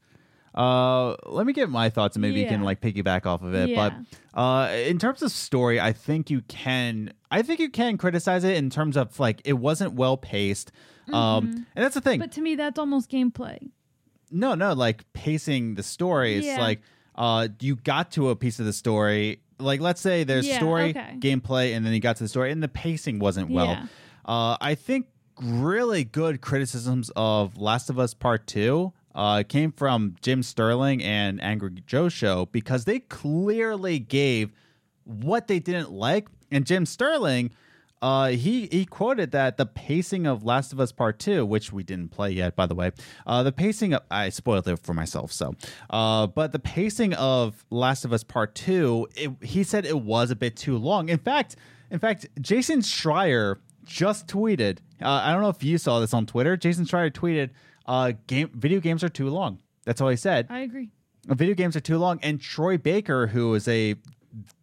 Uh, 0.55 1.16
let 1.26 1.44
me 1.44 1.53
get 1.53 1.70
my 1.70 1.90
thoughts 1.90 2.14
and 2.14 2.22
maybe 2.22 2.38
you 2.40 2.46
can 2.46 2.62
like 2.62 2.80
piggyback 2.80 3.26
off 3.26 3.42
of 3.42 3.53
it. 3.55 3.70
Yeah. 3.70 3.90
But 4.34 4.40
uh, 4.40 4.72
in 4.74 4.98
terms 4.98 5.22
of 5.22 5.30
story, 5.32 5.80
I 5.80 5.92
think 5.92 6.28
you 6.30 6.40
can. 6.42 7.12
I 7.30 7.42
think 7.42 7.60
you 7.60 7.70
can 7.70 7.96
criticize 7.96 8.44
it 8.44 8.56
in 8.56 8.70
terms 8.70 8.96
of 8.96 9.18
like 9.20 9.40
it 9.44 9.54
wasn't 9.54 9.94
well 9.94 10.16
paced. 10.16 10.72
Um, 11.12 11.66
and 11.74 11.84
that's 11.84 11.94
the 11.94 12.00
thing. 12.00 12.14
Mm-hmm. 12.20 12.26
But 12.28 12.32
to 12.32 12.40
me, 12.40 12.54
that's 12.56 12.78
almost 12.78 13.10
gameplay. 13.10 13.70
no, 14.30 14.54
no, 14.54 14.72
like 14.74 15.10
pacing 15.12 15.74
the 15.74 15.82
story. 15.82 16.36
It's 16.36 16.46
Yeah. 16.46 16.60
like 16.60 16.80
uh, 17.16 17.48
you 17.60 17.76
got 17.76 18.12
to 18.12 18.30
a 18.30 18.36
piece 18.36 18.60
of 18.60 18.66
the 18.66 18.72
story. 18.72 19.40
Like 19.58 19.80
let's 19.80 20.00
say 20.00 20.24
there's 20.24 20.46
Yeah, 20.46 20.58
story, 20.58 20.90
okay. 20.90 21.16
gameplay, 21.18 21.76
and 21.76 21.84
then 21.84 21.92
you 21.92 22.00
got 22.00 22.16
to 22.16 22.24
the 22.24 22.28
story, 22.28 22.50
and 22.52 22.62
the 22.62 22.68
pacing 22.68 23.18
wasn't 23.18 23.50
well. 23.50 23.66
Yeah. 23.72 23.86
Uh, 24.24 24.56
I 24.60 24.74
think 24.76 25.06
really 25.42 26.04
good 26.04 26.40
criticisms 26.40 27.10
of 27.16 27.56
Last 27.56 27.90
of 27.90 27.98
Us 27.98 28.14
Part 28.14 28.46
Two 28.46 28.92
uh, 29.14 29.42
came 29.48 29.72
from 29.72 30.14
Jim 30.22 30.42
Sterling 30.42 31.02
and 31.02 31.42
Angry 31.42 31.72
Joe 31.86 32.08
Show 32.08 32.46
because 32.46 32.84
they 32.84 33.00
clearly 33.00 33.98
gave 33.98 34.52
what 35.04 35.48
they 35.48 35.58
didn't 35.58 35.90
like, 35.90 36.28
and 36.51 36.66
Jim 36.66 36.86
Sterling. 36.86 37.51
Uh, 38.03 38.28
he 38.28 38.66
he 38.72 38.86
quoted 38.86 39.30
that 39.32 39.59
the 39.59 39.66
pacing 39.66 40.26
of 40.26 40.42
Last 40.42 40.72
of 40.72 40.80
Us 40.80 40.90
Part 40.90 41.18
Two, 41.18 41.44
which 41.44 41.70
we 41.70 41.82
didn't 41.82 42.09
play 42.11 42.30
yet, 42.30 42.57
by 42.57 42.64
the 42.64 42.74
way, 42.74 42.92
uh, 43.26 43.42
the 43.42 43.53
pacing 43.53 43.92
of, 43.92 44.03
I 44.11 44.30
spoiled 44.30 44.66
it 44.68 44.78
for 44.78 44.94
myself, 44.94 45.32
so, 45.32 45.55
uh, 45.90 46.26
but 46.26 46.53
the 46.53 46.59
pacing 46.59 47.12
of 47.14 47.62
Last 47.68 48.07
of 48.07 48.14
Us 48.14 48.24
Part 48.24 48.55
Two, 48.55 49.07
it, 49.16 49.30
he 49.42 49.62
said 49.62 49.84
it 49.84 50.01
was 50.01 50.30
a 50.30 50.36
bit 50.36 50.57
too 50.57 50.78
long. 50.78 51.11
In 51.11 51.18
fact, 51.18 51.57
in 51.90 51.98
fact, 51.98 52.26
Jason 52.40 52.80
Schreier 52.80 53.57
just 53.84 54.26
tweeted. 54.26 54.78
Uh, 55.03 55.20
I 55.22 55.32
don't 55.32 55.42
know 55.42 55.51
if 55.51 55.62
you 55.62 55.76
saw 55.76 56.01
this 56.01 56.14
on 56.14 56.24
Twitter. 56.24 56.57
Jason 56.57 56.86
Schreier 56.86 57.11
tweeted, 57.11 57.51
uh, 57.84 58.12
"Game 58.26 58.51
video 58.55 58.80
games 58.80 59.05
are 59.05 59.11
too 59.11 59.28
long." 59.28 59.59
That's 59.84 60.01
all 60.01 60.09
he 60.09 60.16
said. 60.16 60.46
I 60.48 60.61
agree. 60.61 60.88
video 61.26 61.55
games 61.55 61.76
are 61.76 61.80
too 61.80 61.98
long. 61.98 62.18
And 62.22 62.40
Troy 62.40 62.78
Baker, 62.78 63.26
who 63.26 63.53
is 63.55 63.68
a 63.68 63.96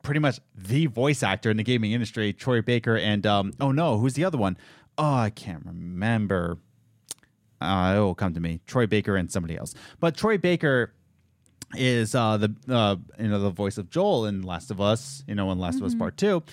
pretty 0.04 0.20
much 0.20 0.40
the 0.56 0.88
voice 0.88 1.24
actor 1.24 1.50
in 1.50 1.58
the 1.58 1.64
gaming 1.64 1.92
industry, 1.92 2.34
Troy 2.34 2.62
Baker, 2.62 2.96
and 2.98 3.26
um, 3.26 3.54
oh 3.60 3.72
no, 3.72 3.98
who's 3.98 4.14
the 4.14 4.26
other 4.26 4.38
one? 4.38 4.58
Oh, 4.98 5.14
I 5.14 5.30
can't 5.30 5.66
remember. 5.66 6.58
Uh, 7.60 7.94
it 7.96 8.00
will 8.00 8.16
come 8.16 8.34
to 8.34 8.40
me. 8.40 8.62
Troy 8.68 8.86
Baker 8.88 9.16
and 9.16 9.32
somebody 9.32 9.58
else, 9.58 9.74
but 10.00 10.16
Troy 10.16 10.38
Baker 10.38 10.94
is 11.76 12.16
uh, 12.16 12.38
the 12.38 12.56
uh, 12.70 12.96
you 13.20 13.28
know 13.28 13.40
the 13.40 13.50
voice 13.50 13.78
of 13.78 13.90
Joel 13.90 14.26
in 14.26 14.44
Last 14.44 14.72
of 14.72 14.80
Us, 14.80 15.24
you 15.28 15.36
know, 15.36 15.52
in 15.52 15.60
Last 15.60 15.78
of 15.78 15.84
Us 15.84 15.96
Part 15.96 16.18
Two. 16.18 16.44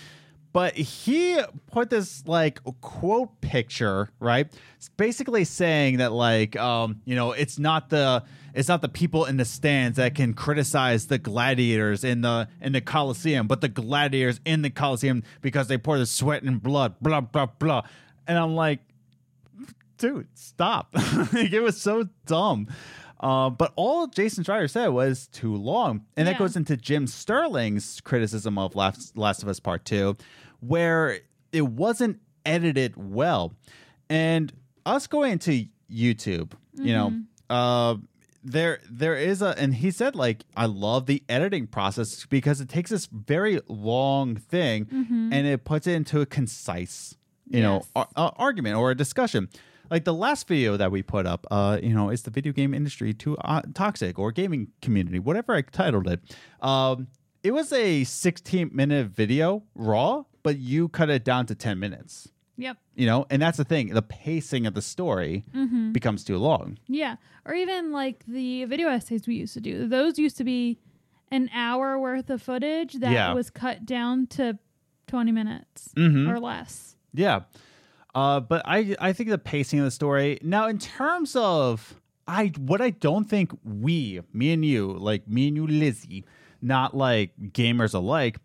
But 0.55 0.77
he 0.77 1.37
put 1.73 1.91
this 1.91 2.29
like 2.29 2.61
quote 2.81 3.41
picture, 3.41 4.09
right? 4.21 4.47
It's 4.77 4.89
basically 4.89 5.45
saying 5.45 5.97
that 5.97 6.13
like 6.13 6.55
um, 6.55 7.03
you 7.05 7.17
know, 7.17 7.33
it's 7.33 7.59
not 7.59 7.91
the 7.91 8.23
it's 8.55 8.69
not 8.69 8.81
the 8.81 8.89
people 8.89 9.25
in 9.25 9.37
the 9.37 9.45
stands 9.45 9.97
that 9.97 10.15
can 10.15 10.33
criticize 10.33 11.09
the 11.09 11.19
gladiators 11.19 12.05
in 12.05 12.21
the 12.21 12.47
in 12.61 12.71
the 12.71 12.81
Coliseum, 12.81 13.49
but 13.49 13.63
the 13.63 13.69
gladiators 13.69 14.39
in 14.45 14.63
the 14.63 14.71
Coliseum 14.71 15.25
because 15.43 15.67
they 15.67 15.77
pour 15.77 15.99
the 15.99 16.07
sweat 16.07 16.45
and 16.45 16.63
blood, 16.63 16.95
blah 17.01 17.21
blah 17.21 17.47
blah. 17.47 17.83
And 18.29 18.39
I'm 18.39 18.55
like, 18.55 18.79
dude, 19.99 20.29
stop. 20.35 20.91
like, 21.33 21.53
it 21.53 21.63
was 21.63 21.81
so 21.81 22.09
dumb. 22.27 22.69
Uh, 23.25 23.49
but 23.49 23.73
all 23.75 24.07
Jason 24.07 24.45
Schreier 24.45 24.71
said 24.71 24.89
was 24.89 25.29
too 25.29 25.57
long. 25.57 26.05
And 26.15 26.29
that 26.29 26.39
goes 26.39 26.57
into 26.57 26.77
Jim 26.77 27.07
Sterling's 27.07 28.03
criticism 28.03 28.59
of 28.59 28.77
Last, 28.77 29.17
Last 29.17 29.43
of 29.43 29.49
Us 29.49 29.61
Part 29.61 29.87
2, 29.87 30.15
where 30.67 31.19
it 31.53 31.67
wasn't 31.67 32.21
edited 32.45 32.95
well. 32.97 33.55
And 34.09 34.53
us 34.87 35.07
going 35.07 35.39
to 35.41 35.67
YouTube, 35.91 36.53
you 36.75 36.93
know, 36.93 37.13
uh, 37.51 37.97
there 38.43 38.81
there 38.91 39.17
is 39.17 39.41
a 39.41 39.59
and 39.59 39.75
he 39.75 39.91
said 39.91 40.15
like 40.15 40.45
I 40.55 40.67
love 40.67 41.07
the 41.07 41.23
editing 41.31 41.67
process 41.67 42.27
because 42.27 42.61
it 42.61 42.69
takes 42.69 42.91
this 42.91 43.07
very 43.07 43.61
long 43.69 44.37
thing 44.37 44.87
and 45.33 45.47
it 45.47 45.65
puts 45.65 45.87
it 45.87 45.93
into 45.93 46.21
a 46.21 46.27
concise 46.27 47.17
you 47.49 47.63
know 47.63 47.83
ar- 47.97 48.09
uh, 48.17 48.31
argument 48.37 48.77
or 48.77 48.91
a 48.91 48.95
discussion. 48.95 49.49
Like 49.91 50.05
the 50.05 50.15
last 50.15 50.49
video 50.49 50.77
that 50.79 50.91
we 50.91 51.03
put 51.03 51.27
up, 51.27 51.47
uh, 51.51 51.79
you 51.83 51.95
know, 51.95 52.09
is 52.11 52.23
the 52.23 52.31
video 52.31 52.53
game 52.53 52.73
industry 52.75 53.13
too 53.15 53.37
uh, 53.39 53.63
toxic 53.75 54.19
or 54.19 54.33
gaming 54.33 54.69
community, 54.83 55.19
whatever 55.19 55.55
I 55.55 55.61
titled 55.63 56.09
it. 56.09 56.21
Um, 56.61 57.09
it 57.43 57.53
was 57.53 57.71
a 57.73 58.05
16 58.05 58.71
minute 58.73 59.09
video 59.09 59.63
raw, 59.75 60.25
but 60.45 60.59
you 60.59 60.89
cut 60.89 61.11
it 61.11 61.25
down 61.25 61.47
to 61.47 61.57
10 61.57 61.81
minutes. 61.81 62.29
Yep. 62.57 62.77
You 62.95 63.07
know, 63.07 63.27
and 63.31 63.43
that's 63.43 63.59
the 63.59 63.65
thing. 63.65 63.89
The 63.89 64.03
pacing 64.03 64.65
of 64.67 64.75
the 64.75 64.83
story 64.83 65.45
Mm-hmm. 65.53 65.91
becomes 65.91 66.23
too 66.23 66.39
long. 66.39 66.79
Yeah. 66.87 67.17
Or 67.45 67.53
even 67.55 67.91
like 67.91 68.25
the 68.29 68.65
video 68.67 68.89
essays 68.89 69.27
we 69.27 69.35
used 69.35 69.55
to 69.55 69.61
do. 69.61 69.89
Those 69.89 70.21
used 70.21 70.37
to 70.37 70.45
be 70.45 70.79
an 71.33 71.51
hour 71.53 71.99
worth 71.99 72.31
of 72.31 72.41
footage 72.41 72.95
that 72.95 73.11
Yeah. 73.11 73.35
was 73.35 73.51
cut 73.51 73.85
down 73.85 74.29
to 74.29 74.57
20 75.09 75.33
minutes 75.33 75.89
Mhm. 75.97 76.29
or 76.31 76.39
less. 76.39 76.95
Yeah. 77.13 77.41
Uh, 78.15 78.39
but 78.39 78.63
I 78.65 78.95
I 79.01 79.13
think 79.13 79.31
the 79.31 79.39
pacing 79.39 79.81
of 79.81 79.85
the 79.87 79.91
story 79.91 80.39
now 80.41 80.69
in 80.69 80.79
terms 80.79 81.35
of 81.35 82.01
I 82.29 82.53
what 82.59 82.81
I 82.81 82.91
don't 82.91 83.29
think 83.29 83.51
we 83.65 84.21
me 84.33 84.53
and 84.53 84.65
you 84.65 84.93
like 84.93 85.27
me 85.29 85.49
and 85.49 85.57
you 85.57 85.67
Lizzie 85.67 86.25
not 86.63 86.97
like 86.97 87.33
gamers 87.53 87.93
alike, 87.95 88.39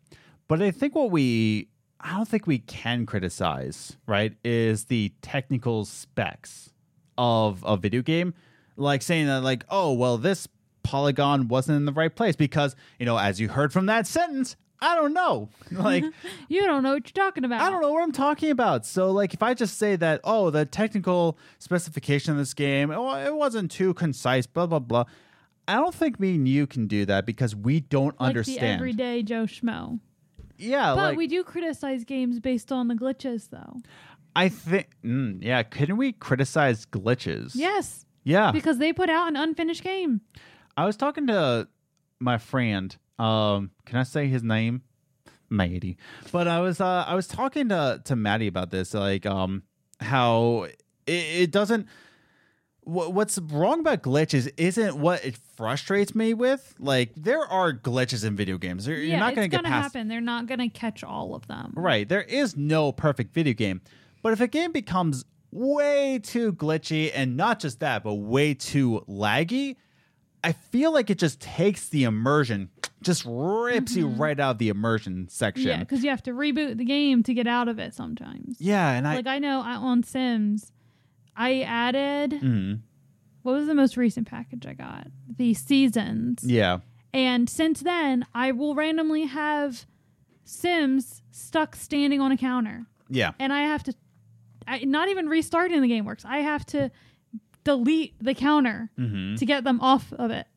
but 0.48 0.62
I 0.62 0.72
think 0.72 0.96
what 0.96 1.12
we 1.12 1.69
I 2.02 2.16
don't 2.16 2.28
think 2.28 2.48
we 2.48 2.60
can 2.60 3.06
criticize 3.06 3.98
right 4.08 4.34
is 4.44 4.86
the 4.86 5.12
technical 5.22 5.86
specs 5.86 6.72
of 7.18 7.64
a 7.68 7.76
video 7.78 8.02
game, 8.02 8.34
like 8.78 9.02
saying 9.02 9.28
that 9.28 9.44
like 9.44 9.66
oh 9.70 9.94
well 9.94 10.18
this 10.18 10.48
polygon 10.84 11.48
wasn't 11.50 11.76
in 11.76 11.86
the 11.86 11.92
right 11.92 12.16
place 12.16 12.36
because 12.36 12.76
you 13.00 13.06
know 13.06 13.18
as 13.18 13.40
you 13.40 13.50
heard 13.50 13.74
from 13.74 13.86
that 13.88 14.08
sentence 14.08 14.56
I 14.82 14.96
don't 14.96 15.14
know 15.14 15.50
like. 15.72 16.06
You 16.48 16.62
don't 16.66 16.82
know 16.84 16.94
what 16.94 17.06
you're 17.16 17.26
talking 17.26 17.44
about. 17.44 17.62
I 17.62 17.70
don't 17.70 17.82
know 17.82 17.92
what 17.92 18.02
I'm 18.02 18.12
talking 18.12 18.50
about. 18.50 18.84
So, 18.86 19.12
like, 19.12 19.36
if 19.36 19.44
I 19.44 19.54
just 19.54 19.78
say 19.78 19.96
that, 19.98 20.20
oh, 20.24 20.50
the 20.50 20.66
technical 20.66 21.38
specification 21.60 22.32
of 22.32 22.38
this 22.40 22.56
game, 22.56 22.90
oh, 22.90 23.14
it 23.14 23.36
wasn't 23.36 23.70
too 23.70 23.94
concise, 23.94 24.48
blah 24.48 24.66
blah 24.66 24.80
blah. 24.80 25.04
I 25.68 25.76
don't 25.76 25.94
think 25.94 26.20
me 26.20 26.34
and 26.36 26.48
you 26.48 26.66
can 26.66 26.88
do 26.88 27.06
that 27.06 27.28
because 27.28 27.56
we 27.56 27.82
don't 27.82 28.20
Like 28.20 28.30
understand. 28.30 28.80
everyday 28.80 29.22
Joe 29.22 29.44
Schmo. 29.44 30.00
Yeah, 30.60 30.94
But 30.96 31.02
like 31.02 31.18
we 31.18 31.28
do 31.28 31.44
criticize 31.44 32.04
games 32.04 32.40
based 32.40 32.72
on 32.72 32.88
the 32.88 32.96
glitches, 32.96 33.50
though. 33.50 33.78
I 34.36 34.50
think, 34.50 34.90
mm, 35.04 35.40
yeah. 35.42 35.64
Couldn't 35.64 35.98
we 35.98 36.14
criticize 36.14 36.86
glitches? 36.86 37.52
Yes, 37.56 38.06
yeah. 38.24 38.52
because 38.52 38.78
they 38.78 38.94
put 38.94 39.10
out 39.10 39.28
an 39.28 39.36
unfinished 39.36 39.84
game. 39.84 40.22
I 40.78 40.86
was 40.86 40.96
talking 40.96 41.28
to 41.28 41.68
my 42.20 42.38
friend. 42.38 42.96
Um, 43.18 43.72
can 43.86 43.98
I 43.98 44.04
say 44.04 44.28
his 44.28 44.44
name? 44.44 44.84
Maddie. 45.50 45.98
But 46.32 46.48
I 46.48 46.60
was 46.62 46.80
uh 46.80 47.06
I 47.08 47.16
was 47.16 47.28
talking 47.28 47.70
to 47.70 48.02
to 48.06 48.16
Maddie 48.16 48.48
about 48.48 48.70
this, 48.70 48.94
like 48.94 49.26
um 49.26 49.64
how 50.00 50.68
it, 51.08 51.24
it 51.42 51.52
doesn't 51.52 51.88
what's 52.84 53.38
wrong 53.38 53.82
about 53.82 54.02
glitches 54.02 54.52
isn't 54.58 54.98
what 54.98 55.24
it 55.24 55.38
frustrates 55.56 56.16
me 56.16 56.34
with. 56.34 56.76
Like 56.80 57.12
there 57.16 57.46
are 57.46 57.74
glitches 57.74 58.26
in 58.26 58.36
video 58.36 58.58
games. 58.58 58.88
You're, 58.88 58.98
yeah, 58.98 59.20
not 59.20 59.36
going 59.36 59.46
to 59.46 59.50
get 59.50 59.64
gonna 59.64 59.70
past 59.70 59.94
happen. 59.94 60.08
They're 60.08 60.22
not 60.22 60.48
gonna 60.48 60.70
catch 60.70 61.04
all 61.04 61.36
of 61.36 61.48
them. 61.48 61.74
Right. 61.76 62.08
There 62.08 62.24
is 62.24 62.58
no 62.58 62.92
perfect 62.92 63.34
video 63.34 63.54
game. 63.54 63.82
But 64.22 64.34
if 64.34 64.42
a 64.42 64.48
game 64.48 64.72
becomes 64.72 65.26
way 65.52 66.20
too 66.22 66.54
glitchy 66.54 67.12
and 67.14 67.38
not 67.38 67.60
just 67.60 67.80
that, 67.80 68.04
but 68.04 68.16
way 68.16 68.54
too 68.54 69.04
laggy, 69.08 69.76
I 70.44 70.54
feel 70.54 70.94
like 70.94 71.10
it 71.10 71.18
just 71.18 71.40
takes 71.40 71.90
the 71.90 72.04
immersion, 72.04 72.70
just 73.02 73.24
rips 73.26 73.96
you 73.96 74.08
right 74.08 74.40
out 74.40 74.52
of 74.52 74.58
the 74.58 74.70
immersion 74.70 75.28
section. 75.30 75.64
Mm-hmm. 75.64 75.80
Yeah, 75.80 75.80
because 75.80 76.04
you 76.04 76.10
have 76.10 76.24
to 76.24 76.32
reboot 76.32 76.78
the 76.78 76.86
game 76.86 77.24
to 77.24 77.34
get 77.34 77.48
out 77.48 77.68
of 77.68 77.80
it 77.80 77.94
sometimes. 77.94 78.58
Yeah, 78.60 78.92
and 78.92 79.08
I 79.08 79.16
like 79.16 79.28
I 79.28 79.40
know 79.40 79.62
I, 79.62 79.76
on 79.76 80.04
Sims, 80.04 80.72
I 81.40 81.62
added 81.62 82.32
Mhm. 82.32 82.82
what 83.42 83.54
was 83.54 83.66
the 83.68 83.74
most 83.74 83.98
recent 83.98 84.28
package 84.28 84.68
I 84.68 84.74
got? 84.74 85.08
The 85.28 85.54
seasons. 85.56 86.44
Yeah. 86.44 86.80
And 87.14 87.50
since 87.50 87.80
then, 87.82 88.26
I 88.36 88.52
will 88.52 88.76
randomly 88.76 89.24
have 89.26 89.86
Sims 90.44 91.22
stuck 91.32 91.76
standing 91.76 92.20
on 92.22 92.32
a 92.32 92.38
counter, 92.38 92.86
Yeah. 93.10 93.32
and 93.40 93.54
I 93.54 93.62
have 93.62 93.84
to, 93.84 93.94
I, 94.68 94.80
not 94.84 95.08
even 95.10 95.28
restarting 95.30 95.82
the 95.82 95.88
game 95.88 96.06
works. 96.06 96.26
I 96.26 96.40
have 96.40 96.66
to 96.68 96.92
delete 97.64 98.16
the 98.20 98.34
counter 98.34 98.90
Mhm. 98.98 99.38
to 99.38 99.46
get 99.46 99.64
them 99.64 99.80
off 99.82 100.12
of 100.14 100.32
it. 100.32 100.48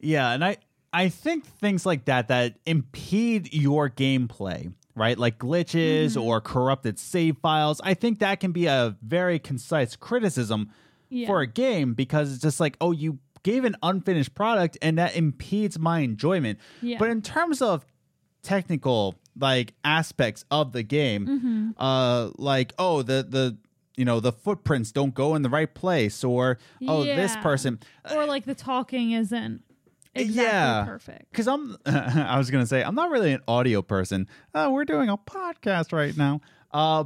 Yeah, 0.00 0.30
and 0.32 0.44
I 0.44 0.56
I 0.92 1.08
think 1.08 1.44
things 1.44 1.84
like 1.84 2.04
that 2.04 2.28
that 2.28 2.60
impede 2.66 3.52
your 3.52 3.90
gameplay, 3.90 4.72
right? 4.94 5.18
Like 5.18 5.38
glitches 5.38 6.12
Mm-hmm. 6.12 6.22
or 6.22 6.40
corrupted 6.40 6.98
save 6.98 7.36
files. 7.38 7.80
I 7.84 7.94
think 7.94 8.18
that 8.20 8.40
can 8.40 8.52
be 8.52 8.66
a 8.66 8.96
very 9.02 9.38
concise 9.38 9.96
criticism 9.96 10.70
Yeah. 11.10 11.26
for 11.26 11.40
a 11.40 11.46
game 11.46 11.94
because 11.94 12.32
it's 12.32 12.42
just 12.42 12.60
like, 12.60 12.76
oh, 12.80 12.92
you 12.92 13.18
gave 13.42 13.64
an 13.64 13.76
unfinished 13.82 14.34
product 14.34 14.78
and 14.80 14.96
that 14.98 15.16
impedes 15.16 15.78
my 15.78 15.98
enjoyment. 16.00 16.58
Yeah. 16.80 16.96
But 16.98 17.10
in 17.10 17.20
terms 17.22 17.60
of 17.60 17.84
technical 18.42 19.16
like 19.38 19.74
aspects 19.84 20.44
of 20.50 20.72
the 20.72 20.82
game, 20.82 21.26
Mm-hmm. 21.26 21.70
uh 21.78 22.30
like 22.36 22.72
oh 22.78 23.02
the 23.02 23.26
the 23.28 23.56
you 23.96 24.04
know 24.04 24.20
the 24.20 24.32
footprints 24.32 24.92
don't 24.92 25.14
go 25.14 25.34
in 25.34 25.42
the 25.42 25.48
right 25.48 25.72
place 25.72 26.22
or 26.24 26.58
oh 26.86 27.04
this 27.04 27.34
person 27.36 27.80
or 28.12 28.26
like 28.26 28.44
the 28.44 28.54
talking 28.54 29.12
isn't 29.12 29.62
exactly 30.14 30.42
Yeah. 30.44 30.84
perfect. 30.84 31.30
because 31.30 31.48
i'm 31.48 31.76
i 31.86 32.38
was 32.38 32.50
gonna 32.50 32.66
say 32.66 32.82
i'm 32.82 32.94
not 32.94 33.10
really 33.10 33.32
an 33.32 33.40
audio 33.48 33.82
person 33.82 34.28
uh, 34.54 34.68
we're 34.72 34.84
doing 34.84 35.08
a 35.08 35.16
podcast 35.16 35.92
right 35.92 36.16
now 36.16 36.40
uh 36.72 37.04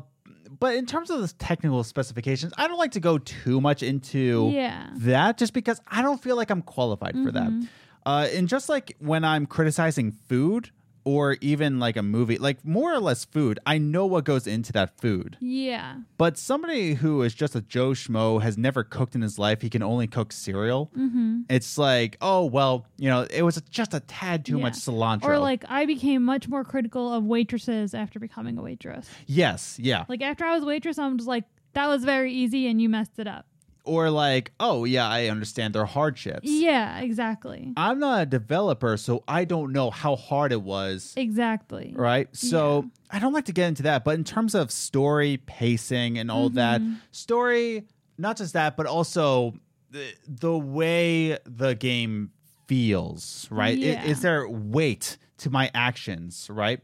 but 0.58 0.74
in 0.76 0.86
terms 0.86 1.10
of 1.10 1.20
the 1.20 1.28
technical 1.38 1.84
specifications 1.84 2.52
i 2.58 2.66
don't 2.66 2.78
like 2.78 2.92
to 2.92 3.00
go 3.00 3.18
too 3.18 3.60
much 3.60 3.82
into 3.82 4.50
Yeah. 4.52 4.90
that 4.96 5.38
just 5.38 5.52
because 5.52 5.80
i 5.88 6.02
don't 6.02 6.22
feel 6.22 6.36
like 6.36 6.50
i'm 6.50 6.62
qualified 6.62 7.14
for 7.22 7.30
that 7.32 7.68
uh 8.06 8.28
and 8.32 8.48
just 8.48 8.68
like 8.68 8.96
when 8.98 9.24
i'm 9.24 9.46
criticizing 9.46 10.12
food 10.12 10.70
or 11.08 11.36
even 11.40 11.78
like 11.78 11.96
a 11.96 12.02
movie 12.02 12.36
like 12.38 12.58
more 12.64 12.92
or 12.92 13.00
less 13.08 13.24
food 13.24 13.58
i 13.64 13.76
know 13.78 14.04
what 14.12 14.24
goes 14.24 14.46
into 14.46 14.70
that 14.72 14.90
food 15.00 15.36
Yeah. 15.40 15.96
but 16.18 16.36
somebody 16.36 16.94
who 16.94 17.22
is 17.22 17.34
just 17.34 17.54
a 17.54 17.62
Joe 17.74 17.90
Schmo 17.92 18.42
has 18.42 18.56
never 18.58 18.82
cooked 18.96 19.14
in 19.14 19.22
his 19.22 19.38
life, 19.38 19.58
he 19.62 19.70
can 19.70 19.82
only 19.82 20.06
cook 20.06 20.32
cereal. 20.32 20.90
Mm-hmm. 20.96 21.42
It's 21.56 21.78
like, 21.78 22.16
oh, 22.20 22.44
well, 22.46 22.74
you 22.96 23.08
know, 23.08 23.26
it 23.30 23.42
was 23.42 23.60
just 23.70 23.94
a 23.94 24.00
tad 24.00 24.44
too 24.44 24.56
Yeah. 24.56 24.62
much 24.66 24.74
cilantro. 24.74 25.24
Or 25.30 25.38
like 25.38 25.64
I 25.68 25.86
became 25.86 26.22
much 26.24 26.48
more 26.48 26.64
critical 26.64 27.12
of 27.12 27.24
waitresses 27.24 27.94
after 27.94 28.18
becoming 28.18 28.58
a 28.58 28.62
waitress. 28.62 29.08
yes, 29.26 29.78
yeah. 29.80 30.04
Like 30.08 30.22
after 30.22 30.44
I 30.44 30.52
was 30.54 30.62
a 30.62 30.66
waitress, 30.66 30.98
I'm 30.98 31.16
just 31.18 31.28
like, 31.28 31.44
that 31.74 31.86
was 31.88 32.04
very 32.04 32.32
easy 32.32 32.66
and 32.68 32.80
you 32.82 32.88
messed 32.88 33.18
it 33.18 33.26
up. 33.26 33.46
Or 33.88 34.10
like, 34.10 34.52
oh, 34.60 34.84
yeah, 34.84 35.08
I 35.08 35.28
understand 35.28 35.74
their 35.74 35.86
hardships. 35.86 36.42
Yeah, 36.48 37.00
exactly. 37.00 37.72
I'm 37.76 37.98
not 37.98 38.22
a 38.22 38.26
developer, 38.26 38.96
so 38.96 39.24
I 39.26 39.44
don't 39.44 39.72
know 39.72 39.90
how 39.90 40.14
hard 40.16 40.52
it 40.52 40.62
was. 40.62 41.14
Exactly. 41.16 41.94
Right. 41.96 42.28
So 42.36 42.90
I 43.10 43.18
don't 43.18 43.32
like 43.32 43.46
to 43.46 43.52
get 43.52 43.68
into 43.68 43.82
that. 43.84 44.04
But 44.04 44.16
in 44.16 44.24
terms 44.24 44.54
of 44.54 44.70
story, 44.70 45.38
pacing, 45.46 46.18
and 46.18 46.30
all 46.30 46.50
that, 46.50 46.80
Mm-hmm. 46.82 46.94
story, 47.12 47.86
not 48.18 48.36
just 48.36 48.52
that, 48.52 48.76
but 48.76 48.86
also 48.86 49.54
the, 49.90 50.04
the 50.28 50.56
way 50.56 51.38
the 51.46 51.74
game 51.74 52.30
feels, 52.66 53.48
right? 53.50 53.76
Yeah. 53.78 54.04
Is, 54.04 54.20
there 54.20 54.46
weight 54.48 55.16
to 55.38 55.50
my 55.50 55.70
actions, 55.74 56.48
right? 56.52 56.80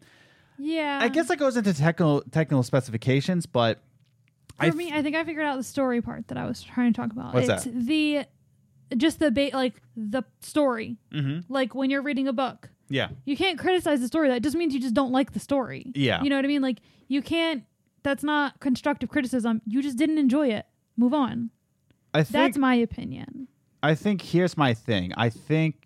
Yeah. 0.59 0.99
I 1.03 1.09
guess 1.09 1.29
that 1.29 1.37
goes 1.39 1.57
into 1.57 1.75
technical 1.75 2.23
technical 2.31 2.63
specifications, 2.63 3.45
but 3.47 3.81
For 4.59 4.67
I 4.67 4.71
me, 4.71 4.93
I 4.93 5.03
think 5.03 5.17
I 5.17 5.25
figured 5.25 5.45
out 5.45 5.57
the 5.57 5.65
story 5.65 6.01
part 6.01 6.29
that 6.29 6.39
I 6.39 6.47
was 6.47 6.63
trying 6.63 6.93
to 6.93 6.97
talk 7.01 7.11
about. 7.13 7.35
What's 7.35 7.49
it's 7.49 7.65
that? 7.65 7.87
the 7.87 8.25
just 8.97 9.19
the 9.19 9.31
ba- 9.31 9.51
like 9.53 9.75
the 9.97 10.25
story. 10.41 10.97
Mhm. 11.13 11.45
Like 11.49 11.75
when 11.75 11.91
you're 11.91 12.03
reading 12.03 12.29
a 12.29 12.33
book, 12.33 12.71
yeah, 12.89 13.09
you 13.25 13.37
can't 13.37 13.59
criticize 13.59 14.01
the 14.01 14.07
story. 14.07 14.29
That 14.29 14.43
just 14.43 14.57
means 14.57 14.73
you 14.75 14.81
just 14.81 14.95
don't 14.95 15.13
like 15.13 15.33
the 15.33 15.41
story. 15.41 15.91
Yeah. 15.95 16.23
You 16.23 16.31
know 16.31 16.37
what 16.37 16.45
I 16.45 16.49
mean? 16.49 16.63
Like 16.63 16.79
you 17.09 17.23
can't. 17.23 17.65
That's 18.03 18.23
not 18.23 18.61
constructive 18.61 19.09
criticism. 19.09 19.63
You 19.67 19.83
just 19.83 19.97
didn't 19.97 20.19
enjoy 20.19 20.49
it. 20.51 20.67
Move 20.97 21.15
on. 21.15 21.51
I 22.13 22.23
think 22.23 22.33
That's 22.33 22.59
my 22.59 22.75
opinion. 22.75 23.49
I 23.83 23.95
think 23.95 24.23
here's 24.23 24.57
my 24.57 24.73
thing. 24.75 25.13
I 25.17 25.31
think 25.31 25.84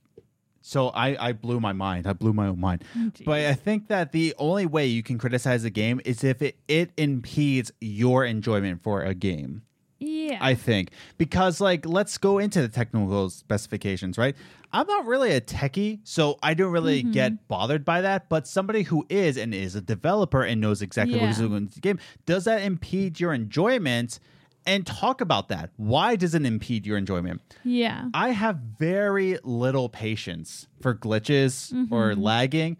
so. 0.69 0.89
I 0.91 1.29
I 1.29 1.33
blew 1.33 1.59
my 1.61 1.73
mind. 1.73 2.07
I 2.07 2.13
blew 2.13 2.33
my 2.33 2.47
own 2.49 2.61
mind. 2.61 2.85
But 3.25 3.41
I 3.47 3.55
think 3.55 3.89
that 3.89 4.13
the 4.13 4.35
only 4.39 4.67
way 4.67 4.87
you 4.87 5.03
can 5.03 5.19
criticize 5.19 5.65
a 5.65 5.71
game 5.71 6.01
is 6.05 6.23
if 6.25 6.43
it, 6.43 6.57
it 6.69 6.91
impedes 6.97 7.73
your 7.81 8.25
enjoyment 8.25 8.83
for 8.83 9.03
a 9.03 9.15
game. 9.15 9.63
Yeah. 10.01 10.39
I 10.41 10.55
think 10.55 10.91
because 11.17 11.61
like 11.61 11.85
let's 11.85 12.19
go 12.19 12.39
into 12.39 12.61
the 12.63 12.69
technical 12.69 13.31
specifications, 13.31 14.17
right? 14.17 14.37
I'm 14.73 14.87
not 14.87 15.07
really 15.07 15.33
a 15.33 15.41
techie, 15.41 15.99
so 16.05 16.39
I 16.43 16.55
don't 16.55 16.71
really 16.71 17.01
Mm-hmm. 17.03 17.13
get 17.13 17.49
bothered 17.49 17.85
by 17.85 18.03
that. 18.03 18.29
But 18.29 18.47
somebody 18.47 18.83
who 18.83 19.05
is 19.09 19.37
and 19.37 19.53
is 19.55 19.75
a 19.75 19.81
developer 19.81 20.43
and 20.45 20.61
knows 20.61 20.83
exactly 20.83 21.19
what's 21.19 21.39
Yeah. 21.41 21.49
going 21.49 21.63
into 21.63 21.75
the 21.75 21.81
game, 21.81 21.99
does 22.27 22.45
that 22.45 22.63
impede 22.63 23.19
your 23.19 23.33
enjoyment? 23.33 24.21
And 24.69 24.87
talk 24.87 25.21
about 25.21 25.49
that. 25.49 25.71
Why 25.77 26.15
does 26.17 26.35
it 26.35 26.45
impede 26.45 26.87
your 26.87 26.99
enjoyment? 26.99 27.41
yeah. 27.65 28.09
I 28.15 28.29
have 28.43 28.57
very 28.79 29.39
little 29.43 29.89
patience 29.89 30.67
for 30.83 30.95
glitches 30.95 31.73
or 31.91 32.11
Mm-hmm. 32.13 32.23
lagging, 32.23 32.77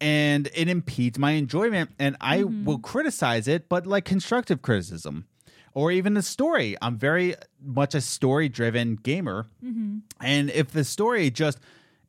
and 0.00 0.48
it 0.54 0.68
impedes 0.68 1.18
my 1.18 1.32
enjoyment. 1.32 1.90
And 1.98 2.16
I 2.20 2.38
Mm-hmm. 2.42 2.64
will 2.64 2.78
criticize 2.78 3.48
it, 3.48 3.68
but 3.68 3.86
like 3.86 4.04
constructive 4.04 4.62
criticism 4.62 5.26
or 5.74 5.90
even 5.92 6.14
the 6.14 6.22
story. 6.22 6.76
I'm 6.80 6.96
very 6.98 7.34
much 7.62 7.94
a 7.94 8.00
story 8.00 8.48
driven 8.48 8.96
gamer. 8.96 9.46
Mm-hmm. 9.64 9.98
And 10.20 10.50
if 10.50 10.70
the 10.70 10.84
story 10.84 11.30
just 11.30 11.58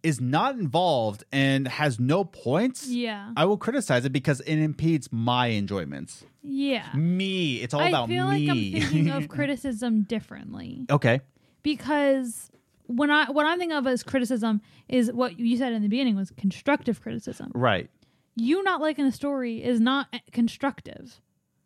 is 0.01 0.22
not 0.22 0.55
involved 0.55 1.24
and 1.32 1.68
has 1.68 1.99
no 1.99 2.24
points, 2.24 2.88
Yeah. 2.88 3.34
I 3.36 3.45
will 3.45 3.57
criticize 3.57 4.05
it 4.05 4.14
because 4.14 4.39
it 4.41 4.57
impedes 4.57 5.10
my 5.12 5.47
enjoyments. 5.51 6.24
Yeah. 6.42 6.92
Me. 6.94 7.58
It's 7.58 7.74
all 7.74 7.82
I 7.82 7.90
about 7.90 8.10
me. 8.10 8.16
I 8.16 8.18
feel 8.20 8.26
like 8.28 8.50
I'm 8.50 8.82
thinking 8.82 9.10
of 9.10 9.28
criticism 9.30 10.04
differently 10.04 10.86
okay. 10.90 11.22
because 11.64 12.50
when 12.88 13.12
I 13.12 13.30
what 13.30 13.46
I'm 13.46 13.60
thinking 13.60 13.78
of 13.78 13.86
as 13.88 14.04
criticism 14.04 14.62
is 14.88 15.12
what 15.12 15.40
you 15.40 15.58
said 15.58 15.74
in 15.74 15.82
the 15.82 15.90
beginning 15.90 16.16
was 16.16 16.32
constructive 16.32 17.02
criticism. 17.02 17.52
Right. 17.54 17.90
You 18.36 18.64
not 18.64 18.82
liking 18.82 19.06
a 19.06 19.12
story 19.12 19.64
is 19.64 19.80
not 19.80 20.08
constructive. 20.32 21.22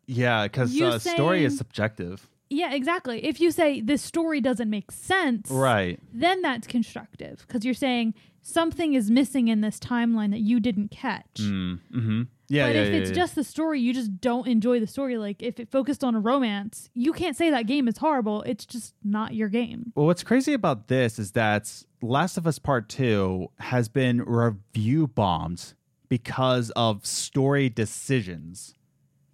Yeah, 0.05 0.43
because 0.43 0.74
You 0.74 0.88
uh, 0.88 0.99
story 0.99 1.45
is 1.45 1.57
subjective. 1.57 2.30
Yeah, 2.49 2.74
exactly. 2.74 3.26
If 3.26 3.39
you 3.39 3.51
say 3.51 3.82
this 3.82 4.01
story 4.01 4.41
doesn't 4.41 4.69
make 4.69 4.91
sense, 4.91 5.49
Right. 5.49 5.99
then 6.13 6.41
that's 6.41 6.67
constructive 6.67 7.45
because 7.47 7.65
you're 7.65 7.74
saying 7.74 8.13
something 8.41 8.93
is 8.93 9.09
missing 9.09 9.47
in 9.47 9.61
this 9.61 9.80
timeline 9.80 10.32
that 10.32 10.41
you 10.41 10.59
didn't 10.59 10.91
catch. 10.91 11.36
Mm-hmm. 11.39 12.24
Yeah, 12.53 12.67
but 12.67 12.75
yeah, 12.75 12.81
if 12.81 12.93
yeah, 12.93 12.99
it's 12.99 13.09
yeah. 13.09 13.15
just 13.15 13.35
the 13.35 13.43
story, 13.43 13.79
you 13.79 13.93
just 13.93 14.21
don't 14.21 14.47
enjoy 14.47 14.79
the 14.79 14.85
story. 14.85 15.17
Like 15.17 15.41
if 15.41 15.59
it 15.59 15.71
focused 15.71 16.03
on 16.03 16.13
a 16.13 16.19
romance, 16.19 16.89
you 16.93 17.11
can't 17.11 17.35
say 17.35 17.49
that 17.49 17.65
game 17.65 17.87
is 17.87 17.97
horrible. 17.97 18.43
It's 18.43 18.65
just 18.65 18.93
not 19.03 19.33
your 19.33 19.49
game. 19.49 19.91
Well, 19.95 20.05
what's 20.05 20.23
crazy 20.23 20.53
about 20.53 20.87
this 20.87 21.17
is 21.17 21.31
that 21.31 21.83
Last 22.03 22.37
of 22.37 22.45
Us 22.45 22.59
Part 22.59 22.89
2 22.89 23.49
has 23.59 23.89
been 23.89 24.21
review 24.21 25.07
bombed 25.07 25.73
because 26.09 26.69
of 26.75 27.07
story 27.07 27.69
decisions. 27.69 28.75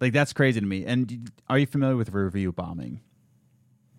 Like, 0.00 0.14
that's 0.14 0.32
crazy 0.32 0.60
to 0.60 0.66
me. 0.66 0.86
And 0.86 1.30
are 1.50 1.58
you 1.58 1.66
familiar 1.66 1.96
with 1.96 2.14
review 2.14 2.52
bombing? 2.52 3.00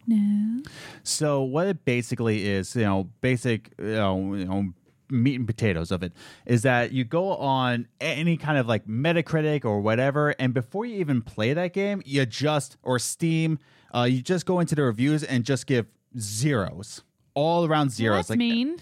No. 0.08 0.64
So, 1.04 1.44
what 1.44 1.68
it 1.68 1.86
basically 1.86 2.48
is, 2.48 2.76
you 2.76 2.82
know, 2.82 3.10
basic, 3.22 3.72
you 3.78 3.86
know, 3.86 4.34
you 4.34 4.46
know, 4.46 4.74
meat 5.12 5.36
and 5.36 5.46
potatoes 5.48 5.92
of 5.92 6.04
it 6.04 6.14
is 6.46 6.62
that 6.64 6.92
you 6.92 7.04
go 7.04 7.36
on 7.36 7.88
any 8.00 8.38
kind 8.38 8.58
of 8.58 8.68
like 8.68 8.88
Metacritic 8.88 9.66
or 9.66 9.82
whatever, 9.82 10.34
and 10.40 10.54
before 10.54 10.86
you 10.86 10.98
even 10.98 11.22
play 11.22 11.54
that 11.54 11.74
game, 11.74 12.02
you 12.06 12.26
just, 12.26 12.78
or 12.84 12.98
Steam, 12.98 13.60
uh, 13.94 14.04
you 14.04 14.22
just 14.22 14.46
go 14.46 14.60
into 14.60 14.76
the 14.76 14.84
reviews 14.84 15.24
and 15.24 15.44
just 15.44 15.68
give 15.68 15.88
zeros. 16.18 17.04
All 17.34 17.66
around 17.66 17.92
zeros. 17.92 18.28
That's 18.28 18.38
mean. 18.38 18.78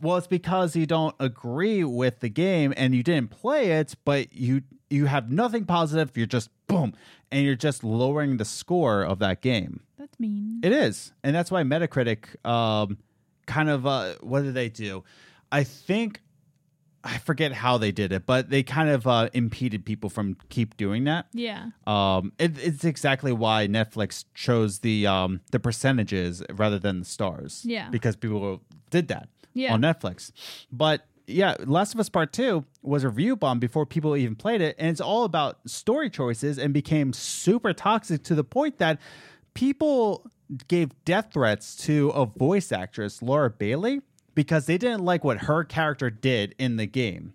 Well, 0.00 0.16
it's 0.16 0.26
because 0.26 0.74
you 0.74 0.86
don't 0.86 1.14
agree 1.20 1.84
with 1.84 2.20
the 2.20 2.28
game 2.28 2.74
and 2.76 2.94
you 2.94 3.02
didn't 3.02 3.30
play 3.30 3.72
it, 3.72 3.94
but 4.04 4.32
you 4.32 4.62
you 4.90 5.06
have 5.06 5.30
nothing 5.30 5.64
positive. 5.64 6.16
You're 6.16 6.26
just 6.26 6.50
boom, 6.66 6.94
and 7.30 7.44
you're 7.44 7.54
just 7.54 7.84
lowering 7.84 8.36
the 8.36 8.44
score 8.44 9.02
of 9.02 9.18
that 9.20 9.40
game. 9.40 9.80
That's 9.98 10.18
mean. 10.18 10.60
It 10.62 10.72
is, 10.72 11.12
and 11.22 11.34
that's 11.34 11.50
why 11.50 11.62
Metacritic, 11.62 12.44
um, 12.44 12.98
kind 13.46 13.70
of, 13.70 13.86
uh, 13.86 14.14
what 14.20 14.42
do 14.42 14.52
they 14.52 14.68
do? 14.68 15.04
I 15.52 15.62
think 15.64 16.20
I 17.04 17.18
forget 17.18 17.52
how 17.52 17.78
they 17.78 17.90
did 17.92 18.12
it, 18.12 18.26
but 18.26 18.48
they 18.50 18.62
kind 18.62 18.88
of 18.88 19.06
uh, 19.06 19.28
impeded 19.34 19.84
people 19.84 20.08
from 20.08 20.36
keep 20.50 20.76
doing 20.76 21.04
that. 21.04 21.26
yeah. 21.32 21.70
Um, 21.86 22.32
it, 22.38 22.56
it's 22.58 22.84
exactly 22.84 23.32
why 23.32 23.66
Netflix 23.68 24.24
chose 24.34 24.78
the 24.80 25.06
um, 25.06 25.40
the 25.50 25.58
percentages 25.60 26.42
rather 26.50 26.78
than 26.78 27.00
the 27.00 27.04
stars. 27.04 27.62
Yeah. 27.64 27.88
because 27.90 28.16
people 28.16 28.62
did 28.90 29.08
that 29.08 29.28
Yeah. 29.52 29.74
on 29.74 29.80
Netflix. 29.82 30.30
But 30.70 31.06
yeah, 31.26 31.54
Last 31.64 31.94
of 31.94 32.00
Us 32.00 32.08
Part 32.08 32.32
Two 32.32 32.64
was 32.82 33.04
a 33.04 33.08
review 33.08 33.36
bomb 33.36 33.58
before 33.58 33.84
people 33.86 34.16
even 34.16 34.34
played 34.36 34.60
it, 34.60 34.74
and 34.78 34.88
it's 34.90 35.00
all 35.00 35.24
about 35.24 35.58
story 35.68 36.08
choices 36.10 36.58
and 36.58 36.72
became 36.74 37.12
super 37.12 37.72
toxic 37.72 38.22
to 38.24 38.34
the 38.34 38.44
point 38.44 38.78
that 38.78 39.00
people 39.54 40.30
gave 40.68 40.90
death 41.04 41.30
threats 41.32 41.76
to 41.86 42.10
a 42.10 42.26
voice 42.26 42.72
actress, 42.72 43.22
Laura 43.22 43.50
Bailey, 43.50 44.02
because 44.34 44.66
they 44.66 44.78
didn't 44.78 45.04
like 45.04 45.24
what 45.24 45.38
her 45.44 45.64
character 45.64 46.10
did 46.10 46.54
in 46.58 46.76
the 46.76 46.86
game. 46.86 47.32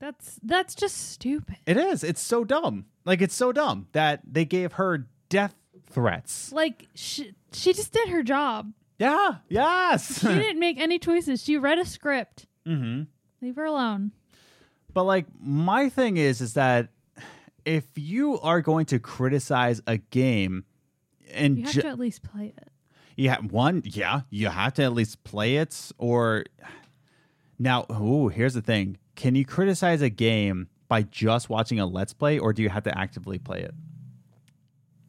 That's 0.00 0.38
that's 0.42 0.74
just 0.74 1.10
stupid. 1.12 1.56
It 1.66 1.76
is. 1.76 2.04
It's 2.04 2.20
so 2.20 2.44
dumb. 2.44 2.86
Like 3.04 3.22
it's 3.22 3.34
so 3.34 3.52
dumb 3.52 3.86
that 3.92 4.20
they 4.30 4.44
gave 4.44 4.72
her 4.74 5.06
death 5.28 5.54
threats. 5.90 6.52
Like 6.52 6.88
she, 6.94 7.32
she 7.52 7.72
just 7.72 7.92
did 7.92 8.08
her 8.08 8.22
job. 8.22 8.72
Yeah. 8.98 9.36
Yes. 9.48 10.20
She 10.20 10.26
didn't 10.34 10.58
make 10.60 10.78
any 10.78 10.98
choices. 10.98 11.42
She 11.42 11.56
read 11.56 11.78
a 11.78 11.84
script. 11.86 12.46
hmm 12.66 13.02
Leave 13.40 13.56
her 13.56 13.64
alone. 13.64 14.12
But 14.92 15.04
like 15.04 15.26
my 15.40 15.88
thing 15.88 16.16
is 16.18 16.40
is 16.40 16.54
that 16.54 16.88
if 17.64 17.84
you 17.96 18.38
are 18.40 18.60
going 18.60 18.84
to 18.86 18.98
criticize 18.98 19.80
a 19.86 19.96
game 19.96 20.64
and 21.32 21.58
You 21.58 21.64
have 21.64 21.72
ju- 21.74 21.82
to 21.82 21.88
at 21.88 21.98
least 21.98 22.22
play 22.22 22.52
it. 22.56 22.68
Have 23.18 23.50
one, 23.50 23.82
yeah, 23.84 24.22
you 24.30 24.48
have 24.48 24.74
to 24.74 24.82
at 24.82 24.92
least 24.92 25.24
play 25.24 25.56
it 25.56 25.92
or 25.98 26.44
now, 27.58 27.86
ooh, 27.90 28.28
here's 28.28 28.54
the 28.54 28.60
thing. 28.62 28.98
Can 29.14 29.34
you 29.34 29.44
criticize 29.44 30.02
a 30.02 30.10
game 30.10 30.68
by 30.88 31.02
just 31.02 31.48
watching 31.48 31.78
a 31.80 31.86
let's 31.86 32.12
play 32.12 32.38
or 32.38 32.52
do 32.52 32.62
you 32.62 32.68
have 32.68 32.82
to 32.84 32.98
actively 32.98 33.38
play 33.38 33.60
it? 33.60 33.74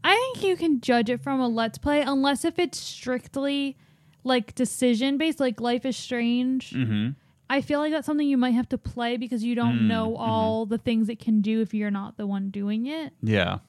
I 0.03 0.13
think 0.15 0.43
you 0.45 0.55
can 0.55 0.81
judge 0.81 1.09
it 1.09 1.21
from 1.21 1.39
a 1.39 1.47
let's 1.47 1.79
play 1.79 2.01
unless 2.01 2.45
if 2.45 2.59
it's 2.59 2.77
strictly 2.77 3.75
like 4.23 4.53
decision 4.55 5.17
based, 5.17 5.39
like 5.39 5.59
Life 5.59 5.85
is 5.85 5.97
Strange. 5.97 6.71
Mm-hmm. 6.71 7.09
I 7.49 7.61
feel 7.61 7.79
like 7.79 7.91
that's 7.91 8.05
something 8.05 8.27
you 8.27 8.37
might 8.37 8.51
have 8.55 8.69
to 8.69 8.77
play 8.77 9.17
because 9.17 9.43
you 9.43 9.53
don't 9.55 9.81
Mm, 9.81 9.87
know 9.87 10.15
all 10.15 10.65
the 10.65 10.77
things 10.79 11.09
it 11.09 11.19
can 11.19 11.41
do 11.41 11.61
if 11.61 11.73
you're 11.73 11.91
not 11.91 12.17
the 12.17 12.25
one 12.25 12.49
doing 12.49 12.85
it. 12.87 13.13
Yeah. 13.21 13.59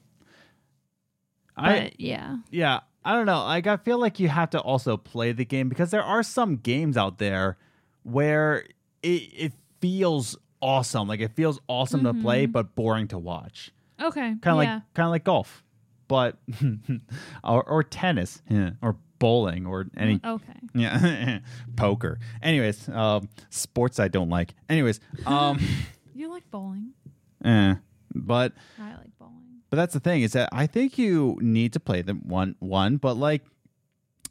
But 1.55 1.65
I 1.65 1.91
yeah. 1.97 2.37
yeah, 2.51 2.79
I 3.03 3.13
don't 3.13 3.25
know. 3.25 3.43
Like 3.43 3.67
I 3.67 3.77
feel 3.77 3.99
like 3.99 4.19
you 4.19 4.27
have 4.27 4.49
to 4.51 4.59
also 4.59 4.97
play 4.97 5.31
the 5.31 5.45
game 5.45 5.69
because 5.69 5.91
there 5.91 6.03
are 6.03 6.23
some 6.23 6.57
games 6.57 6.97
out 6.97 7.17
there 7.19 7.57
where 8.03 8.65
it 9.01 9.07
it 9.07 9.53
feels 9.79 10.37
awesome. 10.61 11.07
Like 11.07 11.19
it 11.19 11.31
feels 11.35 11.59
awesome 11.67 12.03
to 12.03 12.13
play 12.13 12.45
but 12.45 12.75
boring 12.75 13.07
to 13.09 13.17
watch. 13.17 13.71
Okay. 14.01 14.35
Kind 14.41 14.57
of 14.57 14.63
yeah. 14.63 14.73
like 14.75 14.93
kind 14.93 15.05
of 15.05 15.11
like 15.11 15.23
golf. 15.23 15.63
But 16.07 16.37
or, 17.43 17.63
or 17.63 17.83
tennis, 17.83 18.41
yeah, 18.49 18.71
or 18.81 18.97
bowling 19.19 19.65
or 19.65 19.87
any 19.97 20.19
okay. 20.23 20.53
yeah, 20.73 21.39
poker. 21.75 22.19
Anyways, 22.41 22.87
um 22.89 23.29
sports 23.49 23.99
I 23.99 24.07
don't 24.07 24.29
like. 24.29 24.53
Anyways, 24.69 24.99
um 25.25 25.59
You 26.13 26.29
like 26.29 26.49
bowling. 26.51 26.91
eh, 27.43 27.75
but 28.13 28.53
I 28.79 28.89
like. 28.95 29.16
But 29.69 29.77
that's 29.77 29.93
the 29.93 29.99
thing 29.99 30.21
is 30.21 30.31
that 30.33 30.49
I 30.51 30.65
think 30.67 30.97
you 30.97 31.37
need 31.41 31.73
to 31.73 31.79
play 31.79 32.01
them 32.01 32.21
one 32.25 32.55
one, 32.59 32.97
but 32.97 33.15
like 33.17 33.43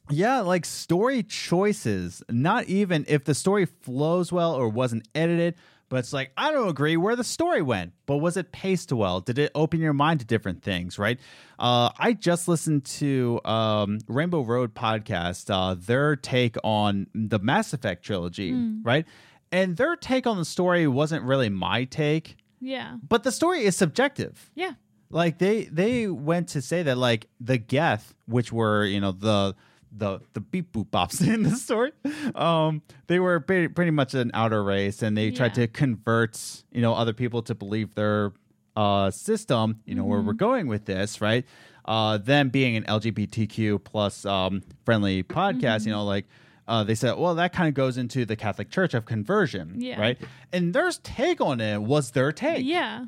yeah, 0.09 0.41
like 0.41 0.65
story 0.65 1.23
choices, 1.25 2.23
not 2.31 2.67
even 2.67 3.05
if 3.09 3.25
the 3.25 3.35
story 3.35 3.67
flows 3.67 4.31
well 4.31 4.55
or 4.55 4.69
wasn't 4.69 5.09
edited, 5.17 5.57
but 5.89 5.97
it's 5.97 6.13
like 6.13 6.31
I 6.37 6.53
don't 6.53 6.69
agree 6.69 6.97
where 6.97 7.17
the 7.17 7.25
story 7.25 7.61
went, 7.61 7.93
but 8.07 8.19
was 8.19 8.37
it 8.37 8.53
paced 8.53 8.93
well? 8.93 9.21
Did 9.21 9.39
it 9.39 9.51
open 9.55 9.81
your 9.81 9.93
mind 9.93 10.21
to 10.21 10.27
different 10.27 10.63
things, 10.63 10.97
right? 10.99 11.19
Uh, 11.59 11.91
I 11.99 12.13
just 12.13 12.47
listened 12.47 12.85
to 12.87 13.41
um, 13.45 13.99
Rainbow 14.07 14.43
Road 14.43 14.75
podcast, 14.75 15.51
uh, 15.51 15.75
their 15.79 16.15
take 16.17 16.57
on 16.63 17.09
the 17.15 17.41
Mass 17.41 17.73
Effect 17.73 18.05
trilogy, 18.05 18.53
right? 18.85 19.07
And 19.53 19.77
their 19.77 19.97
take 19.97 20.27
on 20.27 20.39
the 20.39 20.45
story 20.45 20.87
wasn't 20.87 21.25
really 21.25 21.49
my 21.49 21.85
take, 21.85 22.37
Yeah. 22.61 22.97
but 23.09 23.23
the 23.25 23.33
story 23.33 23.65
is 23.65 23.77
subjective 23.77 24.51
Yeah. 24.55 24.73
Like 25.11 25.39
they 25.39 25.65
they 25.65 26.09
went 26.09 26.49
to 26.49 26.63
say 26.63 26.83
that 26.83 26.99
like 26.99 27.29
the 27.41 27.59
Geth, 27.59 28.15
which 28.27 28.53
were 28.53 28.85
you 28.85 29.01
know 29.01 29.13
the 29.13 29.55
the 29.97 30.21
the 30.35 30.41
beep 30.41 30.73
boop 30.73 30.87
bops 30.91 31.27
in 31.35 31.43
the 31.43 31.57
story, 31.57 31.93
um, 32.35 32.83
they 33.07 33.19
were 33.19 33.41
pretty, 33.41 33.69
pretty 33.69 33.91
much 33.93 34.15
an 34.15 34.31
outer 34.35 34.63
race, 34.63 35.03
and 35.03 35.17
they 35.17 35.31
tried 35.31 35.55
to 35.55 35.67
convert 35.69 36.39
you 36.73 36.81
know 36.83 36.95
other 36.95 37.13
people 37.13 37.43
to 37.43 37.55
believe 37.55 37.95
their 37.95 38.33
uh 38.77 39.11
system. 39.11 39.81
You 39.87 39.95
know 39.95 40.05
where 40.05 40.21
we're 40.21 40.33
going 40.35 40.67
with 40.67 40.85
this, 40.85 41.21
right? 41.21 41.45
Uh, 41.85 42.19
them 42.19 42.49
being 42.49 42.77
an 42.77 42.83
LGBTQ 42.85 43.85
plus 43.85 44.25
um 44.27 44.63
friendly 44.85 45.23
podcast, 45.23 45.87
you 45.87 45.93
know, 45.93 46.05
like. 46.05 46.27
Uh, 46.69 46.83
they 46.83 46.97
said, 46.97 47.17
well, 47.17 47.37
that 47.37 47.53
kind 47.53 47.69
of 47.69 47.75
goes 47.75 47.97
into 47.97 48.25
the 48.27 48.35
Catholic 48.35 48.71
Church 48.71 48.93
of 48.93 49.05
conversion, 49.05 49.75
Yeah. 49.81 50.01
right? 50.01 50.19
And 50.53 50.75
their 50.75 50.91
take 50.91 51.41
on 51.41 51.61
it 51.61 51.81
was 51.81 52.11
their 52.11 52.33
take 52.33 52.65
Yeah. 52.67 53.05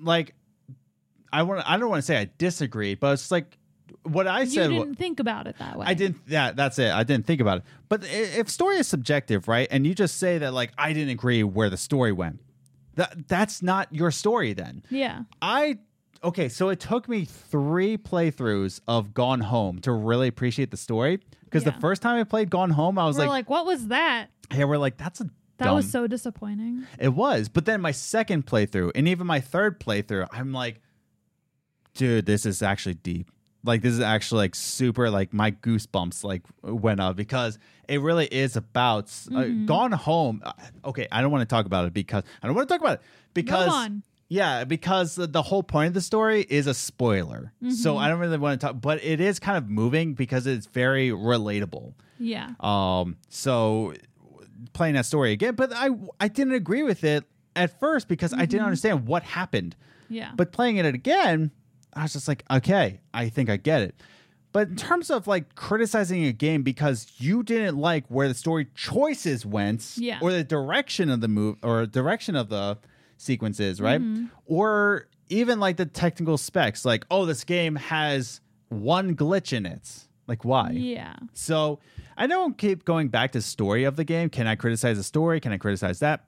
like 0.00 0.34
I 1.34 1.42
want 1.42 1.68
I 1.68 1.76
don't 1.76 1.88
want 1.90 1.98
to 2.02 2.06
say 2.06 2.16
I 2.18 2.30
disagree, 2.38 2.94
but 2.94 3.12
it's 3.14 3.30
like 3.30 3.58
what 4.04 4.26
I 4.26 4.44
said. 4.44 4.70
wa- 4.70 4.84
didn't 4.84 4.96
think 4.96 5.20
about 5.20 5.46
it 5.46 5.56
that 5.58 5.76
way. 5.78 5.86
I 5.86 5.94
didn't. 5.94 6.18
Yeah, 6.26 6.52
that's 6.52 6.78
it. 6.78 6.90
I 6.92 7.02
didn't 7.04 7.26
think 7.26 7.40
about 7.40 7.58
it. 7.58 7.64
But 7.88 8.04
if 8.04 8.48
story 8.48 8.76
is 8.76 8.86
subjective, 8.86 9.48
right, 9.48 9.66
and 9.70 9.86
you 9.86 9.94
just 9.94 10.18
say 10.18 10.38
that 10.38 10.52
like 10.54 10.72
I 10.78 10.92
didn't 10.92 11.10
agree 11.10 11.42
where 11.42 11.70
the 11.70 11.76
story 11.76 12.12
went, 12.12 12.40
that 12.94 13.28
that's 13.28 13.62
not 13.62 13.88
your 13.92 14.10
story. 14.10 14.52
Then 14.52 14.82
Yeah. 14.90 15.22
I 15.42 15.78
okay. 16.22 16.48
So 16.48 16.68
it 16.68 16.80
took 16.80 17.08
me 17.08 17.24
three 17.24 17.96
playthroughs 17.98 18.80
of 18.86 19.12
Gone 19.14 19.40
Home 19.40 19.80
to 19.80 19.92
really 19.92 20.28
appreciate 20.28 20.70
the 20.70 20.76
story 20.76 21.20
because 21.44 21.64
the 21.64 21.72
first 21.72 22.02
time 22.02 22.20
I 22.20 22.24
played 22.24 22.50
Gone 22.50 22.70
Home, 22.70 22.98
I 22.98 23.06
was 23.06 23.16
We're 23.16 23.24
like, 23.24 23.30
like, 23.30 23.50
what 23.50 23.66
was 23.66 23.88
that? 23.88 24.28
Yeah, 24.54 24.64
we're 24.64 24.78
like 24.78 24.96
that's 24.96 25.20
a." 25.20 25.30
That 25.58 25.66
dumb 25.66 25.76
was 25.76 25.88
so 25.88 26.08
disappointing. 26.08 26.84
it 26.98 27.10
was. 27.10 27.48
But 27.48 27.64
then 27.64 27.80
my 27.80 27.92
second 27.92 28.44
playthrough 28.44 28.90
and 28.96 29.06
even 29.06 29.24
my 29.28 29.38
third 29.38 29.78
playthrough, 29.78 30.26
I'm 30.32 30.52
like, 30.52 30.80
dude, 31.94 32.26
this 32.26 32.46
is 32.46 32.62
actually 32.62 32.94
deep. 32.94 33.30
Like 33.66 33.80
this 33.80 33.94
is 33.94 34.00
actually 34.00 34.38
like 34.40 34.54
super 34.54 35.08
like 35.10 35.32
my 35.32 35.50
goosebumps 35.52 36.22
like 36.22 36.42
went 36.62 37.00
up 37.00 37.16
because 37.16 37.58
it 37.88 38.00
really 38.02 38.26
is 38.26 38.56
about 38.56 39.10
uh, 39.34 39.44
gone 39.64 39.92
home. 39.92 40.42
uh, 40.44 40.52
Okay, 40.84 41.08
I 41.10 41.22
don't 41.22 41.30
want 41.30 41.48
to 41.48 41.52
talk 41.54 41.64
about 41.64 41.86
it 41.86 41.94
because 41.94 42.24
I 42.42 42.46
don't 42.46 42.54
want 42.54 42.68
to 42.68 42.74
talk 42.74 42.82
about 42.82 42.94
it 42.98 43.02
because 43.32 43.72
on. 43.72 44.02
yeah, 44.28 44.64
because 44.64 45.14
the, 45.14 45.26
the 45.26 45.40
whole 45.40 45.62
point 45.62 45.88
of 45.88 45.94
the 45.94 46.02
story 46.02 46.42
is 46.42 46.66
a 46.66 46.74
spoiler. 46.74 47.52
So 47.70 47.96
I 47.96 48.08
don't 48.08 48.18
really 48.18 48.36
want 48.36 48.60
to 48.60 48.66
talk, 48.66 48.80
but 48.82 49.02
it 49.02 49.18
is 49.20 49.38
kind 49.38 49.56
of 49.56 49.70
moving 49.70 50.12
because 50.12 50.46
it's 50.46 50.66
very 50.66 51.08
relatable. 51.08 51.94
Yeah. 52.18 52.50
Um, 52.60 53.16
so 53.30 53.94
playing 54.74 54.94
that 54.94 55.06
story 55.06 55.32
again, 55.32 55.54
but 55.54 55.72
I 55.74 55.88
I 56.20 56.28
didn't 56.28 56.52
agree 56.54 56.82
with 56.82 57.02
it 57.02 57.24
at 57.56 57.80
first 57.80 58.08
because 58.08 58.34
I 58.34 58.44
didn't 58.44 58.64
understand 58.66 59.06
what 59.06 59.22
happened. 59.22 59.74
Yeah. 60.10 60.32
But 60.36 60.52
playing 60.52 60.76
it 60.76 60.84
again, 60.86 61.50
I 61.96 62.02
was 62.02 62.12
just 62.12 62.28
like, 62.28 62.44
okay, 62.50 63.00
I 63.12 63.28
think 63.28 63.48
I 63.50 63.56
get 63.56 63.82
it. 63.82 63.94
But 64.52 64.68
in 64.68 64.76
terms 64.76 65.10
of 65.10 65.26
like 65.26 65.54
criticizing 65.56 66.24
a 66.26 66.32
game 66.32 66.62
because 66.62 67.12
you 67.18 67.42
didn't 67.42 67.76
like 67.76 68.06
where 68.08 68.28
the 68.28 68.34
story 68.34 68.68
choices 68.74 69.44
went, 69.44 69.94
Yeah. 69.96 70.18
or 70.22 70.30
the 70.32 70.44
direction 70.44 71.10
of 71.10 71.20
the 71.20 71.28
move 71.28 71.56
or 71.62 71.86
direction 71.86 72.36
of 72.36 72.48
the 72.50 72.78
sequences, 73.16 73.80
right? 73.80 74.00
Or 74.46 75.08
even 75.28 75.58
like 75.60 75.76
the 75.76 75.86
technical 75.86 76.38
specs, 76.38 76.84
like, 76.84 77.04
oh, 77.10 77.24
this 77.26 77.44
game 77.44 77.76
has 77.76 78.40
one 78.68 79.16
glitch 79.16 79.52
in 79.52 79.66
it. 79.66 80.06
Like, 80.26 80.44
why? 80.44 80.70
yeah. 80.70 81.16
So 81.34 81.80
I 82.16 82.26
don't 82.26 82.56
keep 82.56 82.84
going 82.84 83.08
back 83.08 83.32
to 83.32 83.42
story 83.42 83.84
of 83.84 83.96
the 83.96 84.04
game. 84.04 84.30
Can 84.30 84.46
I 84.46 84.54
criticize 84.54 84.96
the 84.96 85.02
story? 85.02 85.40
Can 85.40 85.52
I 85.52 85.58
criticize 85.58 85.98
that? 85.98 86.24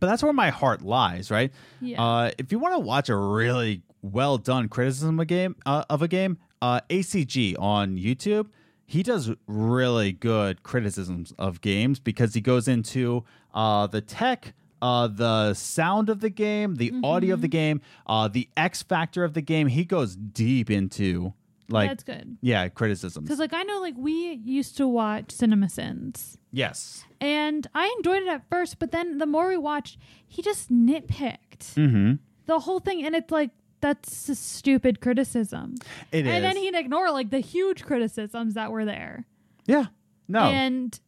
But 0.00 0.08
that's 0.08 0.22
where 0.22 0.32
my 0.32 0.50
heart 0.50 0.82
lies, 0.82 1.30
right? 1.30 1.52
Yeah. 1.80 2.02
Uh, 2.02 2.30
if 2.38 2.52
you 2.52 2.58
want 2.58 2.74
to 2.74 2.80
watch 2.80 3.08
a 3.08 3.16
really 3.16 3.82
well 4.12 4.36
done 4.38 4.68
criticism 4.68 5.18
of 5.18 5.22
a 5.22 5.26
game, 5.26 5.56
uh, 5.64 5.84
of 5.88 6.02
a 6.02 6.08
game, 6.08 6.36
uh, 6.60 6.80
ACG 6.90 7.56
on 7.58 7.96
YouTube, 7.96 8.48
he 8.86 9.02
does 9.02 9.30
really 9.46 10.12
good 10.12 10.62
criticisms 10.62 11.32
of 11.38 11.60
games 11.62 11.98
because 11.98 12.34
he 12.34 12.40
goes 12.40 12.68
into 12.68 13.24
uh, 13.54 13.86
the 13.86 14.00
tech. 14.00 14.52
Uh, 14.82 15.06
the 15.06 15.54
sound 15.54 16.10
of 16.10 16.20
the 16.20 16.28
game, 16.28 16.74
the 16.74 16.92
audio 17.02 17.32
of 17.32 17.40
the 17.40 17.48
game, 17.48 17.80
uh, 18.06 18.28
the 18.28 18.46
X 18.54 18.82
factor 18.82 19.24
of 19.24 19.32
the 19.32 19.40
game. 19.40 19.66
He 19.68 19.82
goes 19.86 20.14
deep 20.14 20.70
into 20.70 21.32
like 21.70 21.88
That's 21.88 22.04
good. 22.04 22.36
yeah 22.42 22.68
criticisms. 22.68 23.26
Because 23.26 23.38
like 23.38 23.54
I 23.54 23.62
know 23.62 23.80
like 23.80 23.94
we 23.96 24.32
used 24.44 24.76
to 24.76 24.86
watch 24.86 25.30
Cinema 25.32 25.70
Sins. 25.70 26.36
Yes. 26.52 27.04
And 27.18 27.66
I 27.74 27.94
enjoyed 27.96 28.24
it 28.24 28.28
at 28.28 28.46
first, 28.50 28.78
but 28.78 28.90
then 28.92 29.16
the 29.16 29.24
more 29.24 29.48
we 29.48 29.56
watched, 29.56 29.96
he 30.28 30.42
just 30.42 30.70
nitpicked 30.70 31.74
Mm-hmm. 31.76 32.14
the 32.44 32.58
whole 32.58 32.80
thing 32.80 33.06
and 33.06 33.14
it's 33.14 33.30
like 33.30 33.50
that's 33.84 34.28
a 34.30 34.34
stupid 34.34 35.00
criticism. 35.02 35.74
It 36.10 36.26
is. 36.26 36.32
and 36.32 36.42
then 36.44 36.56
he'd 36.56 36.74
ignore 36.74 37.10
like 37.10 37.28
the 37.30 37.40
huge 37.40 37.84
criticisms 37.84 38.54
that 38.54 38.70
were 38.70 38.84
there. 38.86 39.26
yeah. 39.66 39.86
No. 40.26 40.40
And 40.44 40.98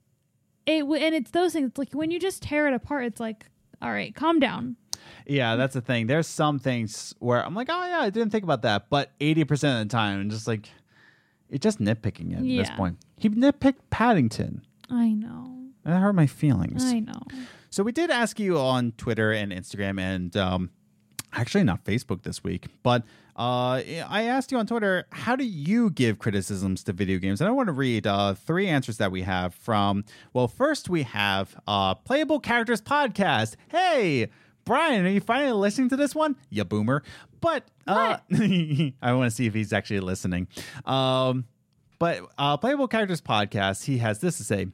it 0.66 0.80
w- 0.80 1.02
and 1.02 1.14
it's 1.14 1.30
those 1.30 1.54
things. 1.54 1.68
It's 1.70 1.78
like 1.78 1.92
when 1.92 2.10
you 2.10 2.20
just 2.20 2.42
tear 2.42 2.68
it 2.68 2.74
apart, 2.74 3.06
it's 3.06 3.18
like, 3.18 3.46
all 3.80 3.90
right, 3.90 4.14
calm 4.14 4.38
down. 4.40 4.76
yeah, 5.26 5.56
that's 5.56 5.72
the 5.72 5.80
thing. 5.80 6.06
There's 6.06 6.26
some 6.26 6.58
things 6.58 7.14
where 7.18 7.42
I'm 7.42 7.54
like, 7.54 7.68
oh 7.70 7.86
yeah, 7.86 8.00
I 8.00 8.10
didn't 8.10 8.28
think 8.30 8.44
about 8.44 8.60
that, 8.62 8.90
but 8.90 9.12
80 9.20 9.44
percent 9.44 9.80
of 9.80 9.88
the 9.88 9.92
time, 9.92 10.20
I'm 10.20 10.28
just 10.30 10.46
like, 10.46 10.68
it's 11.48 11.62
just 11.62 11.78
nitpicking 11.80 12.32
it 12.32 12.36
at 12.38 12.66
this 12.66 12.76
point. 12.76 12.98
He 13.16 13.30
nitpicked 13.30 13.78
Paddington, 13.88 14.66
I 14.90 15.08
know. 15.14 15.46
and 15.84 15.94
that 15.94 16.00
hurt 16.00 16.12
my 16.14 16.26
feelings. 16.26 16.84
I 16.84 16.98
know. 17.00 17.22
So 17.70 17.82
we 17.82 17.92
did 17.92 18.10
ask 18.10 18.38
you 18.38 18.58
on 18.58 18.92
Twitter 18.98 19.32
and 19.32 19.50
Instagram, 19.52 19.98
and 19.98 20.36
um, 20.36 20.70
actually 21.32 21.64
not 21.64 21.84
Facebook 21.84 22.22
this 22.22 22.42
week, 22.42 22.66
but 22.82 23.02
uh, 23.36 23.82
I 24.08 24.22
asked 24.24 24.50
you 24.50 24.58
on 24.58 24.66
Twitter, 24.66 25.06
how 25.12 25.36
do 25.36 25.44
you 25.44 25.90
give 25.90 26.18
criticisms 26.18 26.82
to 26.84 26.92
video 26.92 27.18
games? 27.18 27.40
And 27.40 27.48
I 27.48 27.50
want 27.50 27.66
to 27.66 27.72
read 27.72 28.06
uh, 28.06 28.34
three 28.34 28.66
answers 28.66 28.96
that 28.96 29.12
we 29.12 29.22
have 29.22 29.54
from. 29.54 30.04
Well, 30.32 30.48
first 30.48 30.88
we 30.88 31.02
have 31.02 31.54
uh, 31.66 31.94
Playable 31.94 32.40
Characters 32.40 32.80
Podcast. 32.80 33.56
Hey. 33.68 34.28
Brian, 34.64 35.06
are 35.06 35.10
you 35.10 35.20
finally 35.20 35.52
listening 35.52 35.90
to 35.90 35.96
this 35.96 36.12
one? 36.12 36.34
You 36.50 36.64
boomer. 36.64 37.04
But 37.40 37.68
uh, 37.86 38.16
I 38.32 39.12
want 39.12 39.30
to 39.30 39.30
see 39.30 39.46
if 39.46 39.54
he's 39.54 39.72
actually 39.72 40.00
listening. 40.00 40.48
Um, 40.84 41.44
but 42.00 42.22
uh, 42.36 42.56
Playable 42.56 42.88
Characters 42.88 43.20
Podcast, 43.20 43.84
he 43.84 43.98
has 43.98 44.18
this 44.18 44.38
to 44.38 44.44
say 44.44 44.66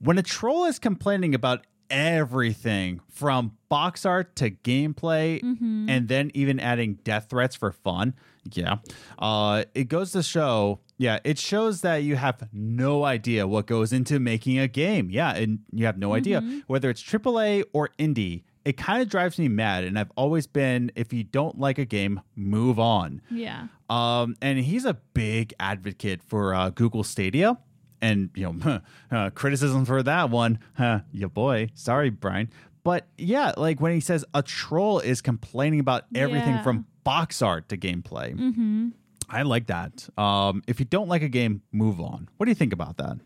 when 0.00 0.18
a 0.18 0.22
troll 0.22 0.66
is 0.66 0.78
complaining 0.78 1.34
about 1.34 1.66
everything 1.90 3.00
from 3.08 3.52
box 3.68 4.04
art 4.04 4.36
to 4.36 4.50
gameplay 4.50 5.40
and 5.88 6.08
then 6.08 6.30
even 6.34 6.60
adding 6.60 6.94
death 7.04 7.26
threats 7.30 7.56
for 7.56 7.72
fun 7.72 8.14
yeah 8.52 8.76
uh 9.18 9.64
it 9.74 9.84
goes 9.84 10.12
to 10.12 10.22
show 10.22 10.78
yeah 10.98 11.18
it 11.24 11.38
shows 11.38 11.80
that 11.80 11.96
you 11.96 12.16
have 12.16 12.48
no 12.52 13.04
idea 13.04 13.46
what 13.46 13.66
goes 13.66 13.92
into 13.92 14.18
making 14.20 14.58
a 14.58 14.68
game 14.68 15.10
yeah 15.10 15.34
and 15.34 15.60
you 15.72 15.84
have 15.86 15.98
no 15.98 16.14
idea 16.14 16.40
whether 16.66 16.90
it's 16.90 17.02
aaa 17.02 17.64
or 17.72 17.90
indie 17.98 18.42
it 18.66 18.76
kind 18.76 19.00
of 19.00 19.08
drives 19.08 19.38
me 19.38 19.46
mad. 19.46 19.84
And 19.84 19.96
I've 19.96 20.10
always 20.16 20.48
been, 20.48 20.90
if 20.96 21.12
you 21.12 21.22
don't 21.22 21.56
like 21.56 21.78
a 21.78 21.84
game, 21.84 22.20
move 22.34 22.80
on. 22.80 23.22
Yeah. 23.30 23.68
Um, 23.88 24.34
and 24.42 24.58
he's 24.58 24.84
a 24.84 24.94
big 25.14 25.54
advocate 25.60 26.20
for 26.20 26.52
uh, 26.52 26.70
Google 26.70 27.04
Stadia. 27.04 27.58
And, 28.00 28.30
you 28.34 28.52
know, 28.52 28.80
uh, 29.10 29.30
criticism 29.30 29.84
for 29.84 30.02
that 30.02 30.30
one, 30.30 30.58
huh, 30.74 31.00
your 31.12 31.28
boy. 31.28 31.68
Sorry, 31.74 32.10
Brian. 32.10 32.50
But 32.84 33.06
yeah, 33.18 33.52
like 33.56 33.80
when 33.80 33.92
he 33.92 34.00
says 34.00 34.24
a 34.34 34.42
troll 34.42 35.00
is 35.00 35.20
complaining 35.20 35.80
about 35.80 36.04
everything 36.14 36.54
Yeah. 36.56 36.62
from 36.62 36.86
box 37.04 37.42
art 37.42 37.68
to 37.70 37.76
gameplay. 37.76 38.34
Mm-hmm. 38.36 38.88
I 39.28 39.42
like 39.42 39.66
that. 39.66 40.08
Um, 40.16 40.62
if 40.68 40.78
you 40.78 40.86
don't 40.86 41.08
like 41.08 41.22
a 41.22 41.28
game, 41.28 41.62
move 41.72 42.00
on. 42.00 42.28
What 42.36 42.46
do 42.46 42.50
you 42.50 42.54
think 42.54 42.72
about 42.72 42.96
that? 42.98 43.18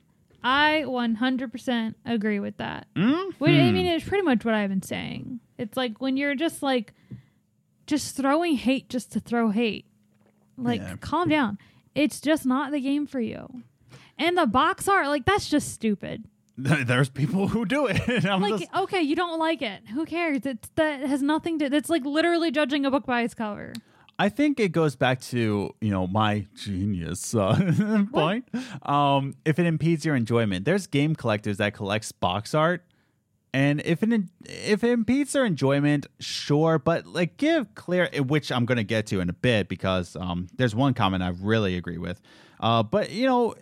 I 0.42 0.84
100% 0.86 1.94
agree 2.06 2.40
with 2.40 2.56
that. 2.56 2.86
Mm? 2.96 3.34
What, 3.38 3.50
I 3.50 3.70
mean, 3.70 3.84
it's 3.84 4.08
pretty 4.08 4.24
much 4.24 4.42
what 4.44 4.54
I've 4.54 4.70
been 4.70 4.80
saying. 4.80 5.40
It's 5.58 5.76
like 5.76 6.00
when 6.00 6.16
you're 6.16 6.34
just 6.34 6.62
like, 6.62 6.94
just 7.86 8.16
throwing 8.16 8.56
hate 8.56 8.88
just 8.88 9.12
to 9.12 9.20
throw 9.20 9.50
hate. 9.50 9.84
Like, 10.56 10.80
Yeah. 10.80 10.96
calm 11.00 11.28
down. 11.28 11.58
It's 11.94 12.20
just 12.20 12.46
not 12.46 12.70
the 12.72 12.80
game 12.80 13.06
for 13.06 13.20
you. 13.20 13.62
And 14.20 14.36
the 14.36 14.46
box 14.46 14.86
art, 14.86 15.08
like, 15.08 15.24
that's 15.24 15.48
just 15.48 15.72
stupid. 15.72 16.24
There's 16.58 17.08
people 17.08 17.48
who 17.48 17.64
do 17.64 17.86
it. 17.86 18.24
I'm 18.26 18.42
Like, 18.42 18.58
just, 18.58 18.74
okay, 18.76 19.00
you 19.00 19.16
don't 19.16 19.38
like 19.38 19.62
it. 19.62 19.88
Who 19.88 20.04
cares? 20.04 20.44
It's 20.44 20.68
that 20.74 21.00
has 21.00 21.22
nothing 21.22 21.58
to. 21.60 21.74
It's 21.74 21.88
like 21.88 22.04
literally 22.04 22.50
judging 22.50 22.84
a 22.84 22.90
book 22.90 23.06
by 23.06 23.22
its 23.22 23.32
cover. 23.32 23.72
I 24.18 24.28
think 24.28 24.60
it 24.60 24.72
goes 24.72 24.94
back 24.94 25.22
to 25.22 25.74
you 25.80 25.90
know 25.90 26.06
my 26.06 26.46
genius 26.54 27.34
uh, 27.34 28.04
point. 28.12 28.46
Um, 28.82 29.36
if 29.46 29.58
it 29.58 29.64
impedes 29.64 30.04
your 30.04 30.14
enjoyment, 30.14 30.66
there's 30.66 30.86
game 30.86 31.16
collectors 31.16 31.56
that 31.56 31.72
collects 31.72 32.12
box 32.12 32.52
art, 32.54 32.84
and 33.54 33.80
if 33.86 34.02
it 34.02 34.10
if 34.44 34.84
it 34.84 34.90
impedes 34.90 35.32
their 35.32 35.46
enjoyment, 35.46 36.06
sure, 36.18 36.78
but 36.78 37.06
like 37.06 37.38
give 37.38 37.74
clear, 37.74 38.10
which 38.18 38.52
I'm 38.52 38.66
gonna 38.66 38.84
get 38.84 39.06
to 39.06 39.20
in 39.20 39.30
a 39.30 39.32
bit 39.32 39.70
because 39.70 40.14
um, 40.16 40.48
there's 40.54 40.74
one 40.74 40.92
comment 40.92 41.22
I 41.22 41.30
really 41.40 41.78
agree 41.78 41.96
with. 41.96 42.20
Uh, 42.60 42.82
but 42.82 43.10
you 43.10 43.26
know, 43.26 43.54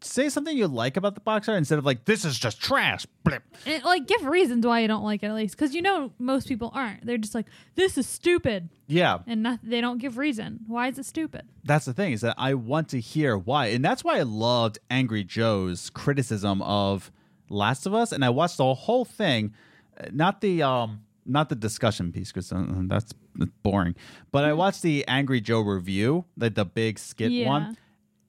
say 0.00 0.28
something 0.28 0.56
you 0.56 0.66
like 0.68 0.96
about 0.96 1.14
the 1.14 1.20
box 1.20 1.48
art 1.48 1.58
instead 1.58 1.78
of 1.78 1.84
like 1.84 2.04
this 2.04 2.24
is 2.24 2.38
just 2.38 2.60
trash. 2.60 3.06
Blip. 3.24 3.42
And, 3.66 3.82
like, 3.84 4.06
give 4.06 4.24
reasons 4.24 4.66
why 4.66 4.80
you 4.80 4.88
don't 4.88 5.02
like 5.04 5.22
it 5.22 5.26
at 5.26 5.34
least, 5.34 5.56
because 5.56 5.74
you 5.74 5.82
know 5.82 6.12
most 6.18 6.48
people 6.48 6.70
aren't. 6.74 7.04
They're 7.06 7.18
just 7.18 7.34
like, 7.34 7.46
this 7.74 7.98
is 7.98 8.08
stupid, 8.08 8.68
Yeah, 8.86 9.18
and 9.26 9.42
not, 9.42 9.60
they 9.62 9.80
don't 9.80 9.98
give 9.98 10.16
reason. 10.18 10.60
Why 10.66 10.88
is 10.88 10.98
it 10.98 11.06
stupid? 11.06 11.42
that's 11.64 11.84
the 11.84 11.92
thing 11.92 12.12
is 12.12 12.22
that 12.22 12.34
I 12.38 12.54
want 12.54 12.88
to 12.90 13.00
hear 13.00 13.36
why, 13.36 13.66
and 13.66 13.84
that's 13.84 14.02
why 14.02 14.18
I 14.18 14.22
loved 14.22 14.78
Angry 14.90 15.22
Joe's 15.24 15.90
criticism 15.90 16.62
of 16.62 17.10
Last 17.50 17.86
of 17.86 17.94
Us, 17.94 18.12
and 18.12 18.24
I 18.24 18.30
watched 18.30 18.56
the 18.56 18.72
whole 18.74 19.04
thing, 19.04 19.52
uh, 20.00 20.06
not 20.12 20.40
the 20.40 20.62
um, 20.62 21.02
not 21.26 21.48
the 21.50 21.56
discussion 21.56 22.10
piece 22.12 22.32
because 22.32 22.50
uh, 22.52 22.64
that's 22.86 23.12
that's 23.34 23.50
boring, 23.62 23.94
but 24.32 24.44
I 24.44 24.52
watched 24.54 24.82
the 24.82 25.06
Angry 25.06 25.40
Joe 25.40 25.60
review, 25.60 26.24
like 26.38 26.54
the 26.54 26.64
big 26.64 26.98
skit 26.98 27.30
Yeah. 27.32 27.46
one. 27.48 27.76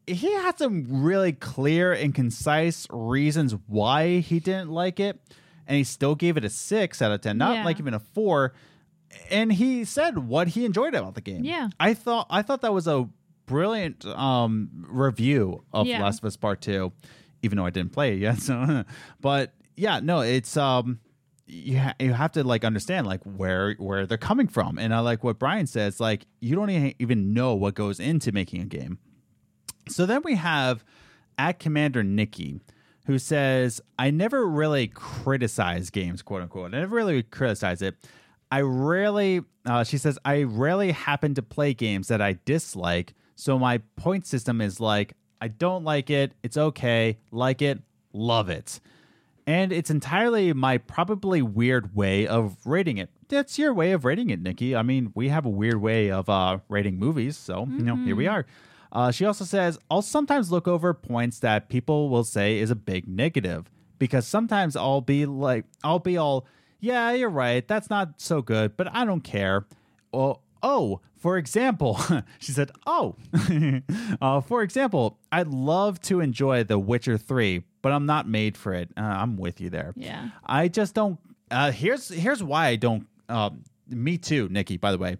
He 0.09 0.31
had 0.33 0.57
some 0.57 0.85
really 1.03 1.33
clear 1.33 1.93
and 1.93 2.13
concise 2.13 2.87
reasons 2.89 3.55
why 3.67 4.19
he 4.19 4.39
didn't 4.39 4.69
like 4.71 4.99
it, 4.99 5.19
and 5.67 5.77
he 5.77 5.83
still 5.83 6.15
gave 6.15 6.37
it 6.37 6.43
a 6.45 6.49
six 6.49 7.01
out 7.01 7.11
of 7.11 7.21
ten, 7.21 7.37
not 7.37 7.55
Yeah. 7.55 7.65
like 7.65 7.79
even 7.79 7.93
a 7.93 7.99
four. 7.99 8.53
And 9.31 9.51
he 9.51 9.85
said 9.85 10.17
what 10.27 10.49
he 10.49 10.65
enjoyed 10.65 10.93
about 10.93 11.15
the 11.15 11.21
game. 11.21 11.43
Yeah. 11.43 11.69
I 11.79 11.93
thought 11.93 12.27
I 12.29 12.41
thought 12.43 12.61
that 12.61 12.73
was 12.73 12.87
a 12.87 13.07
brilliant 13.47 14.05
um, 14.05 14.69
review 14.87 15.63
of 15.73 15.87
Yeah. 15.87 16.03
Last 16.03 16.19
of 16.19 16.25
Us 16.25 16.37
Part 16.37 16.61
Two, 16.61 16.91
even 17.41 17.57
though 17.57 17.65
I 17.65 17.71
didn't 17.71 17.91
play 17.91 18.13
it 18.13 18.19
yet. 18.19 18.37
So, 18.41 18.83
but 19.19 19.53
yeah, 19.75 19.99
no, 19.99 20.19
it's 20.21 20.55
um, 20.57 20.99
you 21.47 21.79
ha- 21.79 21.95
you 21.99 22.13
have 22.13 22.33
to 22.33 22.43
like 22.43 22.63
understand 22.63 23.07
like 23.07 23.21
where 23.23 23.73
where 23.79 24.05
they're 24.05 24.17
coming 24.19 24.47
from, 24.47 24.77
and 24.77 24.93
I 24.93 24.99
like 24.99 25.23
what 25.23 25.39
Brian 25.39 25.65
says. 25.65 25.99
Like 25.99 26.25
you 26.39 26.55
don't 26.55 26.69
even 26.99 27.33
know 27.33 27.55
what 27.55 27.73
goes 27.73 27.99
into 27.99 28.31
making 28.31 28.61
a 28.61 28.65
game. 28.65 28.99
So 29.89 30.05
then 30.05 30.21
we 30.23 30.35
have 30.35 30.83
at 31.37 31.59
Commander 31.59 32.03
Nikki, 32.03 32.59
who 33.05 33.17
says, 33.17 33.81
I 33.97 34.11
never 34.11 34.45
really 34.45 34.87
criticize 34.87 35.89
games, 35.89 36.21
quote 36.21 36.41
unquote. 36.41 36.73
I 36.73 36.79
never 36.79 36.95
really 36.95 37.23
criticize 37.23 37.81
it. 37.81 37.95
I 38.51 38.61
rarely, 38.61 39.41
uh, 39.65 39.83
she 39.83 39.97
says, 39.97 40.17
I 40.25 40.43
rarely 40.43 40.91
happen 40.91 41.35
to 41.35 41.41
play 41.41 41.73
games 41.73 42.07
that 42.07 42.21
I 42.21 42.39
dislike. 42.45 43.13
So 43.35 43.57
my 43.57 43.79
point 43.95 44.25
system 44.25 44.61
is 44.61 44.79
like, 44.79 45.13
I 45.41 45.47
don't 45.47 45.83
like 45.83 46.09
it. 46.09 46.33
It's 46.43 46.57
okay. 46.57 47.17
Like 47.31 47.61
it. 47.61 47.79
Love 48.11 48.49
it. 48.49 48.79
And 49.47 49.71
it's 49.71 49.89
entirely 49.89 50.53
my 50.53 50.77
probably 50.77 51.41
weird 51.41 51.95
way 51.95 52.27
of 52.27 52.57
rating 52.65 52.97
it. 52.97 53.09
That's 53.29 53.57
your 53.57 53.73
way 53.73 53.93
of 53.93 54.05
rating 54.05 54.29
it, 54.29 54.41
Nikki. 54.41 54.75
I 54.75 54.83
mean, 54.83 55.11
we 55.15 55.29
have 55.29 55.45
a 55.45 55.49
weird 55.49 55.81
way 55.81 56.11
of 56.11 56.29
uh, 56.29 56.59
rating 56.67 56.99
movies, 56.99 57.37
so 57.37 57.67
you 57.67 57.83
know, 57.83 57.95
here 57.95 58.15
we 58.15 58.27
are. 58.27 58.45
Uh, 58.91 59.11
she 59.11 59.25
also 59.25 59.45
says, 59.45 59.77
I'll 59.89 60.01
sometimes 60.01 60.51
look 60.51 60.67
over 60.67 60.93
points 60.93 61.39
that 61.39 61.69
people 61.69 62.09
will 62.09 62.23
say 62.23 62.57
is 62.57 62.71
a 62.71 62.75
big 62.75 63.07
negative 63.07 63.69
because 63.99 64.25
sometimes 64.25 64.75
I'll 64.75 65.01
be 65.01 65.25
like, 65.25 65.65
I'll 65.83 65.99
be 65.99 66.17
all, 66.17 66.47
yeah, 66.79 67.11
you're 67.11 67.29
right, 67.29 67.67
that's 67.67 67.89
not 67.89 68.13
so 68.17 68.41
good, 68.41 68.77
but 68.77 68.93
I 68.93 69.05
don't 69.05 69.21
care. 69.21 69.65
Well, 70.11 70.41
oh, 70.63 71.01
for 71.17 71.37
example, 71.37 71.99
she 72.39 72.51
said, 72.51 72.71
oh, 72.87 73.15
uh, 74.21 74.41
for 74.41 74.63
example, 74.63 75.19
I'd 75.31 75.47
love 75.47 75.99
to 76.01 76.21
enjoy 76.21 76.63
The 76.63 76.79
Witcher 76.79 77.17
3, 77.17 77.63
but 77.81 77.91
I'm 77.91 78.05
not 78.05 78.27
made 78.27 78.57
for 78.57 78.73
it. 78.73 78.89
Uh, 78.97 79.01
I'm 79.01 79.37
with 79.37 79.61
you 79.61 79.69
there. 79.69 79.93
Yeah. 79.95 80.29
I 80.45 80.67
just 80.67 80.95
don't. 80.95 81.19
Uh, 81.51 81.71
here's 81.71 82.09
here's 82.09 82.43
why 82.43 82.67
I 82.67 82.75
don't. 82.75 83.07
Um, 83.27 83.63
me 83.87 84.17
too, 84.17 84.47
Nikki. 84.49 84.77
By 84.77 84.91
the 84.91 84.99
way, 84.99 85.17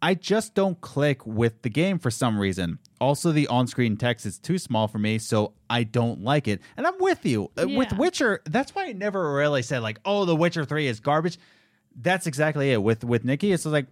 I 0.00 0.14
just 0.14 0.54
don't 0.54 0.80
click 0.80 1.26
with 1.26 1.62
the 1.62 1.70
game 1.70 1.98
for 1.98 2.10
some 2.10 2.38
reason. 2.38 2.78
Also, 3.00 3.30
the 3.32 3.46
on-screen 3.48 3.96
text 3.96 4.24
is 4.26 4.38
too 4.38 4.58
small 4.58 4.88
for 4.88 4.98
me, 4.98 5.18
so 5.18 5.52
I 5.68 5.82
don't 5.82 6.22
like 6.22 6.48
it. 6.48 6.60
And 6.76 6.86
I'm 6.86 6.98
with 6.98 7.26
you 7.26 7.50
Uh, 7.60 7.68
with 7.68 7.92
Witcher. 7.92 8.40
That's 8.46 8.74
why 8.74 8.86
I 8.86 8.92
never 8.92 9.34
really 9.34 9.62
said 9.62 9.82
like, 9.82 10.00
"Oh, 10.04 10.24
The 10.24 10.34
Witcher 10.36 10.64
Three 10.64 10.86
is 10.86 11.00
garbage." 11.00 11.38
That's 11.94 12.26
exactly 12.26 12.72
it. 12.72 12.82
With 12.82 13.04
with 13.04 13.24
Nikki, 13.24 13.52
it's 13.52 13.66
like 13.66 13.86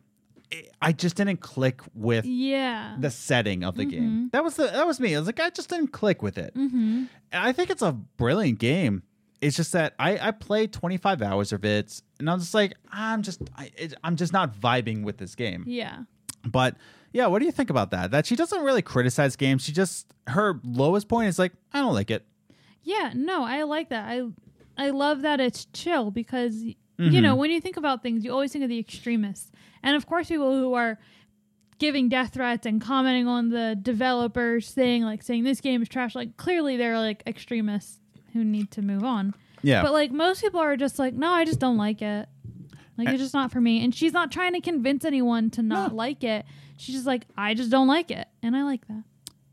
I 0.80 0.92
just 0.92 1.16
didn't 1.16 1.38
click 1.40 1.80
with 1.94 2.24
Yeah. 2.24 2.96
the 3.00 3.10
setting 3.10 3.64
of 3.64 3.76
the 3.76 3.84
game. 3.84 4.28
That 4.32 4.44
was 4.44 4.56
the 4.56 4.64
that 4.68 4.86
was 4.86 5.00
me. 5.00 5.14
I 5.14 5.18
was 5.18 5.26
like, 5.26 5.40
I 5.40 5.50
just 5.50 5.68
didn't 5.68 5.88
click 5.88 6.22
with 6.22 6.38
it. 6.38 6.54
mm-hmm. 6.54 7.04
I 7.32 7.52
think 7.52 7.70
it's 7.70 7.82
a 7.82 7.92
brilliant 7.92 8.58
game. 8.58 9.02
It's 9.40 9.56
just 9.56 9.72
that 9.72 9.94
I 9.98 10.28
I 10.28 10.30
played 10.30 10.72
25 10.72 11.20
hours 11.22 11.52
of 11.52 11.64
it, 11.64 12.00
and 12.18 12.30
I'm 12.30 12.38
just 12.38 12.54
like, 12.54 12.74
I'm 12.92 13.22
just 13.22 13.42
I, 13.56 13.70
it, 13.76 13.94
I'm 14.04 14.16
just 14.16 14.32
not 14.32 14.54
vibing 14.58 15.02
with 15.02 15.18
this 15.18 15.34
game. 15.34 15.64
Yeah. 15.66 16.04
But 16.46 16.76
yeah, 17.14 17.28
what 17.28 17.38
do 17.38 17.46
you 17.46 17.52
think 17.52 17.70
about 17.70 17.92
that? 17.92 18.10
That 18.10 18.26
she 18.26 18.36
doesn't 18.36 18.62
really 18.62 18.82
criticize 18.82 19.36
games. 19.36 19.64
She 19.64 19.72
just 19.72 20.06
her 20.26 20.60
lowest 20.64 21.08
point 21.08 21.28
is 21.28 21.38
like, 21.38 21.52
I 21.72 21.80
don't 21.80 21.94
like 21.94 22.10
it. 22.10 22.26
Yeah, 22.82 23.12
no, 23.14 23.44
I 23.44 23.62
like 23.62 23.88
that. 23.88 24.04
I 24.06 24.22
I 24.76 24.90
love 24.90 25.22
that 25.22 25.40
it's 25.40 25.64
chill 25.72 26.10
because 26.10 26.62
Mm-hmm. 26.96 27.10
you 27.12 27.20
know 27.20 27.34
when 27.34 27.50
you 27.50 27.60
think 27.60 27.76
about 27.76 28.04
things, 28.04 28.24
you 28.24 28.30
always 28.30 28.52
think 28.52 28.62
of 28.62 28.68
the 28.70 28.78
extremists, 28.78 29.50
and 29.82 29.96
of 29.96 30.06
course, 30.06 30.28
people 30.28 30.52
who 30.52 30.74
are 30.74 30.96
giving 31.80 32.08
death 32.08 32.34
threats 32.34 32.66
and 32.66 32.80
commenting 32.80 33.26
on 33.26 33.48
the 33.48 33.76
developers, 33.82 34.68
saying 34.68 35.02
like 35.02 35.20
saying 35.20 35.42
this 35.42 35.60
game 35.60 35.82
is 35.82 35.88
trash. 35.88 36.14
Like 36.14 36.36
clearly, 36.36 36.76
they're 36.76 36.96
like 36.96 37.24
extremists 37.26 37.98
who 38.32 38.44
need 38.44 38.70
to 38.70 38.80
move 38.82 39.02
on. 39.02 39.34
Yeah. 39.60 39.82
But 39.82 39.92
like 39.92 40.12
most 40.12 40.40
people 40.40 40.60
are 40.60 40.76
just 40.76 41.00
like, 41.00 41.14
no, 41.14 41.30
I 41.32 41.44
just 41.44 41.58
don't 41.58 41.76
like 41.76 42.00
it. 42.00 42.28
Like 42.96 43.08
it's 43.08 43.18
just 43.18 43.34
not 43.34 43.50
for 43.52 43.60
me. 43.60 43.82
And 43.84 43.94
she's 43.94 44.12
not 44.12 44.30
trying 44.30 44.52
to 44.54 44.60
convince 44.60 45.04
anyone 45.04 45.50
to 45.50 45.62
not 45.62 45.90
No. 45.92 45.96
like 45.96 46.22
it. 46.24 46.44
She's 46.76 46.94
just 46.94 47.06
like, 47.06 47.26
I 47.36 47.54
just 47.54 47.70
don't 47.70 47.88
like 47.88 48.10
it, 48.10 48.26
and 48.42 48.56
I 48.56 48.62
like 48.64 48.86
that. 48.88 49.02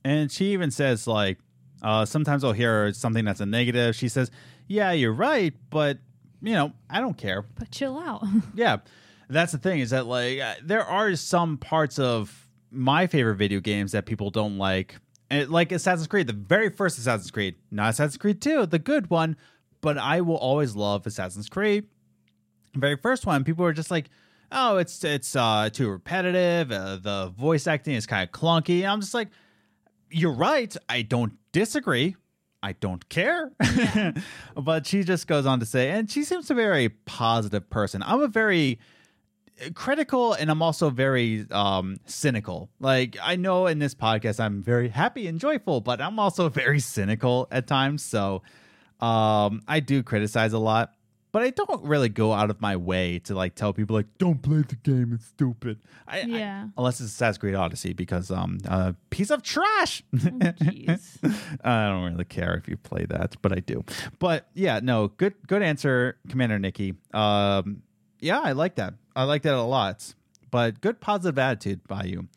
And 0.03 0.31
she 0.31 0.53
even 0.53 0.71
says 0.71 1.05
like, 1.07 1.37
uh, 1.83 2.05
sometimes 2.05 2.43
I'll 2.43 2.51
hear 2.53 2.91
something 2.93 3.25
that's 3.25 3.39
a 3.41 3.45
negative. 3.45 3.95
She 3.95 4.07
says, 4.09 4.29
"Yeah, 4.67 4.91
you're 4.91 5.13
right, 5.13 5.53
but 5.69 5.97
you 6.41 6.53
know, 6.53 6.73
I 6.89 6.99
don't 6.99 7.17
care." 7.17 7.43
But 7.43 7.71
chill 7.71 7.97
out. 7.97 8.23
Yeah, 8.55 8.77
that's 9.29 9.51
the 9.51 9.57
thing 9.57 9.79
is 9.79 9.89
that 9.91 10.05
like 10.07 10.39
uh, 10.39 10.55
there 10.63 10.83
are 10.83 11.15
some 11.15 11.57
parts 11.57 11.97
of 11.99 12.47
my 12.71 13.07
favorite 13.07 13.35
video 13.35 13.59
games 13.59 13.91
that 13.93 14.05
people 14.05 14.29
don't 14.29 14.57
like, 14.57 14.95
and 15.29 15.49
like 15.49 15.71
Assassin's 15.71 16.07
Creed, 16.07 16.27
the 16.27 16.33
very 16.33 16.69
first 16.69 16.97
Assassin's 16.97 17.31
Creed, 17.31 17.55
not 17.71 17.89
Assassin's 17.91 18.17
Creed 18.17 18.41
Two, 18.41 18.65
the 18.65 18.79
good 18.79 19.09
one, 19.09 19.35
but 19.81 19.97
I 19.97 20.21
will 20.21 20.37
always 20.37 20.75
love 20.75 21.05
Assassin's 21.07 21.49
Creed. 21.49 21.85
Very 22.75 22.97
first 22.97 23.25
one, 23.25 23.43
people 23.43 23.63
were 23.63 23.73
just 23.73 23.91
like, 23.91 24.09
"Oh, 24.51 24.77
it's 24.77 25.03
it's 25.03 25.35
uh, 25.35 25.69
too 25.71 25.89
repetitive. 25.89 26.71
Uh, 26.71 26.97
the 26.97 27.33
voice 27.37 27.67
acting 27.67 27.95
is 27.95 28.05
kind 28.05 28.27
of 28.27 28.31
clunky." 28.31 28.79
And 28.79 28.87
I'm 28.87 29.01
just 29.01 29.13
like, 29.13 29.29
"You're 30.09 30.33
right. 30.33 30.75
I 30.89 31.01
don't 31.01 31.33
disagree." 31.51 32.15
I 32.63 32.73
don't 32.73 33.09
care. 33.09 33.51
but 34.55 34.85
she 34.85 35.03
just 35.03 35.25
goes 35.25 35.47
on 35.47 35.59
to 35.61 35.65
say, 35.65 35.89
and 35.89 36.09
she 36.11 36.23
seems 36.23 36.45
to 36.47 36.53
be 36.53 36.61
a 36.61 36.65
very 36.67 36.89
positive 36.89 37.67
person. 37.71 38.03
I'm 38.03 38.21
a 38.21 38.27
very 38.27 38.77
critical 39.73 40.33
and 40.33 40.49
I'm 40.49 40.61
also 40.61 40.89
very 40.89 41.45
um 41.51 41.97
cynical. 42.05 42.69
Like 42.79 43.17
I 43.21 43.35
know 43.35 43.67
in 43.67 43.79
this 43.79 43.93
podcast 43.93 44.39
I'm 44.39 44.61
very 44.61 44.89
happy 44.89 45.27
and 45.27 45.39
joyful, 45.39 45.81
but 45.81 46.01
I'm 46.01 46.19
also 46.19 46.49
very 46.63 46.79
cynical 46.79 47.47
at 47.51 47.67
times. 47.67 48.03
So 48.03 48.41
um 48.99 49.61
I 49.67 49.79
do 49.79 50.03
criticize 50.03 50.53
a 50.53 50.59
lot. 50.59 50.93
But 51.31 51.41
I 51.43 51.49
don't 51.51 51.83
really 51.83 52.09
go 52.09 52.33
out 52.33 52.49
of 52.49 52.59
my 52.61 52.75
way 52.75 53.19
to 53.19 53.35
like 53.35 53.55
tell 53.55 53.73
people 53.73 53.95
like 53.95 54.07
don't 54.17 54.41
play 54.41 54.63
the 54.67 54.75
game. 54.75 55.13
It's 55.13 55.25
stupid. 55.27 55.79
I, 56.07 56.19
I- 56.21 56.23
Yeah. 56.25 56.67
unless 56.77 56.99
it's 57.01 57.11
Assassin's 57.11 57.37
Creed 57.37 57.55
Odyssey 57.55 57.93
because 57.93 58.31
um 58.31 58.57
a 58.65 58.95
piece 59.09 59.29
of 59.29 59.43
trash. 59.43 60.03
Jeez. 60.13 61.17
I 61.63 61.87
don't 61.89 62.11
really 62.11 62.25
care 62.25 62.55
if 62.55 62.67
you 62.67 62.77
play 62.77 63.05
that, 63.05 63.35
but 63.41 63.51
I 63.51 63.59
do. 63.61 63.83
But 64.19 64.47
yeah, 64.53 64.79
no, 64.83 65.07
good 65.09 65.35
good 65.47 65.61
answer, 65.61 66.17
Commander 66.29 66.59
Nikki. 66.59 66.95
Um, 67.13 67.83
yeah, 68.19 68.39
I 68.39 68.51
like 68.51 68.75
that. 68.75 68.93
I 69.15 69.23
like 69.23 69.41
that 69.43 69.55
a 69.55 69.61
lot. 69.63 70.13
But 70.51 70.81
good 70.81 70.99
positive 70.99 71.39
attitude 71.39 71.87
by 71.87 72.03
you. 72.03 72.27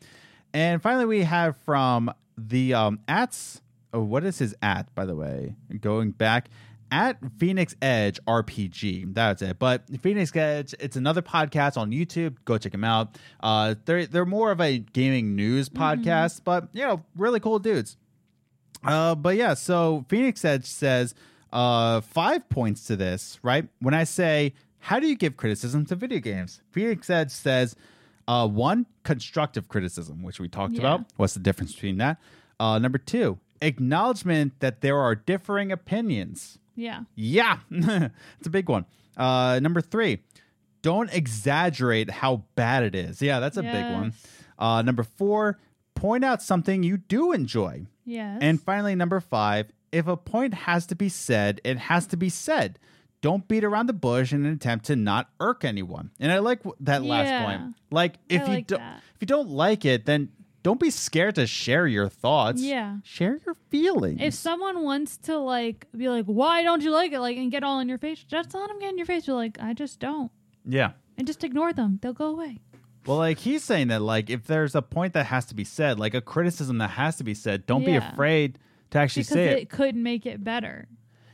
And 0.53 0.81
finally, 0.81 1.05
we 1.05 1.23
have 1.23 1.57
from 1.57 2.11
the 2.37 2.73
um 2.73 2.99
ats. 3.07 3.61
Oh, 3.93 4.01
what 4.03 4.23
is 4.25 4.39
his 4.39 4.55
at 4.61 4.93
by 4.95 5.05
the 5.05 5.15
way? 5.15 5.55
Going 5.81 6.11
back 6.11 6.49
at 6.95 7.17
Phoenix 7.37 7.75
Edge 7.81 8.19
RPG. 8.25 9.13
That's 9.13 9.41
it. 9.41 9.59
But 9.59 9.83
Phoenix 10.01 10.33
Edge, 10.33 10.73
it's 10.79 10.95
another 10.95 11.21
podcast 11.21 11.75
on 11.75 11.91
YouTube. 11.91 12.37
Go 12.45 12.57
check 12.57 12.71
them 12.71 12.85
out. 12.85 13.17
Uh, 13.41 13.75
they're 13.83 14.05
they're 14.05 14.25
more 14.25 14.51
of 14.51 14.61
a 14.61 14.77
gaming 14.79 15.35
news 15.35 15.67
podcast, 15.67 16.41
but 16.45 16.69
you 16.71 16.83
know, 16.83 17.03
really 17.17 17.41
cool 17.41 17.59
dudes. 17.59 17.97
Uh, 18.83 19.13
but 19.13 19.35
yeah, 19.35 19.53
so 19.55 20.05
Phoenix 20.07 20.45
Edge 20.45 20.65
says 20.65 21.13
uh, 21.51 21.99
five 21.99 22.47
points 22.49 22.85
to 22.85 22.95
this, 22.95 23.39
right? 23.43 23.67
When 23.79 23.93
I 23.93 24.05
say, 24.05 24.53
how 24.79 24.99
do 25.01 25.07
you 25.07 25.15
give 25.17 25.35
criticism 25.35 25.85
to 25.87 25.95
video 25.95 26.19
games? 26.19 26.61
Phoenix 26.71 27.09
Edge 27.09 27.31
says, 27.31 27.75
uh, 28.27 28.47
one, 28.47 28.85
constructive 29.03 29.67
criticism, 29.67 30.23
which 30.23 30.39
we 30.39 30.47
talked 30.47 30.73
Yeah. 30.75 30.79
about. 30.81 31.05
What's 31.17 31.33
the 31.33 31.39
difference 31.41 31.73
between 31.73 31.97
that? 31.97 32.19
Uh, 32.59 32.79
number 32.79 32.99
two, 32.99 33.39
acknowledgement 33.61 34.59
that 34.59 34.79
there 34.81 34.97
are 34.99 35.15
differing 35.15 35.71
opinions. 35.71 36.59
Yeah. 36.75 37.01
Yeah, 37.15 37.59
it's 37.71 38.47
a 38.47 38.49
big 38.49 38.69
one. 38.69 38.85
Uh, 39.17 39.59
number 39.61 39.81
three, 39.81 40.19
don't 40.81 41.11
exaggerate 41.13 42.09
how 42.09 42.43
bad 42.55 42.83
it 42.83 42.95
is. 42.95 43.21
Yeah, 43.21 43.39
that's 43.39 43.57
a 43.57 43.63
big 43.63 43.85
one. 43.91 44.13
Uh, 44.59 44.81
number 44.81 45.03
four, 45.03 45.57
point 45.95 46.23
out 46.25 46.41
something 46.41 46.83
you 46.83 46.97
do 46.97 47.31
enjoy. 47.31 47.87
Yes. 48.05 48.39
And 48.41 48.61
finally, 48.61 48.93
number 48.95 49.19
five, 49.19 49.71
if 49.91 50.07
a 50.07 50.17
point 50.17 50.53
has 50.53 50.85
to 50.87 50.95
be 50.95 51.09
said, 51.09 51.61
it 51.63 51.77
has 51.77 52.05
to 52.07 52.17
be 52.17 52.29
said. 52.29 52.77
Don't 53.21 53.47
beat 53.47 53.63
around 53.63 53.87
the 53.87 53.93
bush 53.93 54.31
in 54.33 54.45
an 54.45 54.51
attempt 54.53 54.85
to 54.85 54.95
not 54.95 55.29
irk 55.39 55.63
anyone. 55.65 56.11
And 56.19 56.31
I 56.31 56.39
like 56.39 56.59
that 56.81 57.03
last 57.03 57.27
Yeah. 57.29 57.45
point. 57.45 57.75
Like 57.89 58.15
if 58.29 58.41
you 58.47 58.53
like 58.53 58.67
don't 58.67 58.79
that. 58.79 59.01
if 59.15 59.21
you 59.21 59.25
don't 59.27 59.49
like 59.49 59.83
it, 59.85 60.05
then 60.05 60.29
don't 60.65 60.79
be 60.79 60.89
scared 60.89 61.35
to 61.35 61.45
share 61.45 61.85
your 61.85 62.09
thoughts. 62.09 62.59
Yeah. 62.59 62.97
Share 63.03 63.39
your 63.45 63.53
feelings. 63.69 64.19
if 64.19 64.33
someone 64.33 64.83
wants 64.83 65.15
to 65.17 65.37
like 65.37 65.85
be 65.95 66.09
like, 66.09 66.25
why 66.25 66.63
don't 66.63 66.81
you 66.81 66.89
like 66.89 67.11
it? 67.11 67.19
Like 67.19 67.37
and 67.37 67.51
get 67.51 67.63
all 67.63 67.79
in 67.81 67.87
your 67.87 67.99
face, 67.99 68.23
just 68.23 68.51
let 68.55 68.67
them 68.69 68.79
get 68.79 68.89
in 68.89 68.97
your 68.97 69.05
face. 69.05 69.27
Be 69.27 69.31
like, 69.33 69.59
I 69.61 69.73
just 69.73 69.99
don't, 69.99 70.31
yeah. 70.67 70.93
and 71.19 71.27
just 71.27 71.43
ignore 71.43 71.71
them. 71.71 71.99
They'll 72.01 72.13
go 72.13 72.25
away. 72.25 72.61
Well, 73.05 73.17
like 73.17 73.37
he's 73.37 73.63
saying 73.63 73.89
that, 73.89 74.01
like 74.01 74.31
if 74.31 74.47
there's 74.47 74.73
a 74.73 74.81
point 74.81 75.13
that 75.13 75.27
has 75.27 75.45
to 75.45 75.55
be 75.55 75.63
said, 75.63 75.99
like 75.99 76.15
a 76.15 76.21
criticism 76.21 76.79
that 76.79 76.89
has 76.89 77.17
to 77.17 77.23
be 77.23 77.35
said, 77.35 77.67
don't 77.67 77.85
be 77.85 77.95
afraid 77.95 78.57
to 78.89 78.97
actually 78.97 79.21
Because 79.21 79.33
say 79.35 79.47
it, 79.49 79.57
it. 79.59 79.69
could 79.69 79.95
make 79.95 80.25
it 80.25 80.43
better. 80.43 80.87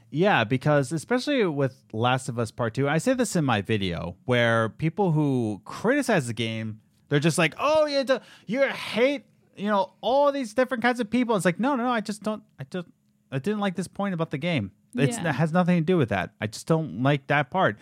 Yeah, 0.10 0.44
because 0.44 0.92
especially 0.92 1.46
with 1.46 1.86
Last 1.94 2.28
of 2.28 2.38
Us 2.38 2.52
Part 2.52 2.74
Two, 2.74 2.90
I 2.90 2.98
say 2.98 3.14
this 3.14 3.38
in 3.38 3.46
my 3.46 3.62
video 3.62 4.18
where 4.26 4.68
people 4.68 5.14
who 5.14 5.62
criticize 5.64 6.28
the 6.28 6.34
game, 6.34 6.82
they're 7.12 7.20
just 7.20 7.38
like, 7.38 7.54
"Oh, 7.60 7.86
you 7.88 8.06
do, 8.06 8.20
you 8.48 8.62
hate, 8.64 9.26
you 9.58 9.68
know, 9.68 9.92
all 10.00 10.32
these 10.32 10.54
different 10.54 10.82
kinds 10.82 11.02
of 11.02 11.10
people." 11.10 11.36
It's 11.36 11.44
like, 11.44 11.60
no, 11.60 11.76
no, 11.76 11.84
no, 11.84 11.90
I 11.90 12.00
just 12.00 12.24
don't, 12.24 12.42
I 12.58 12.64
just, 12.64 12.88
I 13.30 13.38
didn't 13.38 13.60
like 13.60 13.76
this 13.76 13.90
point 13.90 14.14
about 14.14 14.32
the 14.32 14.38
game. 14.38 14.72
It's, 14.96 15.18
Yeah. 15.18 15.28
It 15.28 15.34
has 15.34 15.52
nothing 15.52 15.76
to 15.76 15.82
do 15.84 15.98
with 15.98 16.08
that. 16.08 16.30
I 16.40 16.48
just 16.48 16.68
don't 16.68 17.04
like 17.04 17.28
that 17.28 17.52
part. 17.52 17.78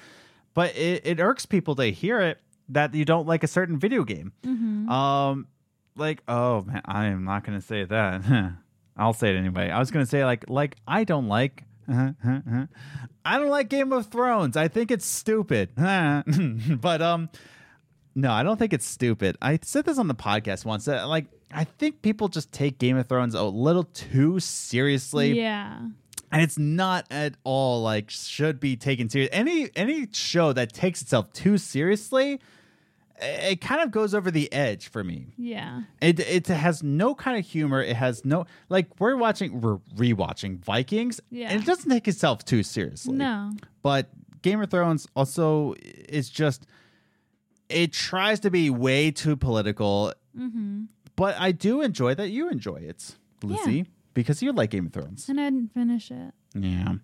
But 0.55 0.75
it, 0.75 1.05
it 1.05 1.19
irks 1.19 1.45
people 1.45 1.75
to 1.75 1.85
hear 1.91 2.19
it 2.21 2.39
that 2.69 2.95
you 2.95 3.05
don't 3.05 3.27
like 3.27 3.43
a 3.43 3.47
certain 3.47 3.77
video 3.77 4.03
game. 4.03 4.33
Um, 4.89 5.47
like, 5.95 6.23
oh 6.27 6.63
man, 6.63 6.81
I 6.85 7.05
am 7.05 7.23
not 7.23 7.43
gonna 7.43 7.61
say 7.61 7.83
that. 7.83 8.53
I'll 8.97 9.13
say 9.13 9.35
it 9.35 9.37
anyway. 9.37 9.69
I 9.69 9.77
was 9.77 9.91
gonna 9.91 10.07
say 10.07 10.25
like, 10.25 10.49
like 10.49 10.75
I 10.87 11.03
don't 11.03 11.27
like. 11.27 11.65
I 11.87 13.37
don't 13.37 13.49
like 13.49 13.69
Game 13.69 13.93
of 13.93 14.07
Thrones. 14.07 14.57
I 14.57 14.69
think 14.69 14.89
it's 14.89 15.05
stupid. 15.05 15.69
but 16.81 17.01
um, 17.03 17.29
no, 18.19 18.31
I 18.31 18.43
don't 18.43 18.57
think 18.57 18.73
it's 18.73 18.85
stupid. 18.85 19.37
I 19.41 19.59
said 19.61 19.85
this 19.85 19.97
on 19.97 20.07
the 20.07 20.15
podcast 20.15 20.65
once. 20.65 20.85
That, 20.85 21.07
like, 21.07 21.25
I 21.51 21.63
think 21.63 22.01
people 22.01 22.27
just 22.27 22.51
take 22.51 22.77
Game 22.79 22.97
of 22.97 23.07
Thrones 23.07 23.33
a 23.35 23.43
little 23.43 23.83
too 23.85 24.39
seriously 24.39 25.37
Yeah. 25.39 25.79
and 26.31 26.41
it's 26.41 26.57
not 26.59 27.05
at 27.09 27.35
all 27.43 27.81
like 27.81 28.09
should 28.09 28.59
be 28.59 28.75
taken 28.75 29.09
serious. 29.09 29.29
Any 29.31 29.69
any 29.75 30.07
show 30.11 30.53
that 30.53 30.73
takes 30.73 31.01
itself 31.01 31.33
too 31.33 31.57
seriously, 31.57 32.39
it, 33.21 33.59
kind 33.61 33.81
of 33.81 33.91
goes 33.91 34.13
over 34.13 34.29
the 34.31 34.51
edge 34.53 34.87
for 34.89 35.03
me. 35.03 35.27
Yeah. 35.37 35.81
It 36.01 36.19
it 36.19 36.47
has 36.47 36.83
no 36.83 37.15
kind 37.15 37.37
of 37.39 37.45
humor. 37.45 37.81
It 37.81 37.95
has 37.95 38.23
no 38.23 38.45
like 38.69 38.87
we're 38.99 39.15
watching 39.17 39.59
we're 39.61 39.77
rewatching 39.95 40.59
Vikings, 40.59 41.19
Yeah. 41.31 41.49
and 41.49 41.61
it 41.61 41.65
doesn't 41.65 41.89
take 41.89 42.07
itself 42.07 42.45
too 42.45 42.63
seriously. 42.63 43.13
No. 43.15 43.51
but 43.81 44.09
Game 44.41 44.61
of 44.61 44.69
Thrones 44.71 45.05
also 45.17 45.73
is 45.81 46.29
just 46.29 46.65
it 47.69 47.93
tries 47.93 48.39
to 48.41 48.51
be 48.51 48.69
way 48.69 49.11
too 49.11 49.35
political. 49.35 50.13
Mm-hmm. 50.37 50.83
But 51.15 51.35
I 51.39 51.51
do 51.51 51.81
enjoy 51.81 52.15
that 52.15 52.29
you 52.29 52.49
enjoy 52.49 52.77
it, 52.77 53.15
Lucy, 53.43 53.85
because 54.13 54.41
you 54.41 54.51
like 54.53 54.69
Game 54.69 54.87
of 54.87 54.93
Thrones. 54.93 55.27
And 55.29 55.39
I 55.39 55.45
didn't 55.45 55.73
finish 55.73 56.11
it. 56.11 56.33
Yeah. 56.53 56.95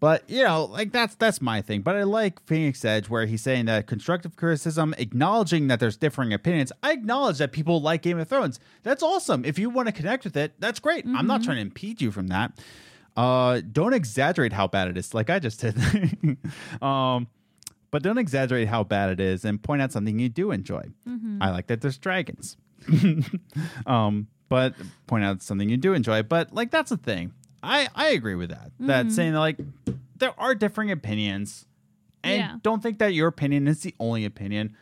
But 0.00 0.28
you 0.30 0.42
know, 0.42 0.64
like 0.64 0.92
that's 0.92 1.14
that's 1.14 1.42
my 1.42 1.60
thing. 1.60 1.82
But 1.82 1.94
I 1.94 2.04
like 2.04 2.44
Phoenix 2.46 2.82
Edge 2.84 3.10
where 3.10 3.26
he's 3.26 3.42
saying 3.42 3.66
that 3.66 3.86
constructive 3.86 4.34
criticism, 4.34 4.94
acknowledging 4.96 5.68
that 5.68 5.78
there's 5.78 5.98
differing 5.98 6.32
opinions. 6.32 6.72
I 6.82 6.92
acknowledge 6.92 7.36
that 7.38 7.52
people 7.52 7.82
like 7.82 8.00
Game 8.00 8.18
of 8.18 8.26
Thrones. 8.26 8.58
That's 8.82 9.02
awesome. 9.02 9.44
If 9.44 9.58
you 9.58 9.68
want 9.68 9.88
to 9.88 9.92
connect 9.92 10.24
with 10.24 10.38
it, 10.38 10.54
that's 10.58 10.80
great. 10.80 11.04
I'm 11.06 11.26
not 11.26 11.42
trying 11.42 11.56
to 11.56 11.62
impede 11.62 12.00
you 12.00 12.10
from 12.10 12.28
that. 12.28 12.58
Uh 13.14 13.60
don't 13.60 13.92
exaggerate 13.92 14.54
how 14.54 14.66
bad 14.68 14.88
it 14.88 14.96
is, 14.96 15.12
like 15.12 15.28
I 15.28 15.38
just 15.38 15.60
did. 15.60 15.76
um 16.82 17.26
but 17.90 18.02
don't 18.02 18.18
exaggerate 18.18 18.68
how 18.68 18.84
bad 18.84 19.10
it 19.10 19.20
is 19.20 19.44
and 19.44 19.62
point 19.62 19.82
out 19.82 19.92
something 19.92 20.18
you 20.18 20.28
do 20.28 20.50
enjoy. 20.50 20.84
I 21.40 21.50
like 21.50 21.66
that 21.68 21.80
there's 21.80 21.98
dragons. 21.98 22.56
um, 23.86 24.26
but 24.48 24.74
point 25.06 25.24
out 25.24 25.42
something 25.42 25.68
you 25.68 25.76
do 25.76 25.94
enjoy. 25.94 26.22
But 26.22 26.52
like 26.54 26.70
that's 26.70 26.90
the 26.90 26.96
thing. 26.96 27.32
I 27.62 27.88
I 27.94 28.08
agree 28.08 28.34
with 28.34 28.50
that. 28.50 28.72
That 28.80 29.12
saying 29.12 29.32
that 29.32 29.38
like 29.38 29.58
there 30.16 30.32
are 30.38 30.54
differing 30.54 30.90
opinions, 30.90 31.66
and 32.24 32.38
Yeah. 32.38 32.56
don't 32.62 32.82
think 32.82 32.98
that 32.98 33.14
your 33.14 33.28
opinion 33.28 33.68
is 33.68 33.80
the 33.82 33.94
only 34.00 34.24
opinion. 34.24 34.76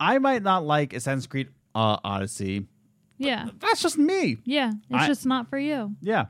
I 0.00 0.18
might 0.18 0.42
not 0.42 0.64
like 0.64 0.92
Assassin's 0.92 1.26
Creed 1.26 1.48
uh, 1.74 1.98
Odyssey. 2.04 2.66
Yeah. 3.18 3.48
That's 3.58 3.82
just 3.82 3.98
me. 3.98 4.38
Yeah. 4.44 4.72
It's 4.90 5.02
I- 5.02 5.06
just 5.08 5.26
not 5.26 5.48
for 5.50 5.58
you. 5.58 5.96
Yeah. 6.00 6.26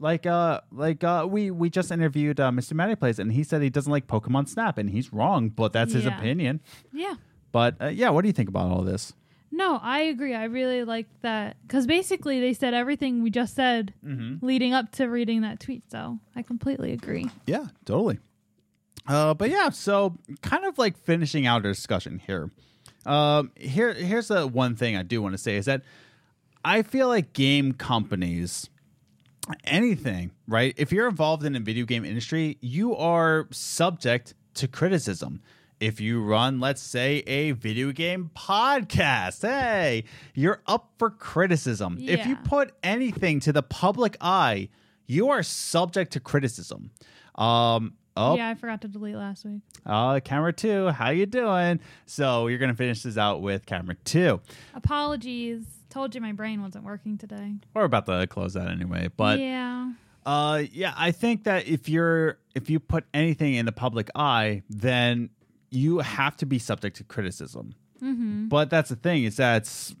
Like 0.00 0.26
uh 0.26 0.60
like 0.70 1.02
uh 1.02 1.26
we 1.28 1.50
we 1.50 1.70
just 1.70 1.90
interviewed 1.90 2.38
uh, 2.38 2.50
Mr. 2.50 2.74
Matty 2.74 2.94
Plays 2.94 3.18
and 3.18 3.32
he 3.32 3.42
said 3.42 3.62
he 3.62 3.70
doesn't 3.70 3.90
like 3.90 4.06
Pokemon 4.06 4.48
Snap 4.48 4.78
and 4.78 4.88
he's 4.90 5.12
wrong, 5.12 5.48
but 5.48 5.72
that's 5.72 5.92
his 5.92 6.04
Yeah. 6.04 6.16
opinion. 6.18 6.60
Yeah. 6.92 7.14
But 7.50 7.76
uh, 7.82 7.86
yeah, 7.88 8.10
what 8.10 8.22
do 8.22 8.28
you 8.28 8.32
think 8.32 8.48
about 8.48 8.70
all 8.70 8.82
this? 8.82 9.12
No, 9.50 9.78
I 9.82 10.00
agree. 10.02 10.34
I 10.34 10.44
really 10.44 10.84
like 10.84 11.06
that 11.22 11.56
because 11.62 11.86
basically 11.86 12.38
they 12.38 12.52
said 12.52 12.74
everything 12.74 13.22
we 13.22 13.30
just 13.30 13.54
said 13.56 13.92
Mm-hmm. 14.06 14.44
leading 14.46 14.72
up 14.74 14.92
to 14.92 15.06
reading 15.08 15.40
that 15.40 15.58
tweet. 15.58 15.82
So 15.90 16.18
I 16.36 16.42
completely 16.42 16.92
agree. 16.92 17.26
Yeah, 17.46 17.66
totally. 17.84 18.18
Uh, 19.06 19.32
but 19.34 19.48
yeah, 19.50 19.70
so 19.70 20.16
kind 20.42 20.64
of 20.66 20.76
like 20.78 20.96
finishing 20.98 21.46
out 21.46 21.64
our 21.64 21.72
discussion 21.72 22.20
here. 22.26 22.50
Um, 23.06 23.50
here, 23.56 23.94
here's 23.94 24.28
the 24.28 24.46
one 24.46 24.76
thing 24.76 24.96
I 24.96 25.02
do 25.02 25.22
want 25.22 25.32
to 25.32 25.38
say 25.38 25.56
is 25.56 25.64
that 25.64 25.82
I 26.64 26.82
feel 26.82 27.08
like 27.08 27.32
game 27.32 27.72
companies, 27.72 28.68
anything, 29.64 30.30
right? 30.46 30.74
If 30.76 30.92
you're 30.92 31.08
involved 31.08 31.44
in 31.44 31.52
the 31.54 31.60
video 31.60 31.84
game 31.84 32.04
industry, 32.04 32.58
you 32.60 32.96
are 32.96 33.46
subject 33.50 34.34
to 34.54 34.68
criticism. 34.68 35.40
If 35.80 36.00
you 36.00 36.22
run, 36.22 36.58
let's 36.58 36.82
say, 36.82 37.18
a 37.26 37.52
video 37.52 37.92
game 37.92 38.30
podcast, 38.36 39.42
hey, 39.42 40.04
you're 40.34 40.60
up 40.66 40.90
for 40.98 41.08
criticism. 41.10 41.98
If 42.00 42.26
you 42.26 42.34
put 42.36 42.72
anything 42.82 43.38
to 43.40 43.52
the 43.52 43.62
public 43.62 44.16
eye, 44.20 44.70
you 45.06 45.28
are 45.30 45.42
subject 45.44 46.12
to 46.14 46.20
criticism. 46.20 46.90
Um, 47.36 47.94
oh, 48.16 48.36
Yeah, 48.36 48.48
I 48.48 48.54
forgot 48.56 48.80
to 48.82 48.88
delete 48.88 49.14
last 49.14 49.44
week. 49.44 49.60
uh, 49.86 50.18
camera 50.18 50.52
two, 50.52 50.88
how 50.88 51.10
you 51.10 51.26
doing? 51.26 51.78
So 52.06 52.48
you're 52.48 52.58
gonna 52.58 52.74
finish 52.74 53.02
this 53.04 53.16
out 53.16 53.40
with 53.40 53.64
camera 53.64 53.94
two. 54.04 54.40
Apologies. 54.74 55.62
Told 55.90 56.14
you 56.14 56.20
my 56.20 56.32
brain 56.32 56.60
wasn't 56.62 56.84
working 56.84 57.16
today. 57.16 57.54
We're 57.74 57.84
about 57.84 58.06
to 58.06 58.26
close 58.26 58.54
that 58.54 58.68
anyway, 58.68 59.08
but 59.16 59.38
yeah. 59.38 59.92
Uh, 60.26 60.64
yeah, 60.72 60.92
I 60.96 61.10
think 61.12 61.44
that 61.44 61.66
if 61.66 61.88
you're 61.88 62.38
if 62.54 62.68
you 62.68 62.80
put 62.80 63.04
anything 63.14 63.54
in 63.54 63.64
the 63.66 63.72
public 63.72 64.10
eye, 64.14 64.62
then 64.68 65.30
you 65.70 65.98
have 66.00 66.36
to 66.38 66.46
be 66.46 66.58
subject 66.58 66.96
to 66.96 67.04
criticism. 67.04 67.74
Mm-hmm. 68.02 68.48
But 68.48 68.68
that's 68.70 68.90
the 68.90 68.96
thing 68.96 69.24
is 69.24 69.36
that 69.36 69.92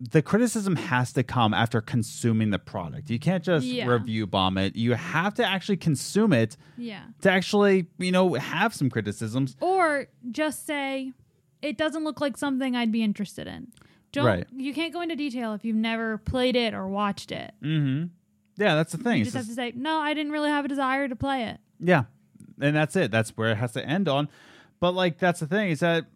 the 0.00 0.20
criticism 0.22 0.76
has 0.76 1.12
to 1.14 1.22
come 1.22 1.54
after 1.54 1.80
consuming 1.80 2.50
the 2.50 2.58
product. 2.58 3.08
You 3.10 3.18
can't 3.18 3.42
just 3.42 3.64
Yeah. 3.66 3.86
review 3.86 4.26
bomb 4.26 4.58
it. 4.58 4.76
You 4.76 4.94
have 4.94 5.34
to 5.34 5.46
actually 5.46 5.76
consume 5.78 6.32
it 6.32 6.56
Yeah. 6.76 7.04
to 7.22 7.30
actually, 7.30 7.86
you 7.98 8.12
know, 8.12 8.34
have 8.34 8.74
some 8.74 8.90
criticisms. 8.90 9.56
Or 9.60 10.08
just 10.30 10.66
say 10.66 11.12
it 11.62 11.78
doesn't 11.78 12.04
look 12.04 12.20
like 12.20 12.36
something 12.36 12.76
I'd 12.76 12.92
be 12.92 13.02
interested 13.02 13.46
in. 13.46 13.68
Don't 14.14 14.24
Right. 14.26 14.46
you 14.56 14.72
can't 14.74 14.92
go 14.92 15.00
into 15.02 15.16
detail 15.16 15.52
if 15.54 15.64
you've 15.64 15.76
never 15.76 16.18
played 16.18 16.56
it 16.56 16.72
or 16.74 16.88
watched 16.88 17.30
it. 17.32 17.52
Mm-hmm. 17.62 18.06
Yeah, 18.56 18.74
that's 18.76 18.92
the 18.92 18.98
thing. 18.98 19.16
You 19.18 19.22
It's 19.22 19.32
just 19.32 19.36
have 19.36 19.44
just- 19.46 19.56
to 19.58 19.62
say, 19.62 19.72
No, 19.76 19.98
I 19.98 20.14
didn't 20.14 20.32
really 20.32 20.48
have 20.50 20.64
a 20.64 20.68
desire 20.68 21.08
to 21.08 21.16
play 21.16 21.44
it. 21.44 21.58
Yeah. 21.80 22.04
And 22.60 22.74
that's 22.76 22.94
it. 22.96 23.10
That's 23.10 23.30
where 23.30 23.50
it 23.50 23.56
has 23.56 23.72
to 23.72 23.84
end 23.84 24.08
on. 24.08 24.28
But 24.80 24.94
like 24.94 25.18
that's 25.18 25.40
the 25.40 25.46
thing 25.46 25.70
is 25.70 25.80
that 25.80 26.06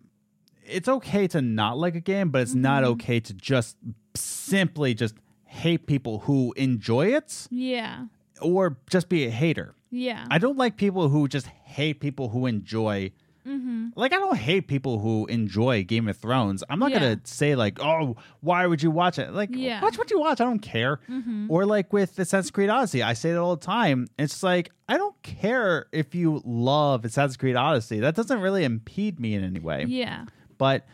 it's 0.64 0.88
okay 0.88 1.26
to 1.28 1.40
not 1.42 1.78
like 1.78 1.94
a 1.94 2.00
game, 2.00 2.30
but 2.30 2.42
it's 2.42 2.54
not 2.54 2.82
Mm-hmm. 2.82 2.92
okay 2.92 3.20
to 3.20 3.34
just 3.34 3.76
simply 4.14 4.94
just 4.94 5.14
hate 5.44 5.86
people 5.86 6.20
who 6.20 6.52
enjoy 6.56 7.06
it 7.14 7.48
Yeah. 7.50 8.04
or 8.40 8.76
just 8.90 9.08
be 9.08 9.24
a 9.26 9.30
hater. 9.30 9.74
Yeah. 9.90 10.26
I 10.30 10.38
don't 10.38 10.58
like 10.58 10.76
people 10.76 11.08
who 11.08 11.26
just 11.28 11.46
hate 11.46 12.00
people 12.00 12.28
who 12.28 12.46
enjoy 12.46 13.12
mm-hmm. 13.48 13.88
like 13.96 14.12
I 14.12 14.16
don't 14.16 14.36
hate 14.36 14.68
people 14.68 14.98
who 14.98 15.26
enjoy 15.26 15.82
Game 15.84 16.06
of 16.08 16.16
Thrones. 16.16 16.62
I'm 16.68 16.78
not 16.78 16.90
Yeah. 16.90 16.98
gonna 17.00 17.20
say 17.24 17.54
like, 17.54 17.78
oh, 17.82 18.16
why 18.40 18.66
would 18.66 18.82
you 18.82 18.90
watch 18.90 19.18
it? 19.18 19.32
Like, 19.32 19.50
Yeah. 19.52 19.80
watch 19.82 19.96
what 19.98 20.10
you 20.10 20.20
watch. 20.20 20.40
I 20.40 20.44
don't 20.44 20.58
care. 20.60 21.00
Mm-hmm. 21.08 21.46
Or 21.50 21.64
like 21.66 21.92
with 21.92 22.18
Assassin's 22.18 22.50
Creed 22.50 22.68
Odyssey, 22.68 23.02
I 23.02 23.14
say 23.14 23.30
it 23.30 23.36
all 23.36 23.56
the 23.56 23.64
time. 23.64 24.06
It's 24.18 24.42
like 24.42 24.70
I 24.88 24.96
don't 24.96 25.20
care 25.22 25.86
if 25.92 26.14
you 26.14 26.42
love 26.44 27.04
Assassin's 27.04 27.36
Creed 27.36 27.56
Odyssey. 27.56 28.00
That 28.00 28.14
doesn't 28.14 28.40
really 28.40 28.64
impede 28.64 29.18
me 29.18 29.34
in 29.34 29.42
any 29.44 29.60
way. 29.60 29.84
Yeah. 29.88 30.26
But 30.58 30.86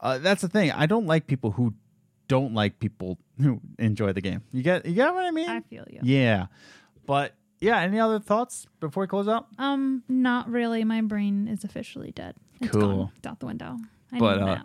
uh, 0.00 0.18
that's 0.18 0.42
the 0.42 0.48
thing. 0.48 0.70
I 0.72 0.86
don't 0.86 1.06
like 1.06 1.26
people 1.26 1.50
who 1.52 1.74
don't 2.28 2.52
like 2.54 2.78
people 2.78 3.18
who 3.40 3.60
enjoy 3.78 4.12
the 4.12 4.20
game. 4.20 4.42
You 4.52 4.62
get 4.62 4.84
you 4.86 4.94
get 4.94 5.14
what 5.14 5.24
I 5.24 5.30
mean? 5.30 5.48
I 5.48 5.60
feel 5.60 5.84
you. 5.90 6.00
yeah. 6.02 6.46
But 7.06 7.34
yeah. 7.60 7.78
Any 7.80 7.98
other 8.00 8.18
thoughts 8.20 8.66
before 8.80 9.02
we 9.02 9.06
close 9.06 9.28
out? 9.28 9.46
Um, 9.58 10.02
not 10.08 10.48
really. 10.50 10.84
My 10.84 11.00
brain 11.00 11.48
is 11.48 11.64
officially 11.64 12.12
dead. 12.12 12.34
It's 12.60 12.72
Cool. 12.72 12.80
gone. 12.80 13.12
It's 13.16 13.26
out 13.26 13.40
the 13.40 13.46
window. 13.46 13.76
I 14.12 14.18
But, 14.18 14.40
need 14.40 14.48
uh. 14.48 14.62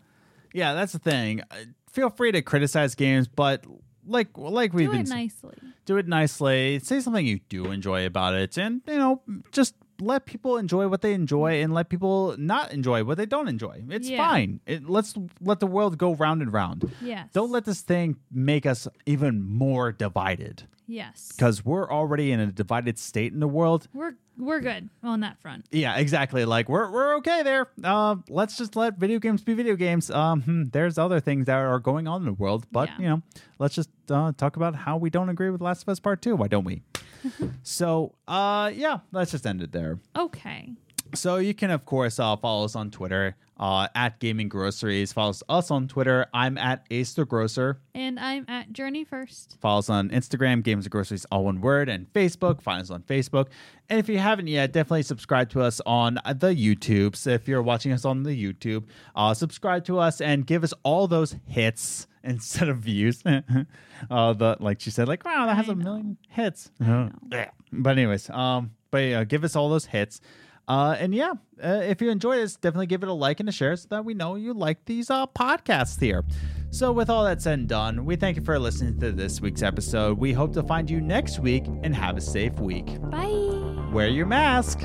Yeah, 0.53 0.73
that's 0.73 0.93
the 0.93 0.99
thing. 0.99 1.41
Uh, 1.51 1.55
Feel 1.91 2.09
free 2.09 2.31
to 2.31 2.41
criticize 2.41 2.95
games, 2.95 3.27
but 3.27 3.65
like 4.07 4.29
like 4.35 4.73
we've 4.73 4.87
Do 4.87 4.93
been 4.93 5.01
it 5.01 5.09
nicely. 5.09 5.55
do 5.85 5.97
it 5.97 6.07
nicely. 6.07 6.79
Say 6.79 6.99
something 7.01 7.23
you 7.25 7.39
do 7.49 7.65
enjoy 7.71 8.07
about 8.07 8.33
it, 8.33 8.57
and 8.57 8.81
you 8.87 8.97
know, 8.97 9.21
just 9.51 9.75
let 10.05 10.25
people 10.25 10.57
enjoy 10.57 10.87
what 10.87 11.01
they 11.01 11.13
enjoy, 11.13 11.61
and 11.61 11.73
let 11.73 11.89
people 11.89 12.35
not 12.37 12.71
enjoy 12.71 13.03
what 13.03 13.17
they 13.17 13.25
don't 13.25 13.47
enjoy. 13.47 13.83
It's 13.89 14.09
Yeah. 14.09 14.17
fine. 14.17 14.59
It, 14.65 14.87
let's 14.89 15.13
let 15.41 15.59
the 15.59 15.67
world 15.67 15.97
go 15.97 16.13
round 16.15 16.41
and 16.41 16.51
round. 16.53 16.91
Yes. 17.01 17.29
Don't 17.33 17.51
let 17.51 17.65
this 17.65 17.81
thing 17.81 18.17
make 18.31 18.65
us 18.65 18.87
even 19.05 19.41
more 19.43 19.91
divided, 19.91 20.63
Yes. 20.87 21.31
because 21.35 21.63
we're 21.65 21.89
already 21.89 22.31
in 22.31 22.39
a 22.39 22.47
divided 22.47 22.97
state 22.99 23.33
in 23.33 23.39
the 23.39 23.47
world. 23.47 23.87
We're 23.93 24.15
we're 24.35 24.61
good 24.61 24.89
on 25.03 25.19
that 25.19 25.39
front. 25.39 25.67
Yeah, 25.71 25.95
exactly. 25.97 26.43
Like 26.45 26.67
we're 26.67 26.89
we're 26.91 27.17
okay 27.17 27.43
there. 27.43 27.69
Uh, 27.83 28.15
let's 28.29 28.57
just 28.57 28.75
let 28.75 28.97
video 28.97 29.19
games 29.19 29.43
be 29.43 29.53
video 29.53 29.75
games. 29.75 30.09
Um, 30.09 30.41
hmm, 30.41 30.63
there's 30.71 30.97
other 30.97 31.19
things 31.19 31.45
that 31.45 31.55
are 31.57 31.79
going 31.79 32.07
on 32.07 32.21
in 32.21 32.25
the 32.25 32.33
world, 32.33 32.65
but 32.71 32.89
Yeah. 32.89 32.97
you 32.99 33.07
know, 33.09 33.21
let's 33.59 33.75
just 33.75 33.89
uh, 34.09 34.31
talk 34.35 34.55
about 34.55 34.73
how 34.75 34.97
we 34.97 35.11
don't 35.11 35.29
agree 35.29 35.51
with 35.51 35.61
Last 35.61 35.83
of 35.83 35.89
Us 35.89 35.99
Part 35.99 36.23
Two. 36.23 36.35
Why 36.35 36.47
don't 36.47 36.63
we? 36.63 36.81
so, 37.63 38.15
uh, 38.27 38.71
yeah, 38.73 38.99
let's 39.11 39.31
just 39.31 39.45
end 39.45 39.61
it 39.61 39.71
there. 39.71 39.99
Okay. 40.15 40.73
So 41.15 41.37
you 41.37 41.53
can 41.53 41.69
of 41.71 41.85
course 41.85 42.19
uh, 42.19 42.35
follow 42.37 42.65
us 42.65 42.75
on 42.75 42.89
Twitter 42.89 43.35
uh, 43.63 43.87
at 43.95 44.19
Gaming 44.19 44.49
Groceries. 44.49 45.13
Follow 45.13 45.33
us 45.47 45.71
on 45.71 45.87
Twitter. 45.87 46.25
I'm 46.33 46.57
at 46.57 46.85
Ace 46.91 47.13
the 47.13 47.23
Grocer. 47.23 47.77
And 47.95 48.19
I'm 48.19 48.43
at 48.49 48.73
Journey 48.73 49.05
First. 49.05 49.55
Follow 49.61 49.79
us 49.79 49.89
on 49.89 50.09
Instagram, 50.09 50.63
Games 50.63 50.83
and 50.83 50.91
Groceries, 50.91 51.25
all 51.31 51.45
one 51.45 51.61
word, 51.61 51.87
and 51.87 52.11
Facebook. 52.11 52.61
Find 52.61 52.81
us 52.81 52.89
on 52.89 53.03
Facebook. 53.03 53.47
And 53.89 53.99
if 53.99 54.09
you 54.09 54.17
haven't 54.17 54.47
yet, 54.47 54.73
definitely 54.73 55.03
subscribe 55.03 55.49
to 55.51 55.61
us 55.61 55.79
on 55.85 56.15
the 56.15 56.49
YouTubes. 56.53 57.25
If 57.25 57.47
you're 57.47 57.61
watching 57.61 57.93
us 57.93 58.03
on 58.03 58.23
the 58.23 58.31
YouTube, 58.31 58.83
uh, 59.15 59.33
subscribe 59.33 59.85
to 59.85 59.97
us 59.97 60.19
and 60.19 60.45
give 60.45 60.65
us 60.65 60.73
all 60.83 61.07
those 61.07 61.37
hits 61.47 62.07
instead 62.25 62.67
of 62.67 62.79
views. 62.79 63.23
uh, 64.11 64.33
the 64.33 64.57
like 64.59 64.81
she 64.81 64.91
said, 64.91 65.07
like 65.07 65.23
wow, 65.23 65.45
that 65.45 65.55
has 65.55 65.69
I 65.69 65.71
a 65.71 65.75
know. 65.75 65.83
million 65.85 66.17
hits. 66.27 66.69
But 66.79 67.97
anyways, 67.97 68.29
um, 68.29 68.71
but 68.91 68.97
yeah, 68.97 69.23
give 69.23 69.45
us 69.45 69.55
all 69.55 69.69
those 69.69 69.85
hits. 69.85 70.19
Uh, 70.67 70.95
and 70.97 71.13
yeah, 71.13 71.33
uh, 71.63 71.81
if 71.83 72.01
you 72.01 72.09
enjoy 72.09 72.37
this, 72.37 72.55
definitely 72.55 72.87
give 72.87 73.03
it 73.03 73.09
a 73.09 73.13
like 73.13 73.39
and 73.39 73.49
a 73.49 73.51
share 73.51 73.75
so 73.75 73.87
that 73.89 74.05
we 74.05 74.13
know 74.13 74.35
you 74.35 74.53
like 74.53 74.85
these 74.85 75.09
uh, 75.09 75.27
podcasts 75.27 75.99
here. 75.99 76.23
So, 76.71 76.91
with 76.91 77.09
all 77.09 77.23
that 77.25 77.41
said 77.41 77.59
and 77.59 77.69
done, 77.69 78.05
we 78.05 78.15
thank 78.15 78.37
you 78.37 78.43
for 78.43 78.57
listening 78.57 78.99
to 78.99 79.11
this 79.11 79.39
week's 79.39 79.61
episode. 79.61 80.17
We 80.17 80.33
hope 80.33 80.53
to 80.53 80.63
find 80.63 80.89
you 80.89 81.01
next 81.01 81.39
week 81.39 81.65
and 81.83 81.95
have 81.95 82.17
a 82.17 82.21
safe 82.21 82.59
week. 82.59 82.99
Bye. 83.11 83.89
Wear 83.91 84.07
your 84.07 84.25
mask. 84.25 84.81